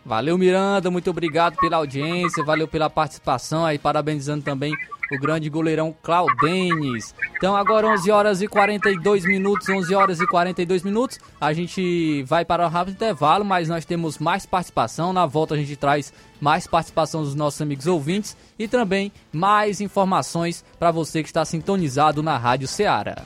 Valeu, 0.09 0.39
Miranda, 0.39 0.89
muito 0.89 1.11
obrigado 1.11 1.55
pela 1.57 1.77
audiência, 1.77 2.43
valeu 2.43 2.67
pela 2.67 2.89
participação 2.89 3.63
aí, 3.63 3.77
parabenizando 3.77 4.43
também 4.43 4.73
o 5.11 5.19
grande 5.19 5.51
goleirão 5.51 5.95
Claudenes. 6.01 7.13
Então 7.37 7.55
agora 7.55 7.85
11 7.89 8.09
horas 8.09 8.41
e 8.41 8.47
42 8.47 9.23
minutos, 9.23 9.69
11 9.69 9.93
horas 9.93 10.19
e 10.19 10.25
42 10.25 10.81
minutos. 10.81 11.19
A 11.39 11.53
gente 11.53 12.23
vai 12.23 12.43
para 12.43 12.65
o 12.65 12.69
rápido 12.69 12.95
intervalo, 12.95 13.45
mas 13.45 13.69
nós 13.69 13.85
temos 13.85 14.17
mais 14.17 14.47
participação. 14.47 15.13
Na 15.13 15.27
volta 15.27 15.53
a 15.53 15.57
gente 15.57 15.75
traz 15.75 16.11
mais 16.41 16.65
participação 16.65 17.21
dos 17.21 17.35
nossos 17.35 17.61
amigos 17.61 17.85
ouvintes 17.85 18.35
e 18.57 18.67
também 18.67 19.11
mais 19.31 19.79
informações 19.79 20.65
para 20.79 20.89
você 20.89 21.21
que 21.21 21.29
está 21.29 21.45
sintonizado 21.45 22.23
na 22.23 22.35
Rádio 22.35 22.67
Ceará. 22.67 23.25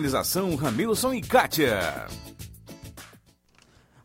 Ramilson 0.55 1.13
e 1.13 1.21
Kátia. 1.21 2.07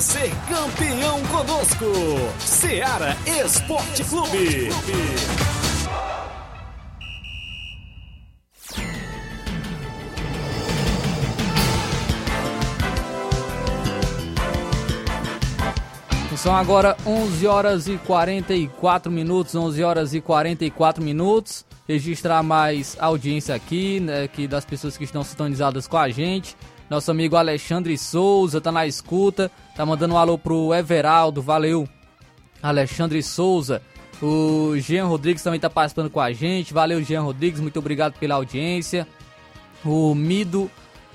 Ser 0.00 0.30
campeão 0.46 1.22
conosco. 1.24 1.86
Seara 2.38 3.16
Esporte 3.26 4.04
Clube. 4.04 4.68
São 16.36 16.54
agora 16.54 16.96
11 17.04 17.46
horas 17.48 17.88
e 17.88 17.96
44 17.96 19.10
minutos, 19.10 19.52
11 19.54 19.82
horas 19.82 20.14
e 20.14 20.20
44 20.20 21.02
minutos. 21.02 21.64
Registrar 21.88 22.40
mais 22.42 22.96
audiência 23.00 23.52
aqui, 23.52 23.98
né, 23.98 24.24
aqui 24.24 24.46
das 24.46 24.64
pessoas 24.64 24.96
que 24.96 25.02
estão 25.02 25.24
sintonizadas 25.24 25.88
com 25.88 25.96
a 25.96 26.08
gente. 26.08 26.54
Nosso 26.88 27.10
amigo 27.10 27.36
Alexandre 27.36 27.98
Souza 27.98 28.60
tá 28.60 28.70
na 28.70 28.86
escuta, 28.86 29.50
tá 29.74 29.84
mandando 29.84 30.14
um 30.14 30.18
alô 30.18 30.38
pro 30.38 30.72
Everaldo, 30.72 31.42
valeu. 31.42 31.88
Alexandre 32.62 33.22
Souza. 33.22 33.82
O 34.22 34.74
Jean 34.78 35.06
Rodrigues 35.06 35.42
também 35.42 35.60
tá 35.60 35.68
participando 35.68 36.10
com 36.10 36.20
a 36.20 36.32
gente. 36.32 36.72
Valeu, 36.72 37.02
Jean 37.02 37.22
Rodrigues, 37.22 37.60
muito 37.60 37.78
obrigado 37.78 38.14
pela 38.18 38.36
audiência. 38.36 39.06
O 39.84 40.14
Mido 40.14 40.70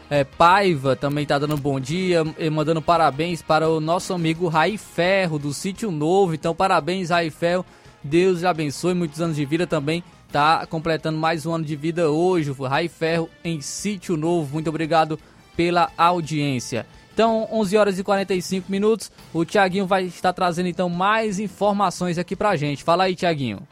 é, 0.09 0.23
Paiva 0.23 0.95
também 0.95 1.25
tá 1.25 1.39
dando 1.39 1.57
bom 1.57 1.79
dia, 1.79 2.21
mandando 2.51 2.81
parabéns 2.81 3.41
para 3.41 3.69
o 3.69 3.79
nosso 3.79 4.13
amigo 4.13 4.47
Rai 4.47 4.77
Ferro, 4.77 5.39
do 5.39 5.53
Sítio 5.53 5.89
Novo. 5.89 6.35
Então, 6.35 6.53
parabéns, 6.53 7.09
Rai 7.09 7.29
Ferro. 7.29 7.65
Deus 8.03 8.43
abençoe, 8.43 8.93
muitos 8.93 9.21
anos 9.21 9.35
de 9.35 9.45
vida 9.45 9.65
também. 9.65 10.03
Tá 10.31 10.65
completando 10.65 11.17
mais 11.17 11.45
um 11.45 11.53
ano 11.53 11.65
de 11.65 11.75
vida 11.75 12.09
hoje. 12.09 12.51
Rai 12.51 12.87
Ferro 12.87 13.29
em 13.43 13.61
Sítio 13.61 14.15
Novo. 14.15 14.53
Muito 14.53 14.69
obrigado 14.69 15.19
pela 15.55 15.91
audiência. 15.97 16.85
Então, 17.13 17.47
11 17.51 17.77
horas 17.77 17.99
e 17.99 18.03
45 18.03 18.71
minutos, 18.71 19.11
o 19.33 19.43
Tiaguinho 19.43 19.85
vai 19.85 20.05
estar 20.05 20.33
trazendo 20.33 20.69
então 20.69 20.89
mais 20.89 21.39
informações 21.39 22.17
aqui 22.17 22.35
pra 22.35 22.55
gente. 22.55 22.83
Fala 22.83 23.03
aí, 23.03 23.15
Tiaguinho. 23.15 23.67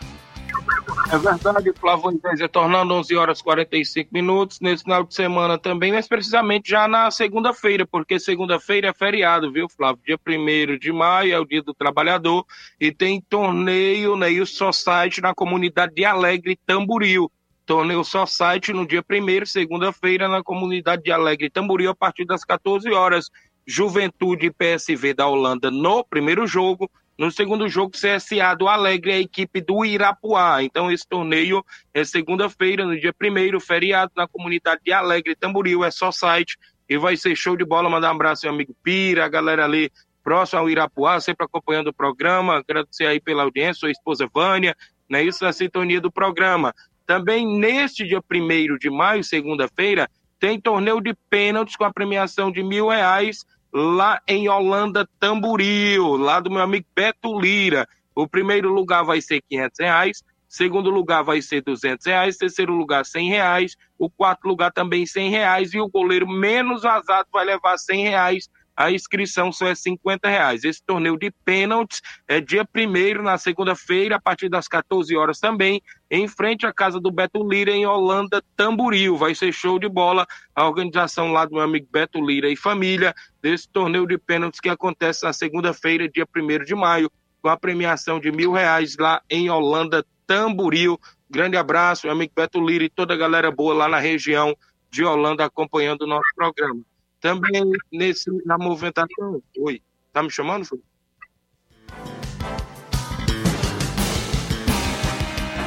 É 1.11 1.17
verdade, 1.17 1.73
Flávio 1.79 2.19
retornando 2.37 2.93
11 2.93 3.15
horas 3.15 3.39
e 3.39 3.43
45 3.43 4.09
minutos 4.13 4.59
nesse 4.59 4.83
final 4.83 5.03
de 5.03 5.15
semana 5.15 5.57
também, 5.57 5.91
mas 5.91 6.07
precisamente 6.07 6.69
já 6.69 6.87
na 6.87 7.09
segunda-feira, 7.09 7.87
porque 7.87 8.19
segunda-feira 8.19 8.89
é 8.89 8.93
feriado, 8.93 9.51
viu, 9.51 9.67
Flávio? 9.67 10.03
Dia 10.05 10.19
1 10.23 10.77
de 10.77 10.91
maio 10.91 11.33
é 11.33 11.39
o 11.39 11.45
dia 11.45 11.63
do 11.63 11.73
trabalhador 11.73 12.45
e 12.79 12.91
tem 12.91 13.19
torneio 13.21 14.15
Neil 14.15 14.45
Society 14.45 15.21
na 15.21 15.33
comunidade 15.33 15.95
de 15.95 16.05
Alegre, 16.05 16.59
Tamboril 16.65 17.31
torneio 17.69 18.03
só 18.03 18.25
site 18.25 18.73
no 18.73 18.83
dia 18.83 19.03
1 19.07 19.45
segunda-feira, 19.45 20.27
na 20.27 20.41
comunidade 20.41 21.03
de 21.03 21.11
Alegre 21.11 21.51
Tamboril, 21.51 21.91
a 21.91 21.95
partir 21.95 22.25
das 22.25 22.43
14 22.43 22.89
horas. 22.91 23.29
Juventude 23.63 24.47
e 24.47 24.51
PSV 24.51 25.13
da 25.13 25.27
Holanda 25.27 25.69
no 25.69 26.03
primeiro 26.03 26.47
jogo. 26.47 26.89
No 27.15 27.29
segundo 27.29 27.69
jogo, 27.69 27.91
CSA 27.91 28.55
do 28.57 28.67
Alegre, 28.67 29.11
a 29.11 29.19
equipe 29.19 29.61
do 29.61 29.85
Irapuá. 29.85 30.63
Então, 30.63 30.91
esse 30.91 31.07
torneio 31.07 31.63
é 31.93 32.03
segunda-feira, 32.03 32.83
no 32.85 32.99
dia 32.99 33.13
1 33.13 33.59
feriado, 33.59 34.13
na 34.17 34.27
comunidade 34.27 34.81
de 34.83 34.91
Alegre 34.91 35.35
Tamboril, 35.35 35.83
é 35.83 35.91
só 35.91 36.11
site. 36.11 36.57
E 36.89 36.97
vai 36.97 37.15
ser 37.17 37.35
show 37.35 37.55
de 37.55 37.63
bola. 37.63 37.87
Mandar 37.87 38.11
um 38.11 38.15
abraço 38.15 38.47
ao 38.47 38.53
amigo 38.55 38.75
Pira, 38.81 39.25
a 39.25 39.29
galera 39.29 39.65
ali 39.65 39.91
próximo 40.23 40.61
ao 40.61 40.69
Irapuá, 40.71 41.19
sempre 41.19 41.45
acompanhando 41.45 41.89
o 41.89 41.93
programa. 41.93 42.57
Agradecer 42.57 43.05
aí 43.05 43.19
pela 43.19 43.43
audiência, 43.43 43.81
sua 43.81 43.91
esposa 43.91 44.27
Vânia, 44.33 44.75
né? 45.07 45.23
Isso 45.23 45.43
na 45.43 45.53
sintonia 45.53 46.01
do 46.01 46.11
programa. 46.11 46.73
Também 47.09 47.43
neste 47.43 48.05
dia 48.05 48.19
1 48.19 48.77
de 48.77 48.87
maio, 48.87 49.23
segunda-feira, 49.23 50.07
tem 50.39 50.61
torneio 50.61 51.01
de 51.01 51.15
pênaltis 51.27 51.75
com 51.75 51.83
a 51.83 51.91
premiação 51.91 52.51
de 52.51 52.61
mil 52.61 52.89
reais 52.89 53.43
lá 53.73 54.21
em 54.27 54.47
Holanda 54.47 55.09
Tamboril, 55.19 56.17
lá 56.17 56.39
do 56.39 56.51
meu 56.51 56.61
amigo 56.61 56.85
Beto 56.95 57.39
Lira. 57.39 57.87
O 58.13 58.27
primeiro 58.27 58.71
lugar 58.71 59.03
vai 59.03 59.21
ser 59.21 59.41
500 59.49 59.79
reais, 59.79 60.23
segundo 60.47 60.91
lugar 60.91 61.23
vai 61.23 61.41
ser 61.41 61.63
200 61.63 62.05
reais, 62.05 62.37
terceiro 62.37 62.73
lugar 62.73 63.03
100 63.03 63.27
reais, 63.27 63.75
o 63.97 64.07
quarto 64.07 64.47
lugar 64.47 64.71
também 64.71 65.03
100 65.03 65.31
reais 65.31 65.73
e 65.73 65.79
o 65.79 65.89
goleiro 65.89 66.27
menos 66.27 66.83
vazado 66.83 67.27
vai 67.33 67.43
levar 67.43 67.75
100 67.79 68.03
reais 68.03 68.49
a 68.79 68.89
inscrição 68.89 69.51
só 69.51 69.67
é 69.67 69.75
50 69.75 70.29
reais. 70.29 70.63
Esse 70.63 70.81
torneio 70.81 71.17
de 71.17 71.29
pênaltis 71.43 72.01
é 72.25 72.39
dia 72.39 72.65
1 72.73 73.21
na 73.21 73.37
segunda-feira, 73.37 74.15
a 74.15 74.21
partir 74.21 74.47
das 74.47 74.69
14 74.69 75.13
horas 75.17 75.37
também, 75.37 75.81
em 76.09 76.29
frente 76.29 76.65
à 76.65 76.71
casa 76.71 76.97
do 76.97 77.11
Beto 77.11 77.45
Lira, 77.45 77.71
em 77.71 77.85
Holanda, 77.85 78.41
Tamboril. 78.55 79.17
Vai 79.17 79.35
ser 79.35 79.51
show 79.51 79.77
de 79.77 79.89
bola. 79.89 80.25
A 80.55 80.65
organização 80.65 81.33
lá 81.33 81.43
do 81.43 81.55
meu 81.55 81.63
amigo 81.63 81.89
Beto 81.91 82.25
Lira 82.25 82.49
e 82.49 82.55
família, 82.55 83.13
desse 83.41 83.67
torneio 83.67 84.07
de 84.07 84.17
pênaltis 84.17 84.61
que 84.61 84.69
acontece 84.69 85.25
na 85.25 85.33
segunda-feira, 85.33 86.07
dia 86.07 86.25
1 86.33 86.63
de 86.63 86.73
maio, 86.73 87.11
com 87.41 87.49
a 87.49 87.57
premiação 87.57 88.17
de 88.17 88.31
mil 88.31 88.53
reais 88.53 88.95
lá 88.97 89.21
em 89.29 89.49
Holanda, 89.49 90.05
Tamboril. 90.25 90.97
Grande 91.29 91.57
abraço, 91.57 92.07
meu 92.07 92.15
amigo 92.15 92.31
Beto 92.33 92.65
Lira 92.65 92.85
e 92.85 92.89
toda 92.89 93.13
a 93.13 93.17
galera 93.17 93.51
boa 93.51 93.73
lá 93.73 93.89
na 93.89 93.99
região 93.99 94.55
de 94.89 95.03
Holanda 95.03 95.43
acompanhando 95.43 96.03
o 96.03 96.07
nosso 96.07 96.33
programa. 96.33 96.79
Também 97.19 97.71
nesse, 97.91 98.29
na 98.45 98.57
movimentação. 98.57 99.41
Oi, 99.57 99.81
tá 100.13 100.23
me 100.23 100.31
chamando, 100.31 100.65
foi? 100.65 100.79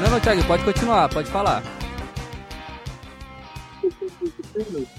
Não, 0.01 0.11
não, 0.11 0.21
Thiago, 0.21 0.45
pode 0.47 0.65
continuar, 0.65 1.09
pode 1.09 1.31
falar. 1.31 1.63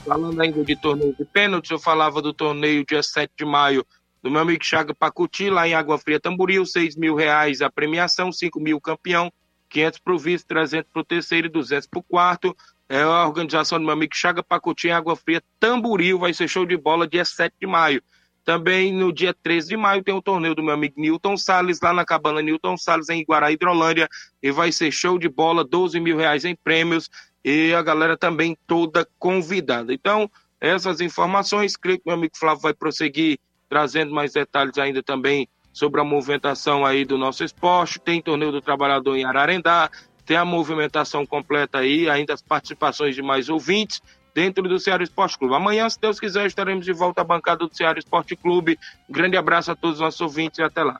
Falando 0.05 0.41
ainda 0.41 0.63
de 0.63 0.75
torneio 0.75 1.15
de 1.15 1.25
pênalti, 1.25 1.71
eu 1.71 1.79
falava 1.79 2.21
do 2.21 2.33
torneio 2.33 2.85
dia 2.85 3.01
7 3.01 3.31
de 3.37 3.45
maio 3.45 3.85
do 4.21 4.31
meu 4.31 4.41
amigo 4.41 4.63
Chaga 4.63 4.95
Pacuti, 4.95 5.49
lá 5.49 5.67
em 5.67 5.73
Água 5.73 5.97
Fria 5.97 6.19
Tamboril, 6.19 6.65
6 6.65 6.95
mil 6.95 7.15
reais 7.15 7.61
a 7.61 7.69
premiação, 7.69 8.31
5 8.31 8.57
mil 8.59 8.79
campeão, 8.79 9.29
500 9.69 9.99
para 9.99 10.13
o 10.13 10.17
vice, 10.17 10.45
300 10.45 10.89
para 10.91 11.01
o 11.01 11.05
terceiro 11.05 11.47
e 11.47 11.49
200 11.49 11.87
para 11.87 11.99
o 11.99 12.03
quarto. 12.03 12.55
É 12.89 13.01
a 13.01 13.25
organização 13.25 13.79
do 13.79 13.85
meu 13.85 13.93
amigo 13.93 14.15
Chaga 14.15 14.43
Pacuti 14.43 14.87
em 14.87 14.91
Água 14.91 15.15
Fria 15.15 15.41
Tamboril, 15.59 16.19
vai 16.19 16.33
ser 16.33 16.47
show 16.47 16.65
de 16.65 16.77
bola 16.77 17.07
dia 17.07 17.25
7 17.25 17.53
de 17.59 17.67
maio. 17.67 18.03
Também 18.43 18.93
no 18.93 19.13
dia 19.13 19.33
13 19.33 19.69
de 19.69 19.77
maio 19.77 20.03
tem 20.03 20.13
o 20.13 20.21
torneio 20.21 20.53
do 20.53 20.61
meu 20.61 20.73
amigo 20.73 20.95
Newton 20.97 21.37
Salles, 21.37 21.79
lá 21.81 21.93
na 21.93 22.03
cabana 22.03 22.41
Newton 22.41 22.75
Salles, 22.75 23.09
em 23.09 23.21
Iguará, 23.21 23.51
Hidrolândia, 23.51 24.09
e 24.41 24.51
vai 24.51 24.71
ser 24.71 24.91
show 24.91 25.17
de 25.17 25.29
bola, 25.29 25.63
12 25.63 25.99
mil 25.99 26.17
reais 26.17 26.43
em 26.43 26.55
prêmios, 26.55 27.09
e 27.43 27.73
a 27.73 27.81
galera 27.81 28.17
também 28.17 28.57
toda 28.67 29.07
convidada. 29.17 29.93
Então, 29.93 30.29
essas 30.59 30.99
informações, 30.99 31.77
creio 31.77 31.99
que 31.99 32.03
meu 32.05 32.15
amigo 32.15 32.37
Flávio 32.37 32.61
vai 32.61 32.73
prosseguir 32.73 33.39
trazendo 33.69 34.13
mais 34.13 34.33
detalhes 34.33 34.77
ainda 34.77 35.01
também 35.01 35.47
sobre 35.71 35.99
a 35.99 36.03
movimentação 36.03 36.85
aí 36.85 37.03
do 37.03 37.17
nosso 37.17 37.43
esporte. 37.43 37.99
Tem 37.99 38.21
torneio 38.21 38.51
do 38.51 38.61
trabalhador 38.61 39.15
em 39.15 39.25
Ararendá, 39.25 39.89
tem 40.25 40.37
a 40.37 40.45
movimentação 40.45 41.25
completa 41.25 41.79
aí, 41.79 42.09
ainda 42.09 42.33
as 42.33 42.41
participações 42.41 43.15
de 43.15 43.21
mais 43.21 43.49
ouvintes 43.49 44.01
dentro 44.33 44.63
do 44.63 44.79
Ceará 44.79 45.03
Esporte 45.03 45.37
Clube. 45.37 45.53
Amanhã, 45.53 45.89
se 45.89 45.99
Deus 45.99 46.19
quiser, 46.19 46.45
estaremos 46.45 46.85
de 46.85 46.93
volta 46.93 47.21
à 47.21 47.23
bancada 47.23 47.67
do 47.67 47.75
Ceará 47.75 47.99
Esporte 47.99 48.35
Clube. 48.35 48.79
Grande 49.09 49.37
abraço 49.37 49.71
a 49.71 49.75
todos 49.75 49.97
os 49.97 50.01
nossos 50.01 50.21
ouvintes 50.21 50.59
e 50.59 50.63
até 50.63 50.83
lá. 50.83 50.99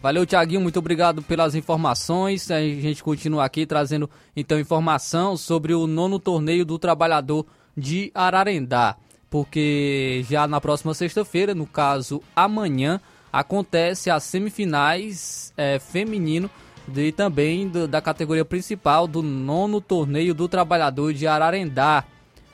Valeu, 0.00 0.26
Tiaguinho, 0.26 0.60
muito 0.60 0.78
obrigado 0.78 1.22
pelas 1.22 1.54
informações. 1.54 2.50
A 2.50 2.60
gente 2.60 3.02
continua 3.02 3.44
aqui 3.44 3.64
trazendo 3.64 4.10
então 4.36 4.58
informação 4.58 5.36
sobre 5.36 5.74
o 5.74 5.86
nono 5.86 6.18
torneio 6.18 6.64
do 6.64 6.78
trabalhador 6.78 7.46
de 7.76 8.10
Ararendá 8.14 8.96
porque 9.32 10.22
já 10.28 10.46
na 10.46 10.60
próxima 10.60 10.92
sexta-feira, 10.92 11.54
no 11.54 11.66
caso 11.66 12.22
amanhã, 12.36 13.00
acontece 13.32 14.10
as 14.10 14.24
semifinais 14.24 15.54
é, 15.56 15.78
feminino 15.78 16.50
e 16.94 17.12
também 17.12 17.68
do, 17.68 17.86
da 17.86 18.00
categoria 18.00 18.44
principal 18.44 19.06
do 19.06 19.22
nono 19.22 19.80
torneio 19.80 20.34
do 20.34 20.48
trabalhador 20.48 21.12
de 21.12 21.26
Ararendá, 21.26 22.04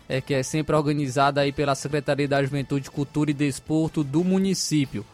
é, 0.09 0.20
que 0.20 0.35
é 0.35 0.43
sempre 0.43 0.74
organizada 0.74 1.41
aí 1.41 1.53
pela 1.53 1.74
Secretaria 1.74 2.29
da 2.29 2.43
Juventude, 2.43 2.91
Cultura 2.91 3.31
e 3.31 3.35
Desporto 3.35 4.03
do 4.03 4.24
município. 4.24 5.05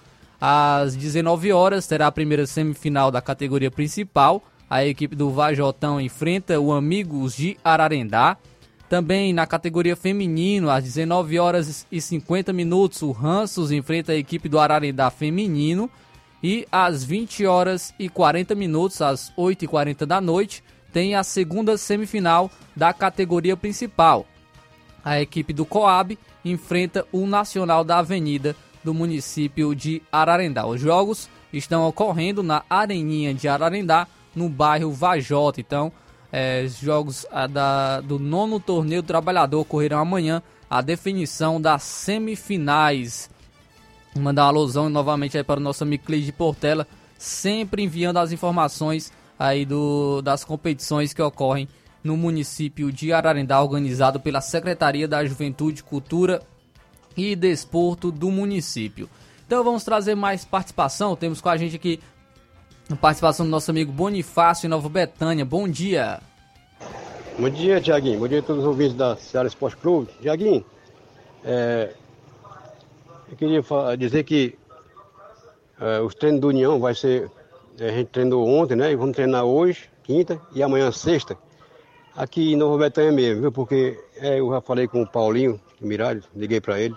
Às 0.40 0.94
19 0.94 1.52
horas 1.52 1.86
terá 1.86 2.06
a 2.06 2.12
primeira 2.12 2.46
semifinal 2.46 3.10
da 3.10 3.22
categoria 3.22 3.70
principal. 3.70 4.42
A 4.68 4.84
equipe 4.84 5.14
do 5.16 5.30
Vajotão 5.30 6.00
enfrenta 6.00 6.60
o 6.60 6.72
Amigos 6.72 7.36
de 7.36 7.56
Ararendá. 7.64 8.36
Também 8.88 9.32
na 9.32 9.46
categoria 9.46 9.96
feminino, 9.96 10.70
às 10.70 10.84
19 10.84 11.38
horas 11.38 11.86
e 11.90 12.00
50 12.00 12.52
minutos, 12.52 13.02
o 13.02 13.10
Ranços 13.10 13.72
enfrenta 13.72 14.12
a 14.12 14.16
equipe 14.16 14.48
do 14.48 14.58
Ararendá 14.58 15.10
feminino. 15.10 15.90
E 16.46 16.68
às 16.70 17.02
20 17.02 17.46
horas 17.46 17.94
e 17.98 18.06
40 18.06 18.54
minutos, 18.54 19.00
às 19.00 19.32
8 19.34 19.64
e 19.64 19.66
40 19.66 20.04
da 20.04 20.20
noite, 20.20 20.62
tem 20.92 21.14
a 21.14 21.24
segunda 21.24 21.78
semifinal 21.78 22.50
da 22.76 22.92
categoria 22.92 23.56
principal. 23.56 24.26
A 25.02 25.18
equipe 25.18 25.54
do 25.54 25.64
Coab 25.64 26.18
enfrenta 26.44 27.06
o 27.10 27.26
Nacional 27.26 27.82
da 27.82 28.00
Avenida 28.00 28.54
do 28.84 28.92
município 28.92 29.74
de 29.74 30.02
Ararendá. 30.12 30.66
Os 30.66 30.82
jogos 30.82 31.30
estão 31.50 31.88
ocorrendo 31.88 32.42
na 32.42 32.62
Areninha 32.68 33.32
de 33.32 33.48
Ararendá, 33.48 34.06
no 34.36 34.46
bairro 34.46 34.92
Vajota. 34.92 35.62
Então, 35.62 35.90
é, 36.30 36.66
jogos 36.68 37.24
da, 37.52 38.02
do 38.02 38.18
nono 38.18 38.60
torneio 38.60 39.00
do 39.00 39.06
trabalhador 39.06 39.60
ocorrerão 39.60 39.98
amanhã. 39.98 40.42
A 40.68 40.82
definição 40.82 41.58
das 41.58 41.84
semifinais. 41.84 43.30
Mandar 44.14 44.44
uma 44.44 44.48
alusão 44.48 44.88
novamente 44.88 45.36
aí 45.36 45.44
para 45.44 45.58
o 45.58 45.62
nosso 45.62 45.82
amigo 45.82 46.04
Cleide 46.04 46.32
Portela, 46.32 46.86
sempre 47.18 47.82
enviando 47.82 48.18
as 48.18 48.32
informações 48.32 49.12
aí 49.38 49.64
do, 49.64 50.22
das 50.22 50.44
competições 50.44 51.12
que 51.12 51.20
ocorrem 51.20 51.68
no 52.02 52.16
município 52.16 52.92
de 52.92 53.12
Ararendá, 53.12 53.60
organizado 53.60 54.20
pela 54.20 54.40
Secretaria 54.40 55.08
da 55.08 55.24
Juventude, 55.24 55.82
Cultura 55.82 56.42
e 57.16 57.34
Desporto 57.34 58.12
do 58.12 58.30
município. 58.30 59.08
Então 59.46 59.64
vamos 59.64 59.84
trazer 59.84 60.14
mais 60.14 60.44
participação. 60.44 61.16
Temos 61.16 61.40
com 61.40 61.48
a 61.48 61.56
gente 61.56 61.76
aqui 61.76 61.98
a 62.90 62.96
participação 62.96 63.46
do 63.46 63.50
nosso 63.50 63.70
amigo 63.70 63.90
Bonifácio 63.90 64.66
em 64.66 64.70
Nova 64.70 64.88
Betânia. 64.88 65.44
Bom 65.44 65.66
dia. 65.66 66.20
Bom 67.38 67.48
dia, 67.48 67.80
Tiaguinho. 67.80 68.20
Bom 68.20 68.28
dia 68.28 68.38
a 68.38 68.42
todos 68.42 68.62
os 68.62 68.68
ouvintes 68.68 68.94
da 68.94 69.16
Ceará 69.16 69.48
Esporte 69.48 69.76
Clube. 69.76 70.10
Tiaguinho, 70.20 70.64
é, 71.44 71.94
eu 73.30 73.36
queria 73.36 73.62
dizer 73.98 74.24
que 74.24 74.58
é, 75.80 76.00
os 76.00 76.14
treinos 76.14 76.40
do 76.40 76.48
União 76.48 76.78
vai 76.78 76.94
ser. 76.94 77.30
A 77.80 77.88
gente 77.88 78.08
treinou 78.08 78.46
ontem, 78.46 78.76
né? 78.76 78.92
E 78.92 78.96
vamos 78.96 79.16
treinar 79.16 79.44
hoje, 79.44 79.90
quinta, 80.02 80.40
e 80.54 80.62
amanhã, 80.62 80.92
sexta, 80.92 81.36
aqui 82.14 82.52
em 82.52 82.56
Nova 82.56 82.78
Betânia 82.78 83.10
mesmo, 83.10 83.42
viu? 83.42 83.52
Porque 83.52 84.00
é, 84.16 84.38
eu 84.38 84.50
já 84.50 84.60
falei 84.60 84.86
com 84.86 85.02
o 85.02 85.06
Paulinho 85.06 85.60
Miralles, 85.80 86.24
liguei 86.36 86.60
para 86.60 86.80
ele, 86.80 86.96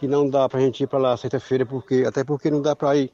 que 0.00 0.08
não 0.08 0.28
dá 0.28 0.48
pra 0.48 0.60
gente 0.60 0.82
ir 0.82 0.86
para 0.88 0.98
lá 0.98 1.16
sexta-feira, 1.16 1.64
porque, 1.64 2.04
até 2.06 2.24
porque 2.24 2.50
não 2.50 2.60
dá 2.60 2.74
para 2.74 2.96
ir 2.96 3.12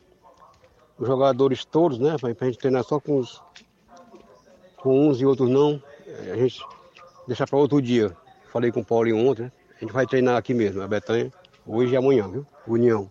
os 0.99 1.07
jogadores 1.07 1.65
todos, 1.65 1.99
né? 1.99 2.17
Para 2.19 2.31
a 2.31 2.45
gente 2.45 2.59
treinar 2.59 2.85
só 2.85 2.99
com, 2.99 3.19
os, 3.19 3.43
com 4.79 5.09
uns 5.09 5.21
e 5.21 5.27
outros 5.27 5.51
não. 5.51 5.83
A 6.33 6.37
gente 6.37 6.61
deixar 7.27 7.47
para 7.47 7.59
outro 7.59 7.83
dia. 7.83 8.17
Falei 8.51 8.73
com 8.73 8.81
o 8.81 8.85
Paulinho 8.85 9.19
ontem, 9.29 9.43
né? 9.43 9.53
A 9.77 9.81
gente 9.81 9.93
vai 9.93 10.07
treinar 10.07 10.37
aqui 10.37 10.55
mesmo, 10.55 10.81
na 10.81 10.87
Betanha, 10.87 11.31
hoje 11.67 11.95
e 11.95 11.97
amanhã, 11.97 12.29
viu? 12.29 12.47
União. 12.67 13.11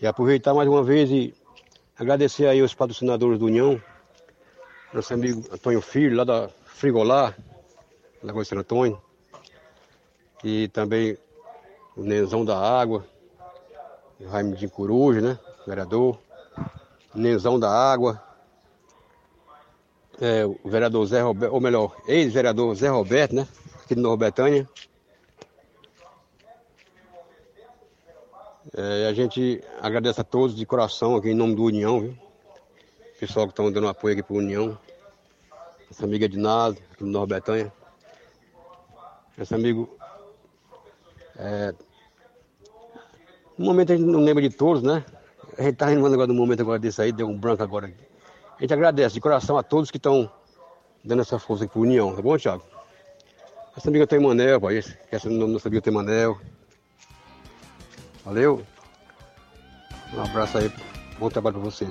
E 0.00 0.06
aproveitar 0.06 0.54
mais 0.54 0.68
uma 0.68 0.82
vez 0.82 1.10
e 1.10 1.34
agradecer 1.96 2.46
aí 2.46 2.62
os 2.62 2.74
patrocinadores 2.74 3.38
do 3.38 3.46
União, 3.46 3.80
nosso 4.92 5.12
amigo 5.12 5.44
Antônio 5.52 5.80
Filho, 5.80 6.16
lá 6.16 6.24
da 6.24 6.48
Frigolar, 6.66 7.36
Lagoa 8.22 8.44
San 8.44 8.58
Antônio, 8.58 9.00
e 10.44 10.68
também 10.68 11.18
o 11.96 12.02
Nenzão 12.02 12.44
da 12.44 12.58
Água, 12.58 13.04
o 14.20 14.54
de 14.54 14.68
Coruja, 14.68 15.20
né? 15.20 15.38
Vereador. 15.66 16.18
Nenzão 17.14 17.58
da 17.58 17.70
Água, 17.70 18.22
é, 20.20 20.44
o 20.44 20.58
vereador 20.64 21.06
Zé 21.06 21.20
Roberto, 21.20 21.52
ou 21.52 21.60
melhor, 21.60 21.96
ex-vereador 22.06 22.74
Zé 22.74 22.88
Roberto, 22.88 23.34
né? 23.34 23.48
Aqui 23.82 23.94
de 23.94 24.00
Nova 24.00 24.16
Betânia. 24.16 24.68
É, 28.76 29.08
a 29.08 29.14
gente 29.14 29.62
agradece 29.80 30.20
a 30.20 30.24
todos 30.24 30.54
de 30.54 30.66
coração 30.66 31.16
aqui 31.16 31.30
em 31.30 31.34
nome 31.34 31.54
do 31.54 31.64
União, 31.64 32.00
viu? 32.00 32.18
Pessoal 33.18 33.46
que 33.46 33.52
estão 33.52 33.72
dando 33.72 33.88
apoio 33.88 34.12
aqui 34.12 34.22
para 34.22 34.36
União. 34.36 34.78
Essa 35.90 36.04
amiga 36.04 36.26
Ednado, 36.26 36.76
aqui 36.92 37.02
de 37.02 37.10
Nova 37.10 37.26
Betânia. 37.26 37.72
Esse 39.38 39.54
amigo. 39.54 39.88
É, 41.36 41.72
no 43.56 43.64
momento 43.64 43.92
a 43.92 43.96
gente 43.96 44.06
não 44.06 44.20
lembra 44.20 44.42
de 44.42 44.54
todos, 44.54 44.82
né? 44.82 45.04
A 45.56 45.62
gente 45.62 45.76
tá 45.76 45.86
renovando 45.86 46.14
agora 46.14 46.28
no 46.28 46.34
momento 46.34 46.60
agora 46.60 46.78
desse 46.78 47.00
aí, 47.00 47.10
deu 47.10 47.26
um 47.26 47.38
branco 47.38 47.62
agora. 47.62 47.90
A 48.56 48.60
gente 48.60 48.74
agradece 48.74 49.14
de 49.14 49.20
coração 49.20 49.56
a 49.56 49.62
todos 49.62 49.90
que 49.90 49.96
estão 49.96 50.30
dando 51.02 51.22
essa 51.22 51.38
força 51.38 51.64
aqui 51.64 51.72
pro 51.72 51.82
União, 51.82 52.14
tá 52.14 52.20
bom, 52.20 52.36
Thiago? 52.36 52.62
Essa 53.74 53.88
amiga 53.88 54.06
tem 54.06 54.20
Manel, 54.20 54.60
pai. 54.60 54.82
Essa 55.10 55.30
nossa 55.30 55.68
amiga 55.68 55.80
tem 55.80 55.92
Manel. 55.92 56.38
Valeu. 58.28 58.62
Um 60.14 60.20
abraço 60.20 60.58
aí. 60.58 60.70
Bom 61.18 61.30
trabalho 61.30 61.56
pra 61.58 61.64
vocês. 61.64 61.90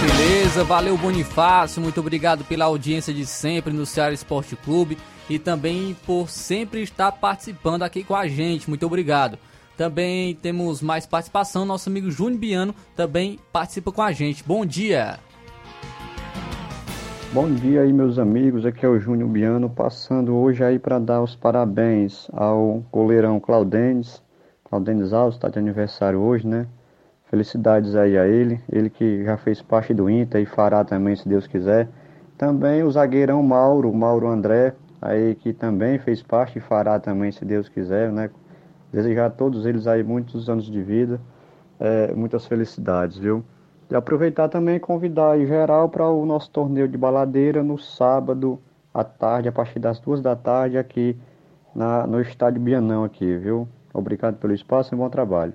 Beleza, 0.00 0.62
valeu 0.62 0.96
Bonifácio, 0.96 1.82
muito 1.82 1.98
obrigado 1.98 2.44
pela 2.44 2.66
audiência 2.66 3.12
de 3.12 3.26
sempre 3.26 3.72
no 3.72 3.84
Ceará 3.84 4.12
Esporte 4.12 4.54
Clube 4.54 4.96
e 5.28 5.36
também 5.36 5.96
por 6.06 6.28
sempre 6.28 6.80
estar 6.80 7.10
participando 7.10 7.82
aqui 7.82 8.04
com 8.04 8.14
a 8.14 8.28
gente. 8.28 8.68
Muito 8.68 8.86
obrigado. 8.86 9.36
Também 9.76 10.36
temos 10.36 10.80
mais 10.80 11.06
participação, 11.06 11.64
nosso 11.64 11.88
amigo 11.88 12.08
Júnior 12.08 12.38
Biano 12.38 12.74
também 12.94 13.40
participa 13.52 13.90
com 13.90 14.02
a 14.02 14.12
gente. 14.12 14.44
Bom 14.44 14.64
dia! 14.64 15.18
Bom 17.32 17.52
dia 17.52 17.80
aí, 17.80 17.92
meus 17.92 18.16
amigos. 18.16 18.64
Aqui 18.64 18.86
é 18.86 18.88
o 18.88 19.00
Júnior 19.00 19.28
Biano, 19.28 19.68
passando 19.68 20.36
hoje 20.36 20.62
aí 20.62 20.78
para 20.78 21.00
dar 21.00 21.20
os 21.20 21.34
parabéns 21.34 22.28
ao 22.32 22.84
goleirão 22.92 23.40
Claudenes. 23.40 24.21
Claudenes 24.72 25.12
Alves 25.12 25.34
está 25.34 25.50
de 25.50 25.58
aniversário 25.58 26.18
hoje, 26.18 26.46
né? 26.46 26.66
Felicidades 27.24 27.94
aí 27.94 28.16
a 28.16 28.26
ele, 28.26 28.58
ele 28.72 28.88
que 28.88 29.22
já 29.22 29.36
fez 29.36 29.60
parte 29.60 29.92
do 29.92 30.08
Inter 30.08 30.40
e 30.40 30.46
fará 30.46 30.82
também, 30.82 31.14
se 31.14 31.28
Deus 31.28 31.46
quiser. 31.46 31.90
Também 32.38 32.82
o 32.82 32.90
zagueirão 32.90 33.42
Mauro, 33.42 33.92
Mauro 33.92 34.28
André, 34.28 34.72
aí 34.98 35.34
que 35.34 35.52
também 35.52 35.98
fez 35.98 36.22
parte 36.22 36.56
e 36.56 36.60
fará 36.62 36.98
também, 36.98 37.30
se 37.30 37.44
Deus 37.44 37.68
quiser, 37.68 38.10
né? 38.10 38.30
Desejar 38.90 39.26
a 39.26 39.30
todos 39.30 39.66
eles 39.66 39.86
aí 39.86 40.02
muitos 40.02 40.48
anos 40.48 40.64
de 40.64 40.82
vida, 40.82 41.20
é, 41.78 42.14
muitas 42.14 42.46
felicidades, 42.46 43.18
viu? 43.18 43.44
E 43.90 43.94
aproveitar 43.94 44.48
também 44.48 44.76
e 44.76 44.80
convidar 44.80 45.38
em 45.38 45.44
geral 45.44 45.90
para 45.90 46.08
o 46.08 46.24
nosso 46.24 46.50
torneio 46.50 46.88
de 46.88 46.96
baladeira 46.96 47.62
no 47.62 47.76
sábado, 47.76 48.58
à 48.94 49.04
tarde, 49.04 49.50
a 49.50 49.52
partir 49.52 49.80
das 49.80 50.00
duas 50.00 50.22
da 50.22 50.34
tarde, 50.34 50.78
aqui 50.78 51.14
na, 51.74 52.06
no 52.06 52.22
estádio 52.22 52.58
Bianão 52.58 53.04
aqui, 53.04 53.36
viu? 53.36 53.68
Obrigado 53.92 54.36
pelo 54.36 54.54
espaço 54.54 54.94
e 54.94 54.96
bom 54.96 55.08
trabalho. 55.10 55.52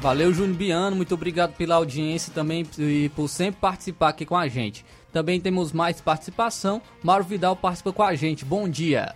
Valeu, 0.00 0.34
Júnior 0.34 0.56
Biano, 0.56 0.96
muito 0.96 1.14
obrigado 1.14 1.54
pela 1.54 1.76
audiência 1.76 2.32
também 2.34 2.66
e 2.78 3.08
por 3.16 3.26
sempre 3.26 3.60
participar 3.60 4.10
aqui 4.10 4.26
com 4.26 4.36
a 4.36 4.46
gente. 4.48 4.84
Também 5.10 5.40
temos 5.40 5.72
mais 5.72 6.00
participação. 6.00 6.82
Mauro 7.02 7.24
Vidal 7.24 7.56
participa 7.56 7.92
com 7.92 8.02
a 8.02 8.14
gente. 8.14 8.44
Bom 8.44 8.68
dia. 8.68 9.14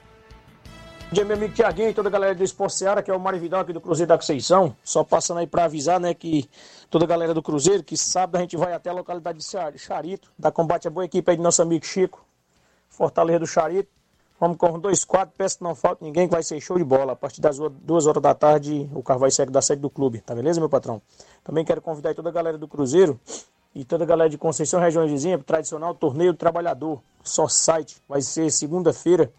Bom 1.09 1.15
dia, 1.15 1.25
meu 1.25 1.37
amigo 1.37 1.55
Tiaguinho 1.55 1.91
e 1.91 1.95
toda 1.95 2.09
a 2.09 2.13
galera 2.13 2.35
do 2.35 2.45
Esporte 2.45 2.75
Seara, 2.75 3.03
que 3.03 3.11
é 3.11 3.15
o 3.15 3.19
Mário 3.19 3.41
Vidal 3.41 3.61
aqui 3.61 3.73
do 3.73 3.81
Cruzeiro 3.81 4.09
da 4.09 4.17
Conceição. 4.17 4.77
Só 4.85 5.03
passando 5.03 5.39
aí 5.39 5.47
para 5.47 5.65
avisar, 5.65 5.99
né, 5.99 6.15
que 6.15 6.49
toda 6.89 7.05
a 7.05 7.09
galera 7.09 7.35
do 7.35 7.43
Cruzeiro, 7.43 7.83
que 7.83 7.97
sábado 7.97 8.37
a 8.37 8.41
gente 8.41 8.57
vai 8.57 8.73
até 8.73 8.91
a 8.91 8.93
localidade 8.93 9.39
de 9.39 9.79
Charito, 9.79 10.31
da 10.39 10.53
combate 10.53 10.87
a 10.87 10.91
boa 10.91 11.05
equipe 11.05 11.31
aí 11.31 11.37
do 11.37 11.43
nosso 11.43 11.61
amigo 11.61 11.85
Chico, 11.85 12.25
Fortaleza 12.89 13.41
do 13.41 13.47
Charito. 13.47 13.98
Vamos 14.41 14.57
com 14.57 14.79
dois 14.79 15.05
quadros, 15.05 15.35
peço 15.37 15.59
que 15.59 15.65
não 15.65 15.75
falta 15.75 16.05
ninguém, 16.05 16.29
que 16.29 16.33
vai 16.33 16.45
ser 16.45 16.61
show 16.61 16.79
de 16.79 16.85
bola. 16.85 17.13
A 17.13 17.17
partir 17.17 17.41
das 17.41 17.59
duas 17.59 18.07
horas 18.07 18.23
da 18.23 18.35
tarde, 18.35 18.89
o 18.95 19.03
vai 19.19 19.33
sair 19.33 19.51
da 19.51 19.61
sede 19.61 19.83
do 19.83 19.91
clube, 19.91 20.21
tá 20.21 20.33
beleza, 20.33 20.61
meu 20.61 20.69
patrão? 20.69 21.03
Também 21.43 21.65
quero 21.65 21.83
convidar 21.83 22.15
toda 22.15 22.29
a 22.29 22.33
galera 22.33 22.57
do 22.57 22.69
Cruzeiro 22.69 23.19
e 23.75 23.85
toda 23.85 24.05
a 24.05 24.07
galera 24.07 24.31
de 24.31 24.39
Conceição, 24.39 24.79
região 24.79 25.05
vizinha, 25.09 25.37
para 25.39 25.43
o 25.43 25.47
tradicional 25.47 25.93
Torneio 25.93 26.33
do 26.33 26.37
Trabalhador, 26.37 27.03
só 27.25 27.49
site. 27.49 28.01
Vai 28.09 28.23
ser 28.23 28.49
segunda-feira, 28.53 29.33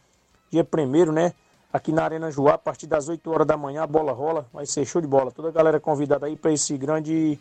dia 0.51 0.67
1 0.67 1.11
né? 1.13 1.33
Aqui 1.71 1.93
na 1.93 2.03
Arena 2.03 2.29
Joá, 2.29 2.55
a 2.55 2.57
partir 2.57 2.87
das 2.87 3.07
8 3.07 3.31
horas 3.31 3.47
da 3.47 3.55
manhã, 3.55 3.83
a 3.83 3.87
bola 3.87 4.11
rola, 4.11 4.47
vai 4.51 4.65
ser 4.65 4.85
show 4.85 5.01
de 5.01 5.07
bola. 5.07 5.31
Toda 5.31 5.47
a 5.47 5.51
galera 5.51 5.79
convidada 5.79 6.25
aí 6.25 6.35
para 6.35 6.51
esse 6.51 6.77
grande 6.77 7.39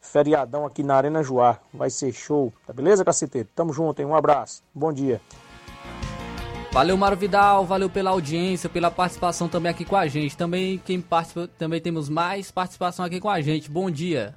feriadão 0.00 0.66
aqui 0.66 0.82
na 0.82 0.96
Arena 0.96 1.22
Joá. 1.22 1.58
Vai 1.72 1.90
ser 1.90 2.12
show, 2.12 2.52
tá 2.66 2.72
beleza, 2.72 3.04
caceteiro? 3.04 3.48
Tamo 3.54 3.72
junto, 3.72 4.00
hein? 4.00 4.06
Um 4.06 4.16
abraço, 4.16 4.62
bom 4.74 4.92
dia. 4.92 5.20
Valeu, 6.76 6.94
Mário 6.94 7.16
Vidal, 7.16 7.64
valeu 7.64 7.88
pela 7.88 8.10
audiência, 8.10 8.68
pela 8.68 8.90
participação 8.90 9.48
também 9.48 9.70
aqui 9.70 9.82
com 9.82 9.96
a 9.96 10.06
gente. 10.06 10.36
Também 10.36 10.76
quem 10.84 11.00
participa, 11.00 11.48
também 11.56 11.80
temos 11.80 12.06
mais 12.06 12.50
participação 12.50 13.02
aqui 13.02 13.18
com 13.18 13.30
a 13.30 13.40
gente. 13.40 13.70
Bom 13.70 13.90
dia. 13.90 14.34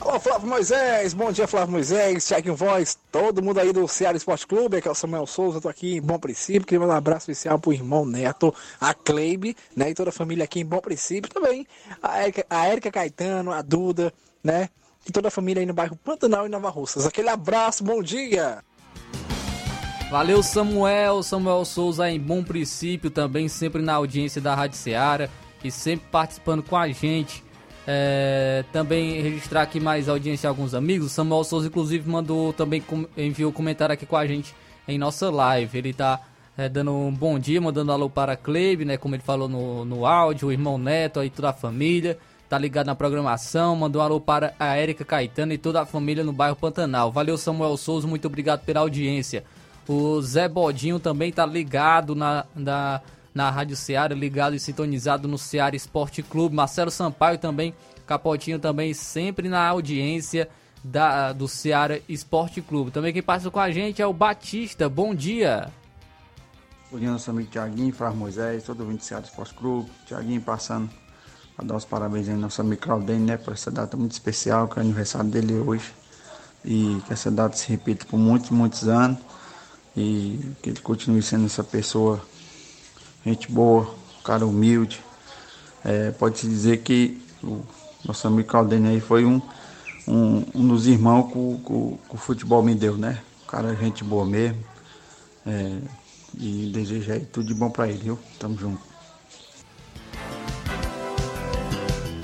Alô, 0.00 0.18
Flávio 0.18 0.48
Moisés, 0.48 1.12
bom 1.12 1.30
dia, 1.30 1.46
Flávio 1.46 1.72
Moisés, 1.72 2.26
Thiago 2.26 2.54
Voz, 2.54 2.96
todo 3.12 3.42
mundo 3.42 3.60
aí 3.60 3.74
do 3.74 3.86
Ceará 3.86 4.16
Esporte 4.16 4.46
Clube, 4.46 4.78
aqui 4.78 4.88
é 4.88 4.90
o 4.90 4.94
Samuel 4.94 5.26
Souza, 5.26 5.58
eu 5.58 5.60
tô 5.60 5.68
aqui 5.68 5.96
em 5.96 6.00
Bom 6.00 6.18
Princípio, 6.18 6.66
queria 6.66 6.80
mandar 6.80 6.94
um 6.94 6.96
abraço 6.96 7.30
especial 7.30 7.58
pro 7.58 7.74
irmão 7.74 8.06
Neto, 8.06 8.54
a 8.80 8.94
Cleibe, 8.94 9.54
né, 9.76 9.90
e 9.90 9.94
toda 9.94 10.08
a 10.08 10.14
família 10.14 10.44
aqui 10.44 10.60
em 10.60 10.64
Bom 10.64 10.80
Princípio, 10.80 11.30
também 11.30 11.66
a 12.02 12.22
Érica, 12.22 12.46
a 12.48 12.66
Érica 12.66 12.90
Caetano, 12.90 13.52
a 13.52 13.60
Duda, 13.60 14.14
né, 14.42 14.70
e 15.06 15.12
toda 15.12 15.28
a 15.28 15.30
família 15.30 15.60
aí 15.60 15.66
no 15.66 15.74
bairro 15.74 15.94
Pantanal 15.96 16.46
e 16.46 16.48
Nova 16.48 16.70
Russas. 16.70 17.04
Aquele 17.04 17.28
abraço, 17.28 17.84
bom 17.84 18.02
dia! 18.02 18.64
Valeu, 20.10 20.42
Samuel. 20.42 21.22
Samuel 21.22 21.64
Souza 21.64 22.10
em 22.10 22.18
Bom 22.18 22.42
Princípio, 22.42 23.10
também 23.10 23.46
sempre 23.46 23.80
na 23.80 23.94
audiência 23.94 24.40
da 24.40 24.56
Rádio 24.56 24.76
Ceará 24.76 25.28
e 25.62 25.70
sempre 25.70 26.08
participando 26.10 26.64
com 26.64 26.76
a 26.76 26.88
gente. 26.88 27.44
É, 27.86 28.64
também 28.72 29.22
registrar 29.22 29.62
aqui 29.62 29.78
mais 29.78 30.08
audiência 30.08 30.48
alguns 30.48 30.74
amigos. 30.74 31.12
Samuel 31.12 31.44
Souza, 31.44 31.68
inclusive, 31.68 32.10
mandou 32.10 32.52
também 32.52 32.82
enviou 33.16 33.52
comentário 33.52 33.92
aqui 33.92 34.04
com 34.04 34.16
a 34.16 34.26
gente 34.26 34.52
em 34.88 34.98
nossa 34.98 35.30
live. 35.30 35.78
Ele 35.78 35.92
tá 35.92 36.20
é, 36.58 36.68
dando 36.68 36.92
um 36.92 37.12
bom 37.12 37.38
dia, 37.38 37.60
mandando 37.60 37.92
alô 37.92 38.10
para 38.10 38.36
Cleve, 38.36 38.84
né? 38.84 38.96
Como 38.96 39.14
ele 39.14 39.22
falou 39.22 39.48
no, 39.48 39.84
no 39.84 40.06
áudio, 40.06 40.48
o 40.48 40.52
irmão 40.52 40.76
Neto 40.76 41.20
aí, 41.20 41.30
toda 41.30 41.50
a 41.50 41.54
família. 41.54 42.18
Tá 42.48 42.58
ligado 42.58 42.86
na 42.86 42.96
programação, 42.96 43.76
mandou 43.76 44.02
um 44.02 44.04
alô 44.04 44.20
para 44.20 44.54
a 44.58 44.74
Érica 44.74 45.04
Caetano 45.04 45.52
e 45.52 45.58
toda 45.58 45.82
a 45.82 45.86
família 45.86 46.24
no 46.24 46.32
bairro 46.32 46.56
Pantanal. 46.56 47.12
Valeu, 47.12 47.38
Samuel 47.38 47.76
Souza, 47.76 48.08
muito 48.08 48.26
obrigado 48.26 48.64
pela 48.64 48.80
audiência. 48.80 49.44
O 49.92 50.22
Zé 50.22 50.48
Bodinho 50.48 51.00
também 51.00 51.32
tá 51.32 51.44
ligado 51.44 52.14
na, 52.14 52.46
na, 52.54 53.00
na 53.34 53.50
Rádio 53.50 53.74
Ceará, 53.74 54.14
ligado 54.14 54.54
e 54.54 54.60
sintonizado 54.60 55.26
no 55.26 55.36
Ceará 55.36 55.74
Esporte 55.74 56.22
Clube. 56.22 56.54
Marcelo 56.54 56.92
Sampaio 56.92 57.38
também, 57.38 57.74
Capotinho 58.06 58.60
também, 58.60 58.94
sempre 58.94 59.48
na 59.48 59.66
audiência 59.66 60.48
da, 60.84 61.32
do 61.32 61.48
Ceará 61.48 61.98
Esporte 62.08 62.62
Clube. 62.62 62.92
Também 62.92 63.12
quem 63.12 63.20
passa 63.20 63.50
com 63.50 63.58
a 63.58 63.68
gente 63.72 64.00
é 64.00 64.06
o 64.06 64.12
Batista. 64.12 64.88
Bom 64.88 65.12
dia. 65.12 65.72
Bom 66.92 66.96
dia, 66.96 67.10
nosso 67.10 67.28
amigo 67.28 67.50
Tiaguinho, 67.50 67.92
Flávio 67.92 68.16
Moisés, 68.16 68.62
todo 68.62 68.84
mundo 68.84 68.98
do 68.98 69.02
Ceará 69.02 69.24
Esporte 69.24 69.54
Clube. 69.54 69.90
Tiaguinho 70.06 70.40
passando 70.40 70.88
para 71.56 71.66
dar 71.66 71.74
os 71.74 71.84
parabéns 71.84 72.28
aí 72.28 72.34
ao 72.34 72.40
nosso 72.40 72.60
amigo 72.60 72.80
Claudene, 72.80 73.24
né, 73.24 73.36
por 73.36 73.54
essa 73.54 73.72
data 73.72 73.96
muito 73.96 74.12
especial, 74.12 74.68
que 74.68 74.78
é 74.78 74.82
o 74.82 74.84
aniversário 74.84 75.28
dele 75.28 75.54
hoje. 75.54 75.92
E 76.64 77.02
que 77.08 77.12
essa 77.12 77.28
data 77.28 77.56
se 77.56 77.68
repita 77.68 78.06
por 78.06 78.18
muitos, 78.20 78.50
muitos 78.50 78.86
anos 78.86 79.18
e 79.96 80.40
que 80.62 80.70
ele 80.70 80.80
continue 80.80 81.22
sendo 81.22 81.46
essa 81.46 81.64
pessoa, 81.64 82.20
gente 83.24 83.50
boa, 83.50 83.94
cara 84.24 84.46
humilde. 84.46 85.00
É, 85.84 86.10
Pode-se 86.12 86.46
dizer 86.46 86.78
que 86.78 87.20
o 87.42 87.62
nosso 88.04 88.26
amigo 88.26 88.48
Caldene 88.48 88.88
aí 88.88 89.00
foi 89.00 89.24
um, 89.24 89.40
um, 90.06 90.44
um 90.54 90.68
dos 90.68 90.86
irmãos 90.86 91.24
que, 91.24 91.32
que, 91.32 92.08
que, 92.08 92.14
o 92.14 92.18
futebol 92.18 92.62
me 92.62 92.74
deu, 92.74 92.96
né? 92.96 93.20
O 93.44 93.46
cara 93.46 93.72
é 93.72 93.76
gente 93.76 94.04
boa 94.04 94.24
mesmo. 94.24 94.62
É, 95.46 95.78
e 96.38 96.70
desejo 96.72 97.12
aí 97.12 97.20
tudo 97.20 97.46
de 97.46 97.54
bom 97.54 97.70
para 97.70 97.88
ele, 97.88 97.98
viu? 97.98 98.18
Tamo 98.38 98.56
junto. 98.56 98.89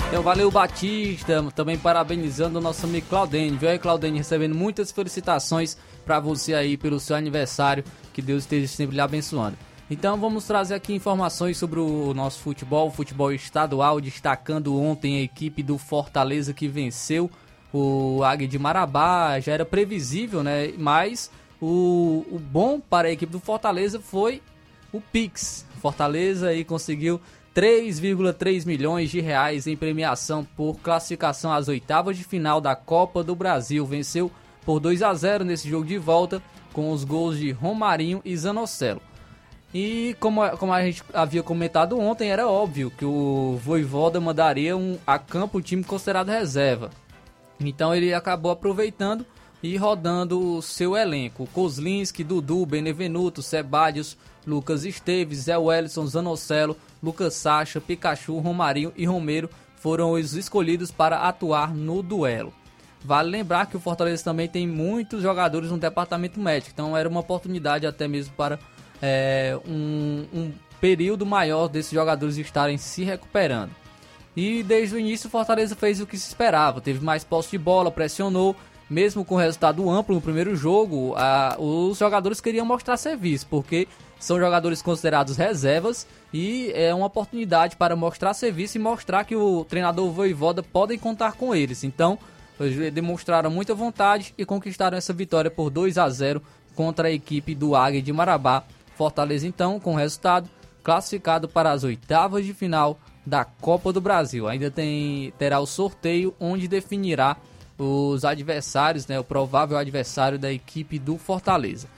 Então, 0.09 0.23
valeu 0.23 0.51
Batista, 0.51 1.43
também 1.55 1.77
parabenizando 1.77 2.59
o 2.59 2.63
nosso 2.63 2.87
amigo 2.87 3.07
Claudene, 3.09 3.57
viu 3.57 3.69
aí 3.69 3.79
Claudene 3.79 4.19
recebendo 4.19 4.55
muitas 4.55 4.93
felicitações 4.93 5.77
para 6.05 6.21
você 6.21 6.55
aí 6.55 6.77
pelo 6.77 7.01
seu 7.01 7.17
aniversário, 7.17 7.85
que 8.15 8.23
Deus 8.23 8.45
esteja 8.45 8.69
sempre 8.69 8.95
lhe 8.95 9.01
abençoando. 9.01 9.59
Então 9.91 10.17
vamos 10.19 10.45
trazer 10.47 10.75
aqui 10.75 10.95
informações 10.95 11.57
sobre 11.59 11.81
o 11.81 12.15
nosso 12.15 12.41
futebol, 12.41 12.89
o 12.89 12.91
futebol 12.91 13.33
estadual, 13.33 14.01
destacando 14.01 14.81
ontem 14.81 15.19
a 15.19 15.23
equipe 15.23 15.63
do 15.63 15.77
Fortaleza 15.77 16.55
que 16.55 16.67
venceu 16.67 17.31
o 17.73 18.23
Águia 18.25 18.49
de 18.49 18.59
Marabá, 18.59 19.39
já 19.41 19.53
era 19.53 19.65
previsível, 19.65 20.43
né? 20.43 20.73
Mas 20.79 21.31
o, 21.61 22.25
o 22.31 22.39
bom 22.39 22.81
para 22.81 23.09
a 23.09 23.11
equipe 23.11 23.31
do 23.31 23.41
Fortaleza 23.41 24.01
foi 24.01 24.41
o 24.93 25.01
Pix. 25.01 25.67
Fortaleza 25.81 26.49
aí 26.49 26.65
conseguiu 26.65 27.21
3,3 27.57 28.67
milhões 28.67 29.11
de 29.11 29.19
reais 29.19 29.67
em 29.67 29.75
premiação 29.75 30.45
por 30.45 30.77
classificação 30.81 31.51
às 31.51 31.69
oitavas 31.69 32.15
de 32.15 32.23
final 32.23 32.61
da 32.61 32.77
Copa 32.77 33.25
do 33.25 33.35
Brasil. 33.35 33.87
Venceu 33.87 34.31
por 34.63 34.79
2 34.79 35.03
a 35.03 35.15
0 35.15 35.43
nesse 35.43 35.67
jogo 35.67 35.87
de 35.87 35.97
volta 35.97 36.43
com 36.75 36.93
os 36.93 37.03
gols 37.03 37.39
de 37.39 37.51
Romarinho 37.53 38.21
e 38.27 38.37
Zanocelo. 38.37 39.01
E 39.73 40.15
como, 40.21 40.47
como 40.59 40.71
a 40.71 40.83
gente 40.83 41.03
havia 41.15 41.43
comentado 41.43 41.99
ontem, 41.99 42.31
era 42.31 42.47
óbvio 42.47 42.91
que 42.91 43.07
o 43.07 43.59
Voivoda 43.65 44.21
mandaria 44.21 44.77
um, 44.77 44.99
a 45.07 45.19
campo 45.19 45.57
o 45.57 45.63
time 45.63 45.83
considerado 45.83 46.29
reserva. 46.29 46.91
Então 47.59 47.95
ele 47.95 48.13
acabou 48.13 48.53
aproveitando 48.53 49.25
e 49.63 49.79
rodando 49.79 50.57
o 50.57 50.61
seu 50.61 50.95
elenco. 50.95 51.49
Kozlinski, 51.55 52.23
Dudu, 52.23 52.67
Benevenuto, 52.67 53.41
Sebadios, 53.41 54.15
Lucas 54.47 54.85
Esteves, 54.85 55.41
Zé 55.41 55.59
Wellison, 55.59 56.07
Zanocelo, 56.07 56.77
Lucas 57.03 57.35
Sacha, 57.35 57.81
Pikachu, 57.81 58.39
Romarinho 58.39 58.93
e 58.97 59.05
Romero 59.05 59.51
foram 59.77 60.13
os 60.13 60.35
escolhidos 60.35 60.91
para 60.91 61.29
atuar 61.29 61.75
no 61.75 62.03
duelo. 62.03 62.53
Vale 63.05 63.31
lembrar 63.31 63.67
que 63.67 63.77
o 63.77 63.81
Fortaleza 63.81 64.25
também 64.25 64.49
tem 64.49 64.67
muitos 64.67 65.23
jogadores 65.23 65.71
no 65.71 65.79
departamento 65.79 66.41
médico, 66.41 66.73
então 66.73 66.97
era 66.97 67.09
uma 67.09 67.21
oportunidade 67.21 67.87
até 67.87 68.09
mesmo 68.09 68.35
para 68.35 68.59
é, 69.01 69.57
um, 69.67 70.27
um 70.33 70.53
período 70.81 71.25
maior 71.25 71.69
desses 71.69 71.93
jogadores 71.93 72.37
estarem 72.37 72.79
se 72.79 73.05
recuperando. 73.05 73.71
E 74.37 74.63
desde 74.63 74.97
o 74.97 74.99
início 74.99 75.29
o 75.29 75.31
Fortaleza 75.31 75.75
fez 75.75 76.01
o 76.01 76.07
que 76.07 76.19
se 76.19 76.29
esperava, 76.29 76.81
teve 76.81 77.03
mais 77.05 77.25
posse 77.25 77.51
de 77.53 77.59
bola, 77.59 77.91
pressionou, 77.91 78.57
mesmo 78.89 79.25
com 79.25 79.37
resultado 79.37 79.89
amplo 79.89 80.15
no 80.15 80.21
primeiro 80.21 80.55
jogo, 80.55 81.15
a, 81.17 81.57
os 81.59 81.99
jogadores 81.99 82.41
queriam 82.41 82.67
mostrar 82.67 82.97
serviço, 82.97 83.47
porque 83.49 83.89
são 84.19 84.39
jogadores 84.39 84.83
considerados 84.83 85.37
reservas 85.37 86.07
e 86.33 86.71
é 86.75 86.95
uma 86.95 87.07
oportunidade 87.07 87.77
para 87.77 87.95
mostrar 87.95 88.35
serviço 88.35 88.79
e 88.79 88.81
mostrar 88.81 89.25
que 89.25 89.37
o 89.37 89.65
treinador 89.65 90.11
Voivoda 90.11 90.63
podem 90.63 90.99
contar 90.99 91.33
com 91.33 91.55
eles. 91.55 91.85
Então, 91.85 92.19
eles 92.59 92.93
demonstraram 92.93 93.51
muita 93.51 93.75
vontade 93.75 94.35
e 94.37 94.45
conquistaram 94.45 94.97
essa 94.97 95.13
vitória 95.13 95.51
por 95.51 95.71
2 95.71 95.99
a 95.99 96.09
0 96.09 96.43
contra 96.75 97.09
a 97.09 97.13
equipe 97.13 97.55
do 97.55 97.77
Águia 97.77 98.03
de 98.03 98.13
Marabá. 98.13 98.65
Fortaleza, 98.95 99.47
então, 99.47 99.79
com 99.79 99.95
resultado, 99.95 100.49
classificado 100.83 101.49
para 101.49 101.71
as 101.71 101.85
oitavas 101.85 102.47
de 102.47 102.55
final 102.55 102.99
da 103.27 103.45
Copa 103.45 103.93
do 103.93 104.01
Brasil. 104.01 104.49
Ainda 104.49 104.71
tem, 104.71 105.33
terá 105.39 105.61
o 105.61 105.67
sorteio 105.67 106.35
onde 106.41 106.67
definirá 106.67 107.37
os 107.79 108.25
adversários, 108.25 109.07
né, 109.07 109.19
o 109.21 109.25
provável 109.25 109.77
adversário 109.77 110.39
da 110.39 110.51
equipe 110.51 110.99
do 110.99 111.19
Fortaleza. 111.19 111.89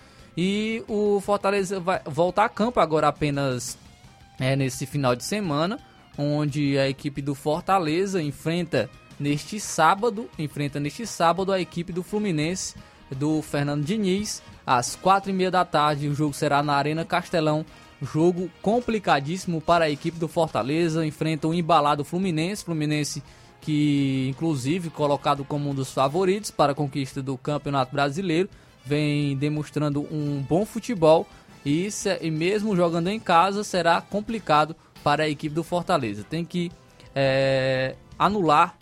E 0.41 0.84
o 0.86 1.20
Fortaleza 1.20 1.80
vai 1.80 2.01
voltar 2.05 2.45
a 2.45 2.49
campo 2.49 2.78
agora 2.78 3.09
apenas 3.09 3.76
é, 4.39 4.55
nesse 4.55 4.86
final 4.86 5.16
de 5.16 5.24
semana, 5.24 5.80
onde 6.16 6.78
a 6.78 6.89
equipe 6.89 7.20
do 7.20 7.34
Fortaleza 7.34 8.22
enfrenta 8.22 8.89
neste 9.18 9.59
sábado, 9.59 10.30
enfrenta 10.39 10.78
neste 10.78 11.05
sábado 11.09 11.51
a 11.51 11.61
equipe 11.61 11.93
do 11.93 12.05
Fluminense 12.05 12.76
do 13.11 13.43
Fernando 13.43 13.84
Diniz. 13.84 14.41
Às 14.64 14.95
quatro 14.95 15.28
e 15.28 15.34
meia 15.34 15.51
da 15.51 15.64
tarde, 15.64 16.07
o 16.07 16.14
jogo 16.14 16.32
será 16.32 16.62
na 16.62 16.74
Arena 16.74 17.05
Castelão. 17.05 17.66
Jogo 18.01 18.49
complicadíssimo 18.62 19.61
para 19.61 19.86
a 19.86 19.91
equipe 19.91 20.20
do 20.20 20.28
Fortaleza. 20.28 21.05
Enfrenta 21.05 21.49
o 21.49 21.55
embalado 21.55 22.05
Fluminense. 22.05 22.64
Fluminense 22.64 23.24
que, 23.61 24.28
inclusive, 24.30 24.89
colocado 24.89 25.45
como 25.45 25.68
um 25.68 25.74
dos 25.74 25.93
favoritos 25.93 26.53
para 26.53 26.70
a 26.70 26.76
conquista 26.76 27.20
do 27.20 27.36
Campeonato 27.36 27.93
Brasileiro, 27.93 28.49
vem 28.84 29.36
demonstrando 29.36 30.00
um 30.12 30.44
bom 30.48 30.64
futebol. 30.64 31.26
E, 31.64 31.88
e 32.20 32.30
mesmo 32.30 32.74
jogando 32.74 33.08
em 33.08 33.20
casa, 33.20 33.62
será 33.64 34.00
complicado 34.00 34.74
para 35.02 35.24
a 35.24 35.28
equipe 35.28 35.54
do 35.54 35.62
Fortaleza. 35.62 36.24
Tem 36.24 36.44
que 36.44 36.70
é, 37.14 37.94
anular 38.18 38.76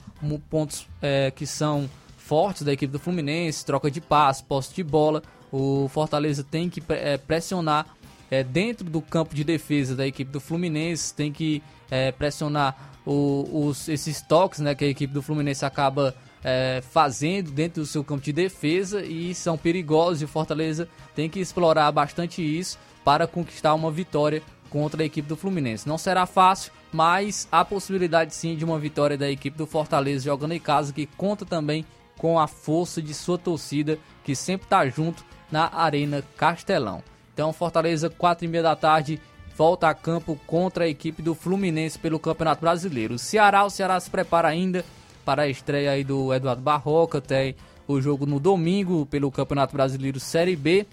pontos 0.50 0.86
é, 1.00 1.30
que 1.30 1.46
são 1.46 1.88
fortes 2.16 2.62
da 2.62 2.72
equipe 2.72 2.92
do 2.92 2.98
Fluminense, 2.98 3.64
troca 3.64 3.90
de 3.90 4.00
passe, 4.00 4.42
posse 4.42 4.74
de 4.74 4.82
bola. 4.82 5.22
O 5.52 5.88
Fortaleza 5.88 6.44
tem 6.44 6.68
que 6.68 6.82
é, 6.88 7.16
pressionar 7.16 7.86
é, 8.30 8.42
dentro 8.42 8.88
do 8.88 9.00
campo 9.00 9.34
de 9.34 9.44
defesa 9.44 9.94
da 9.94 10.06
equipe 10.06 10.30
do 10.30 10.40
Fluminense, 10.40 11.14
tem 11.14 11.32
que 11.32 11.62
é, 11.90 12.10
pressionar 12.10 12.92
o, 13.04 13.66
os, 13.68 13.88
esses 13.88 14.20
toques 14.20 14.58
né, 14.58 14.74
que 14.74 14.84
a 14.84 14.88
equipe 14.88 15.12
do 15.12 15.22
Fluminense 15.22 15.64
acaba 15.64 16.14
é, 16.48 16.80
fazendo 16.92 17.50
dentro 17.50 17.82
do 17.82 17.86
seu 17.86 18.04
campo 18.04 18.22
de 18.22 18.32
defesa 18.32 19.04
e 19.04 19.34
são 19.34 19.58
perigosos 19.58 20.22
e 20.22 20.24
o 20.26 20.28
Fortaleza 20.28 20.88
tem 21.12 21.28
que 21.28 21.40
explorar 21.40 21.90
bastante 21.90 22.40
isso 22.40 22.78
para 23.04 23.26
conquistar 23.26 23.74
uma 23.74 23.90
vitória 23.90 24.40
contra 24.70 25.02
a 25.02 25.06
equipe 25.06 25.28
do 25.28 25.36
Fluminense. 25.36 25.88
Não 25.88 25.98
será 25.98 26.24
fácil, 26.24 26.70
mas 26.92 27.48
há 27.50 27.64
possibilidade 27.64 28.32
sim 28.32 28.54
de 28.54 28.64
uma 28.64 28.78
vitória 28.78 29.18
da 29.18 29.28
equipe 29.28 29.58
do 29.58 29.66
Fortaleza 29.66 30.26
jogando 30.26 30.52
em 30.52 30.60
casa, 30.60 30.92
que 30.92 31.06
conta 31.06 31.44
também 31.44 31.84
com 32.16 32.38
a 32.38 32.46
força 32.46 33.02
de 33.02 33.12
sua 33.12 33.36
torcida, 33.36 33.98
que 34.22 34.36
sempre 34.36 34.66
está 34.66 34.88
junto 34.88 35.24
na 35.50 35.68
Arena 35.74 36.22
Castelão. 36.36 37.02
Então, 37.34 37.52
Fortaleza, 37.52 38.08
4 38.08 38.44
e 38.44 38.48
meia 38.48 38.62
da 38.62 38.76
tarde, 38.76 39.20
volta 39.56 39.88
a 39.88 39.94
campo 39.94 40.38
contra 40.46 40.84
a 40.84 40.88
equipe 40.88 41.22
do 41.22 41.34
Fluminense 41.34 41.98
pelo 41.98 42.20
Campeonato 42.20 42.60
Brasileiro. 42.60 43.14
O 43.14 43.18
Ceará, 43.18 43.64
o 43.64 43.70
Ceará 43.70 43.98
se 43.98 44.08
prepara 44.08 44.46
ainda 44.46 44.84
para 45.26 45.42
a 45.42 45.48
estreia 45.48 45.90
aí 45.90 46.04
do 46.04 46.32
Eduardo 46.32 46.62
Barroca, 46.62 47.20
tem 47.20 47.56
o 47.88 48.00
jogo 48.00 48.24
no 48.24 48.38
domingo 48.38 49.04
pelo 49.06 49.28
Campeonato 49.28 49.72
Brasileiro 49.72 50.20
Série 50.20 50.54
B. 50.54 50.86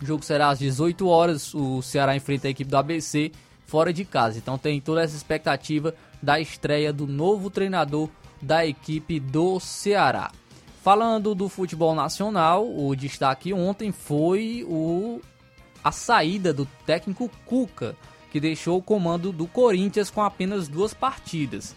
O 0.00 0.06
jogo 0.06 0.24
será 0.24 0.50
às 0.50 0.60
18 0.60 1.08
horas. 1.08 1.52
O 1.52 1.82
Ceará 1.82 2.14
enfrenta 2.14 2.46
a 2.46 2.50
equipe 2.50 2.70
do 2.70 2.76
ABC 2.76 3.32
fora 3.66 3.92
de 3.92 4.04
casa. 4.04 4.38
Então 4.38 4.56
tem 4.56 4.80
toda 4.80 5.02
essa 5.02 5.16
expectativa 5.16 5.92
da 6.22 6.38
estreia 6.38 6.92
do 6.92 7.08
novo 7.08 7.50
treinador 7.50 8.08
da 8.40 8.64
equipe 8.64 9.18
do 9.18 9.58
Ceará. 9.58 10.30
Falando 10.80 11.34
do 11.34 11.48
futebol 11.48 11.92
nacional, 11.92 12.64
o 12.64 12.94
destaque 12.94 13.52
ontem 13.52 13.90
foi 13.90 14.64
o 14.68 15.20
a 15.82 15.90
saída 15.90 16.52
do 16.52 16.66
técnico 16.84 17.28
Cuca, 17.44 17.96
que 18.30 18.38
deixou 18.38 18.78
o 18.78 18.82
comando 18.82 19.32
do 19.32 19.48
Corinthians 19.48 20.08
com 20.08 20.22
apenas 20.22 20.68
duas 20.68 20.94
partidas. 20.94 21.74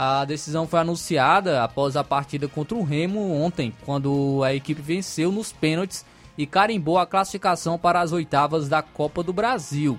A 0.00 0.24
decisão 0.24 0.64
foi 0.64 0.78
anunciada 0.78 1.64
após 1.64 1.96
a 1.96 2.04
partida 2.04 2.46
contra 2.46 2.76
o 2.76 2.84
Remo 2.84 3.32
ontem, 3.32 3.74
quando 3.84 4.44
a 4.44 4.54
equipe 4.54 4.80
venceu 4.80 5.32
nos 5.32 5.50
pênaltis 5.50 6.06
e 6.38 6.46
carimbou 6.46 6.98
a 6.98 7.06
classificação 7.06 7.76
para 7.76 8.00
as 8.00 8.12
oitavas 8.12 8.68
da 8.68 8.80
Copa 8.80 9.24
do 9.24 9.32
Brasil. 9.32 9.98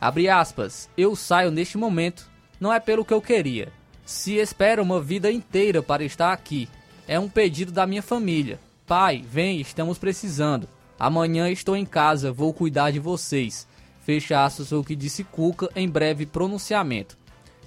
Abre 0.00 0.30
aspas, 0.30 0.88
eu 0.96 1.14
saio 1.14 1.50
neste 1.50 1.76
momento, 1.76 2.26
não 2.58 2.72
é 2.72 2.80
pelo 2.80 3.04
que 3.04 3.12
eu 3.12 3.20
queria. 3.20 3.70
Se 4.02 4.36
espera 4.36 4.82
uma 4.82 4.98
vida 4.98 5.30
inteira 5.30 5.82
para 5.82 6.02
estar 6.02 6.32
aqui. 6.32 6.66
É 7.06 7.20
um 7.20 7.28
pedido 7.28 7.70
da 7.70 7.86
minha 7.86 8.02
família. 8.02 8.58
Pai, 8.86 9.22
vem, 9.30 9.60
estamos 9.60 9.98
precisando. 9.98 10.66
Amanhã 10.98 11.50
estou 11.50 11.76
em 11.76 11.84
casa, 11.84 12.32
vou 12.32 12.54
cuidar 12.54 12.92
de 12.92 12.98
vocês. 12.98 13.68
Fecha 14.00 14.42
aspas 14.42 14.72
o 14.72 14.82
que 14.82 14.96
disse 14.96 15.22
Cuca 15.22 15.68
em 15.76 15.86
breve 15.86 16.24
pronunciamento. 16.24 17.18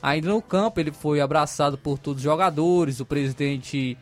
Ainda 0.01 0.29
no 0.29 0.41
campo, 0.41 0.79
ele 0.79 0.91
foi 0.91 1.21
abraçado 1.21 1.77
por 1.77 1.99
todos 1.99 2.19
os 2.19 2.23
jogadores. 2.23 2.99
O 2.99 3.05
presidente 3.05 3.97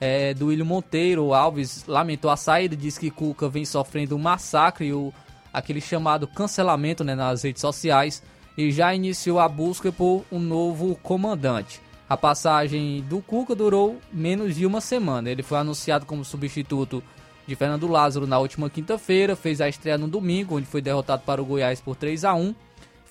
é, 0.00 0.34
do 0.34 0.46
William 0.46 0.64
Monteiro 0.64 1.32
Alves 1.32 1.84
lamentou 1.86 2.30
a 2.30 2.36
saída, 2.36 2.76
disse 2.76 2.98
que 2.98 3.10
Cuca 3.10 3.48
vem 3.48 3.64
sofrendo 3.64 4.16
um 4.16 4.18
massacre, 4.18 4.92
o, 4.92 5.12
aquele 5.52 5.80
chamado 5.80 6.26
cancelamento 6.26 7.04
né, 7.04 7.14
nas 7.14 7.44
redes 7.44 7.60
sociais, 7.60 8.22
e 8.56 8.72
já 8.72 8.94
iniciou 8.94 9.38
a 9.38 9.48
busca 9.48 9.92
por 9.92 10.24
um 10.30 10.40
novo 10.40 10.96
comandante. 10.96 11.80
A 12.08 12.16
passagem 12.16 13.02
do 13.02 13.20
Cuca 13.20 13.54
durou 13.54 13.98
menos 14.12 14.56
de 14.56 14.66
uma 14.66 14.80
semana. 14.80 15.30
Ele 15.30 15.42
foi 15.42 15.58
anunciado 15.58 16.04
como 16.04 16.24
substituto 16.24 17.02
de 17.46 17.54
Fernando 17.54 17.86
Lázaro 17.86 18.26
na 18.26 18.38
última 18.38 18.68
quinta-feira, 18.68 19.36
fez 19.36 19.60
a 19.60 19.68
estreia 19.68 19.98
no 19.98 20.08
domingo, 20.08 20.56
onde 20.56 20.66
foi 20.66 20.80
derrotado 20.80 21.22
para 21.24 21.40
o 21.40 21.44
Goiás 21.44 21.80
por 21.80 21.94
3 21.94 22.24
a 22.24 22.34
1 22.34 22.54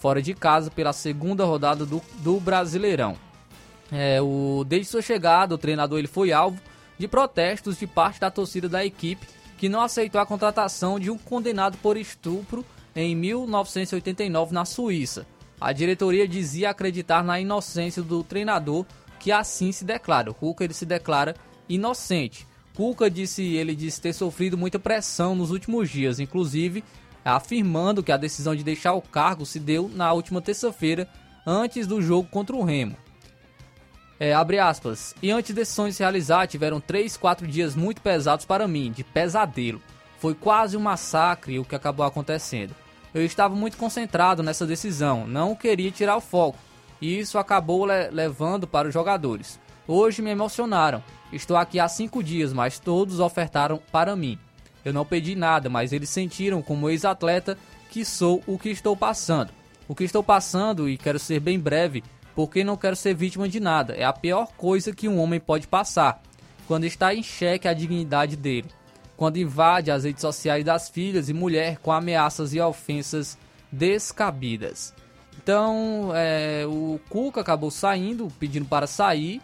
fora 0.04 0.22
de 0.22 0.34
casa 0.34 0.70
pela 0.70 0.92
segunda 0.92 1.46
rodada 1.46 1.86
do, 1.86 2.02
do 2.16 2.38
Brasileirão. 2.38 3.16
É, 3.90 4.22
o, 4.22 4.66
desde 4.68 4.90
sua 4.90 5.02
chegada, 5.02 5.56
o 5.56 5.58
treinador 5.58 5.98
ele 5.98 6.10
foi 6.10 6.34
alvo 6.34 6.60
de 7.00 7.08
protestos 7.08 7.80
de 7.80 7.88
parte 7.88 8.20
da 8.20 8.30
torcida 8.30 8.68
da 8.68 8.84
equipe 8.84 9.26
que 9.58 9.70
não 9.70 9.80
aceitou 9.80 10.20
a 10.20 10.26
contratação 10.26 11.00
de 11.00 11.10
um 11.10 11.18
condenado 11.18 11.78
por 11.78 11.96
estupro 11.96 12.66
em 12.94 13.16
1989 13.16 14.54
na 14.54 14.66
Suíça. 14.66 15.26
A 15.60 15.72
diretoria 15.72 16.28
dizia 16.28 16.72
acreditar 16.72 17.24
na 17.24 17.40
inocência 17.40 18.04
do 18.04 18.26
treinador, 18.26 18.86
que 19.22 19.32
assim 19.32 19.72
se 19.72 19.86
declara. 19.86 20.32
O 20.32 20.34
Cuca 20.34 20.66
ele 20.66 20.74
se 20.74 20.86
declara 20.86 21.34
inocente. 21.70 22.46
Cuca 22.76 23.10
disse, 23.10 23.56
ele 23.56 23.74
disse 23.74 24.02
ter 24.02 24.12
sofrido 24.12 24.58
muita 24.58 24.78
pressão 24.78 25.34
nos 25.34 25.50
últimos 25.50 25.90
dias, 25.90 26.20
inclusive 26.20 26.84
afirmando 27.32 28.04
que 28.04 28.12
a 28.12 28.18
decisão 28.18 28.56
de 28.56 28.64
deixar 28.64 28.94
o 28.94 29.02
cargo 29.02 29.46
se 29.46 29.60
deu 29.60 29.90
na 29.94 30.12
última 30.12 30.42
terça-feira, 30.42 31.08
antes 31.46 31.88
do 31.88 32.02
jogo 32.02 32.28
contra 32.30 32.56
o 32.56 32.64
Remo. 32.64 32.98
É, 34.20 34.34
abre 34.34 34.60
aspas. 34.60 35.16
E 35.22 35.32
antes 35.32 35.54
desse 35.54 35.74
sonho 35.74 35.92
se 35.92 36.02
realizar, 36.02 36.48
tiveram 36.48 36.80
3, 36.80 37.18
4 37.18 37.48
dias 37.48 37.76
muito 37.76 38.02
pesados 38.02 38.46
para 38.46 38.68
mim, 38.68 38.92
de 38.92 39.04
pesadelo. 39.04 39.82
Foi 40.20 40.34
quase 40.34 40.78
um 40.78 40.80
massacre 40.80 41.60
o 41.60 41.66
que 41.66 41.76
acabou 41.76 42.06
acontecendo. 42.06 42.76
Eu 43.14 43.26
estava 43.26 43.54
muito 43.54 43.78
concentrado 43.78 44.42
nessa 44.42 44.66
decisão, 44.66 45.28
não 45.28 45.56
queria 45.56 45.92
tirar 45.92 46.16
o 46.16 46.22
foco. 46.22 46.58
E 47.02 47.20
isso 47.20 47.38
acabou 47.38 47.86
le 47.86 48.10
levando 48.10 48.66
para 48.66 48.88
os 48.88 48.94
jogadores. 48.94 49.60
Hoje 49.86 50.22
me 50.22 50.32
emocionaram. 50.32 51.04
Estou 51.32 51.58
aqui 51.58 51.80
há 51.80 51.88
cinco 51.90 52.24
dias, 52.24 52.54
mas 52.54 52.80
todos 52.80 53.20
ofertaram 53.20 53.82
para 53.92 54.16
mim. 54.16 54.40
Eu 54.84 54.94
não 54.94 55.06
pedi 55.06 55.36
nada, 55.36 55.70
mas 55.70 55.94
eles 55.94 56.10
sentiram 56.10 56.62
como 56.62 56.90
ex-atleta 56.90 57.58
que 57.90 58.04
sou 58.04 58.44
o 58.48 58.58
que 58.58 58.70
estou 58.70 58.96
passando. 58.98 59.52
O 59.88 59.96
que 59.96 60.04
estou 60.04 60.24
passando, 60.24 60.90
e 60.90 60.98
quero 60.98 61.20
ser 61.20 61.40
bem 61.40 61.60
breve, 61.60 62.04
porque 62.36 62.64
não 62.64 62.78
quero 62.78 62.96
ser 62.96 63.14
vítima 63.14 63.48
de 63.48 63.60
nada. 63.60 63.94
É 63.94 64.04
a 64.04 64.14
pior 64.14 64.48
coisa 64.58 64.94
que 64.94 65.08
um 65.08 65.20
homem 65.20 65.40
pode 65.40 65.68
passar. 65.68 66.22
Quando 66.68 66.86
está 66.86 67.14
em 67.14 67.22
xeque 67.22 67.68
a 67.68 67.74
dignidade 67.74 68.36
dele. 68.36 68.68
Quando 69.16 69.38
invade 69.38 69.92
as 69.92 70.04
redes 70.04 70.22
sociais 70.22 70.66
das 70.66 70.90
filhas 70.90 71.30
e 71.30 71.34
mulher 71.34 71.78
com 71.78 71.92
ameaças 71.92 72.54
e 72.54 72.60
ofensas 72.60 73.38
descabidas. 73.72 74.94
Então, 75.38 76.12
é, 76.16 76.66
o 76.66 77.00
Cuca 77.10 77.42
acabou 77.42 77.70
saindo, 77.70 78.28
pedindo 78.40 78.66
para 78.66 78.88
sair. 78.88 79.42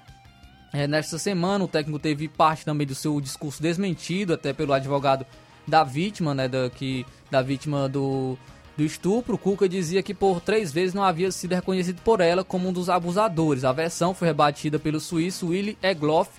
É, 0.71 0.87
nesta 0.87 1.17
semana, 1.17 1.63
o 1.63 1.67
técnico 1.67 1.99
teve 1.99 2.27
parte 2.27 2.63
também 2.63 2.85
do 2.85 2.93
seu 2.93 3.19
discurso 3.19 3.61
desmentido, 3.61 4.33
até 4.33 4.53
pelo 4.53 4.73
advogado 4.73 5.25
da 5.67 5.83
vítima, 5.83 6.33
né, 6.33 6.47
da, 6.47 6.69
que, 6.69 7.05
da 7.29 7.41
vítima 7.41 7.89
do, 7.89 8.37
do 8.77 8.83
estupro. 8.83 9.37
Cuca 9.37 9.67
dizia 9.67 10.03
que 10.03 10.13
por 10.13 10.41
três 10.41 10.71
vezes 10.71 10.93
não 10.93 11.03
havia 11.03 11.31
sido 11.31 11.55
reconhecido 11.55 12.01
por 12.01 12.21
ela 12.21 12.43
como 12.43 12.69
um 12.69 12.73
dos 12.73 12.89
abusadores. 12.89 13.63
A 13.63 13.71
versão 13.71 14.13
foi 14.13 14.27
rebatida 14.27 14.77
pelo 14.77 14.99
suíço 14.99 15.47
Willy 15.47 15.77
Egloff, 15.81 16.29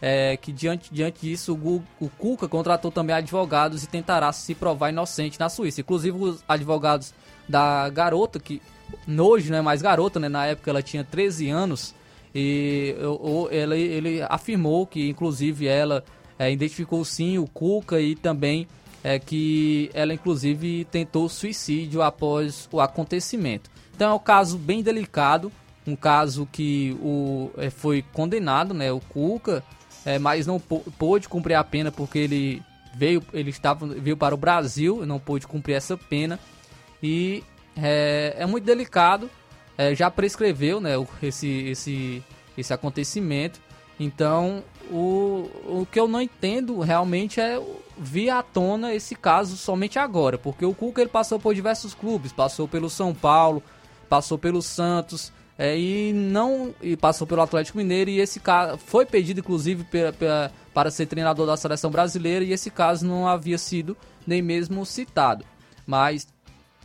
é, 0.00 0.36
que 0.36 0.52
diante, 0.52 0.92
diante 0.92 1.20
disso 1.20 1.54
o, 1.54 1.82
o 1.98 2.08
Cuca 2.08 2.48
contratou 2.48 2.90
também 2.90 3.16
advogados 3.16 3.82
e 3.82 3.86
tentará 3.86 4.32
se 4.32 4.54
provar 4.54 4.90
inocente 4.90 5.40
na 5.40 5.48
Suíça. 5.48 5.80
Inclusive 5.80 6.16
os 6.16 6.44
advogados 6.46 7.14
da 7.48 7.88
garota, 7.88 8.38
que 8.38 8.60
hoje 9.18 9.50
não 9.50 9.58
é 9.58 9.62
mais 9.62 9.80
garota, 9.80 10.20
né, 10.20 10.28
na 10.28 10.46
época 10.46 10.70
ela 10.70 10.82
tinha 10.82 11.04
13 11.04 11.48
anos, 11.48 11.94
e 12.38 12.94
ele, 13.50 13.80
ele 13.80 14.22
afirmou 14.28 14.86
que, 14.86 15.08
inclusive, 15.08 15.66
ela 15.66 16.04
é, 16.38 16.52
identificou 16.52 17.02
sim 17.02 17.38
o 17.38 17.46
Cuca 17.46 17.98
e 17.98 18.14
também 18.14 18.68
é, 19.02 19.18
que 19.18 19.90
ela, 19.94 20.12
inclusive, 20.12 20.84
tentou 20.90 21.30
suicídio 21.30 22.02
após 22.02 22.68
o 22.70 22.78
acontecimento. 22.78 23.70
Então 23.94 24.10
é 24.10 24.14
um 24.14 24.18
caso 24.18 24.58
bem 24.58 24.82
delicado, 24.82 25.50
um 25.86 25.96
caso 25.96 26.46
que 26.52 26.94
o, 27.00 27.50
é, 27.56 27.70
foi 27.70 28.04
condenado, 28.12 28.74
né, 28.74 28.92
o 28.92 29.00
Cuca, 29.00 29.64
é, 30.04 30.18
mas 30.18 30.46
não 30.46 30.60
pôde 30.60 31.30
cumprir 31.30 31.54
a 31.54 31.64
pena 31.64 31.90
porque 31.90 32.18
ele 32.18 32.62
veio, 32.94 33.22
ele 33.32 33.48
estava, 33.48 33.86
veio 33.86 34.16
para 34.16 34.34
o 34.34 34.38
Brasil, 34.38 35.06
não 35.06 35.18
pôde 35.18 35.46
cumprir 35.46 35.74
essa 35.74 35.96
pena. 35.96 36.38
E 37.02 37.42
é, 37.74 38.34
é 38.38 38.44
muito 38.44 38.64
delicado, 38.64 39.30
é, 39.76 39.94
já 39.94 40.10
prescreveu 40.10 40.80
né, 40.80 40.92
esse, 41.22 41.48
esse, 41.48 42.22
esse 42.56 42.72
acontecimento. 42.72 43.60
Então, 43.98 44.62
o, 44.90 45.48
o 45.66 45.86
que 45.90 45.98
eu 45.98 46.06
não 46.06 46.20
entendo 46.20 46.80
realmente 46.80 47.40
é 47.40 47.60
vir 47.98 48.30
à 48.30 48.42
tona 48.42 48.94
esse 48.94 49.14
caso 49.14 49.56
somente 49.56 49.98
agora, 49.98 50.36
porque 50.36 50.66
o 50.66 50.74
Cuca 50.74 51.00
ele 51.00 51.10
passou 51.10 51.40
por 51.40 51.54
diversos 51.54 51.94
clubes, 51.94 52.32
passou 52.32 52.68
pelo 52.68 52.90
São 52.90 53.14
Paulo, 53.14 53.62
passou 54.08 54.36
pelo 54.36 54.60
Santos, 54.60 55.32
é, 55.58 55.78
e 55.78 56.12
não 56.12 56.74
e 56.82 56.96
passou 56.96 57.26
pelo 57.26 57.40
Atlético 57.40 57.78
Mineiro 57.78 58.10
e 58.10 58.20
esse 58.20 58.38
caso 58.38 58.76
foi 58.76 59.06
pedido 59.06 59.40
inclusive 59.40 59.84
pra, 59.84 60.50
para 60.74 60.90
ser 60.90 61.06
treinador 61.06 61.46
da 61.46 61.56
seleção 61.56 61.90
brasileira 61.90 62.44
e 62.44 62.52
esse 62.52 62.70
caso 62.70 63.06
não 63.06 63.26
havia 63.26 63.56
sido 63.56 63.96
nem 64.26 64.42
mesmo 64.42 64.84
citado. 64.84 65.44
Mas 65.86 66.28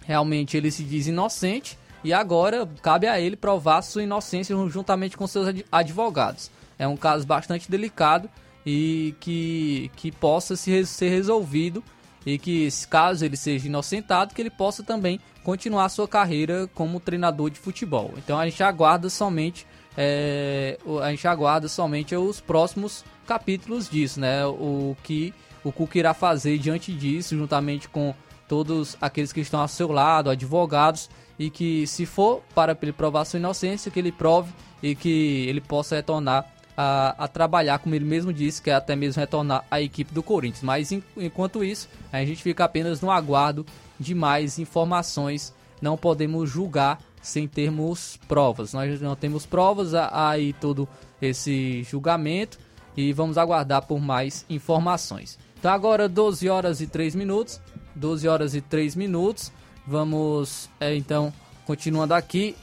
realmente 0.05 0.55
ele 0.55 0.71
se 0.71 0.83
diz 0.83 1.07
inocente 1.07 1.77
e 2.03 2.13
agora 2.13 2.67
cabe 2.81 3.07
a 3.07 3.19
ele 3.19 3.35
provar 3.35 3.81
sua 3.81 4.03
inocência 4.03 4.55
juntamente 4.69 5.17
com 5.17 5.27
seus 5.27 5.47
advogados. 5.71 6.51
É 6.77 6.87
um 6.87 6.97
caso 6.97 7.25
bastante 7.25 7.69
delicado 7.69 8.29
e 8.65 9.15
que, 9.19 9.91
que 9.95 10.11
possa 10.11 10.55
se, 10.55 10.85
ser 10.85 11.09
resolvido 11.09 11.83
e 12.25 12.37
que 12.37 12.67
caso 12.89 13.25
ele 13.25 13.37
seja 13.37 13.67
inocentado 13.67 14.33
que 14.33 14.41
ele 14.41 14.49
possa 14.49 14.83
também 14.83 15.19
continuar 15.43 15.89
sua 15.89 16.07
carreira 16.07 16.67
como 16.73 16.99
treinador 16.99 17.49
de 17.49 17.59
futebol. 17.59 18.13
Então 18.17 18.39
a 18.39 18.45
gente 18.45 18.61
aguarda 18.63 19.09
somente 19.09 19.65
é, 19.97 20.77
a 21.03 21.09
gente 21.09 21.27
aguarda 21.27 21.67
somente 21.67 22.15
os 22.15 22.39
próximos 22.39 23.03
capítulos 23.27 23.89
disso, 23.89 24.19
né? 24.19 24.45
O 24.45 24.95
que 25.03 25.33
o 25.63 25.71
Cuca 25.71 25.99
irá 25.99 26.13
fazer 26.13 26.57
diante 26.57 26.93
disso, 26.93 27.35
juntamente 27.35 27.89
com 27.89 28.15
todos 28.51 28.97
aqueles 28.99 29.31
que 29.31 29.39
estão 29.39 29.61
ao 29.61 29.67
seu 29.69 29.89
lado, 29.89 30.29
advogados, 30.29 31.09
e 31.39 31.49
que 31.49 31.87
se 31.87 32.05
for 32.05 32.41
para 32.53 32.77
ele 32.81 32.91
provar 32.91 33.23
sua 33.23 33.39
inocência, 33.39 33.89
que 33.89 33.97
ele 33.97 34.11
prove 34.11 34.51
e 34.83 34.93
que 34.93 35.45
ele 35.47 35.61
possa 35.61 35.95
retornar 35.95 36.45
a, 36.75 37.15
a, 37.17 37.27
trabalhar, 37.29 37.79
como 37.79 37.95
ele 37.95 38.03
mesmo 38.03 38.33
disse, 38.33 38.61
que 38.61 38.69
é 38.69 38.73
até 38.73 38.93
mesmo 38.93 39.21
retornar 39.21 39.63
à 39.71 39.79
equipe 39.81 40.13
do 40.13 40.21
Corinthians. 40.21 40.63
Mas 40.63 40.91
enquanto 40.91 41.63
isso, 41.63 41.87
a 42.11 42.25
gente 42.25 42.43
fica 42.43 42.65
apenas 42.65 42.99
no 42.99 43.09
aguardo 43.09 43.65
de 43.97 44.13
mais 44.13 44.59
informações. 44.59 45.53
Não 45.81 45.95
podemos 45.95 46.49
julgar 46.49 46.99
sem 47.21 47.47
termos 47.47 48.19
provas. 48.27 48.73
Nós 48.73 48.99
não 48.99 49.15
temos 49.15 49.45
provas 49.45 49.93
aí 49.93 50.51
todo 50.51 50.89
esse 51.21 51.83
julgamento 51.83 52.59
e 52.97 53.13
vamos 53.13 53.37
aguardar 53.37 53.83
por 53.83 54.01
mais 54.01 54.45
informações. 54.49 55.39
Então 55.57 55.71
agora 55.71 56.09
12 56.09 56.49
horas 56.49 56.81
e 56.81 56.87
3 56.87 57.15
minutos. 57.15 57.61
12 57.95 58.27
horas 58.27 58.55
e 58.55 58.61
3 58.61 58.95
minutos. 58.95 59.51
Vamos 59.85 60.69
é, 60.79 60.95
então 60.95 61.33
continuando 61.65 62.13
aqui 62.13 62.55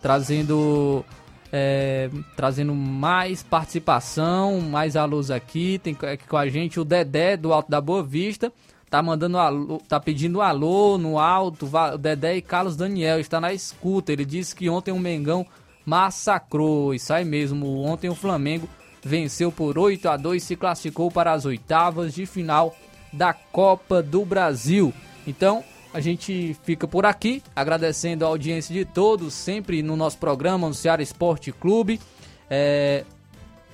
trazendo 0.00 1.04
é, 1.52 2.10
trazendo 2.36 2.74
mais 2.74 3.42
participação, 3.42 4.60
mais 4.60 4.96
a 4.96 5.04
luz 5.04 5.30
aqui. 5.30 5.78
Tem 5.78 5.96
aqui 6.12 6.26
com 6.26 6.36
a 6.36 6.48
gente 6.48 6.78
o 6.78 6.84
Dedé 6.84 7.36
do 7.36 7.52
Alto 7.52 7.70
da 7.70 7.80
Boa 7.80 8.02
Vista 8.02 8.52
tá 8.90 9.00
mandando 9.00 9.38
alô, 9.38 9.80
tá 9.88 10.00
pedindo 10.00 10.42
alô 10.42 10.98
no 10.98 11.16
alto, 11.16 11.70
o 11.72 11.96
Dedé 11.96 12.36
e 12.36 12.42
Carlos 12.42 12.76
Daniel 12.76 13.20
está 13.20 13.40
na 13.40 13.52
escuta. 13.52 14.12
Ele 14.12 14.24
disse 14.24 14.54
que 14.54 14.68
ontem 14.68 14.90
o 14.90 14.98
Mengão 14.98 15.46
massacrou, 15.86 16.92
isso 16.92 17.12
aí 17.14 17.24
mesmo. 17.24 17.82
Ontem 17.82 18.10
o 18.10 18.16
Flamengo 18.16 18.68
venceu 19.02 19.52
por 19.52 19.78
8 19.78 20.08
a 20.08 20.16
2, 20.16 20.42
se 20.42 20.56
classificou 20.56 21.08
para 21.10 21.32
as 21.32 21.44
oitavas 21.44 22.12
de 22.12 22.26
final 22.26 22.74
da 23.12 23.32
Copa 23.32 24.02
do 24.02 24.24
Brasil. 24.24 24.92
Então, 25.26 25.64
a 25.92 26.00
gente 26.00 26.56
fica 26.62 26.86
por 26.86 27.04
aqui, 27.04 27.42
agradecendo 27.54 28.24
a 28.24 28.28
audiência 28.28 28.72
de 28.72 28.84
todos, 28.84 29.34
sempre 29.34 29.82
no 29.82 29.96
nosso 29.96 30.18
programa, 30.18 30.68
no 30.68 30.74
Ceará 30.74 31.02
Esporte 31.02 31.50
Clube. 31.50 32.00
É, 32.48 33.04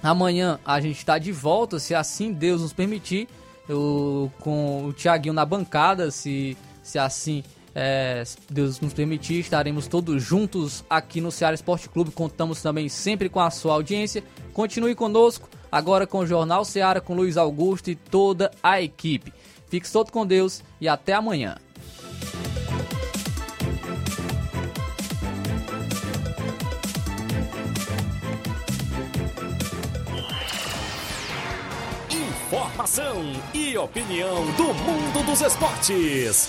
amanhã 0.03 0.59
a 0.65 0.81
gente 0.81 0.99
está 0.99 1.19
de 1.19 1.33
volta, 1.33 1.79
se 1.79 1.95
assim 1.95 2.33
Deus 2.33 2.63
nos 2.63 2.73
permitir 2.73 3.29
eu, 3.69 4.31
com 4.41 4.87
o 4.87 4.93
Thiaguinho 4.93 5.35
na 5.35 5.45
bancada, 5.45 6.11
se, 6.11 6.57
se 6.83 6.99
assim 6.99 7.43
é, 7.79 8.25
Deus 8.49 8.81
nos 8.81 8.95
permitir, 8.95 9.41
estaremos 9.41 9.87
todos 9.87 10.23
juntos 10.23 10.83
aqui 10.89 11.21
no 11.21 11.31
Ceará 11.31 11.55
Esporte 11.55 11.91
Clube. 11.91 12.11
Contamos 12.11 12.63
também 12.63 12.89
sempre 12.89 13.29
com 13.29 13.39
a 13.39 13.51
sua 13.51 13.75
audiência. 13.75 14.25
Continue 14.55 14.95
conosco, 14.95 15.47
agora 15.71 16.07
com 16.07 16.21
o 16.21 16.27
Jornal 16.27 16.65
Ceará, 16.65 17.03
com 17.03 17.15
Luiz 17.15 17.37
Augusto 17.37 17.91
e 17.91 17.95
toda 17.95 18.51
a 18.63 18.81
equipe. 18.81 19.31
Fique 19.69 19.93
todo 19.93 20.11
com 20.11 20.27
Deus 20.27 20.65
e 20.81 20.89
até 20.89 21.13
amanhã. 21.13 21.59
Informação 32.09 33.23
e 33.53 33.77
opinião 33.77 34.47
do 34.53 34.73
mundo 34.73 35.27
dos 35.27 35.43
esportes. 35.43 36.49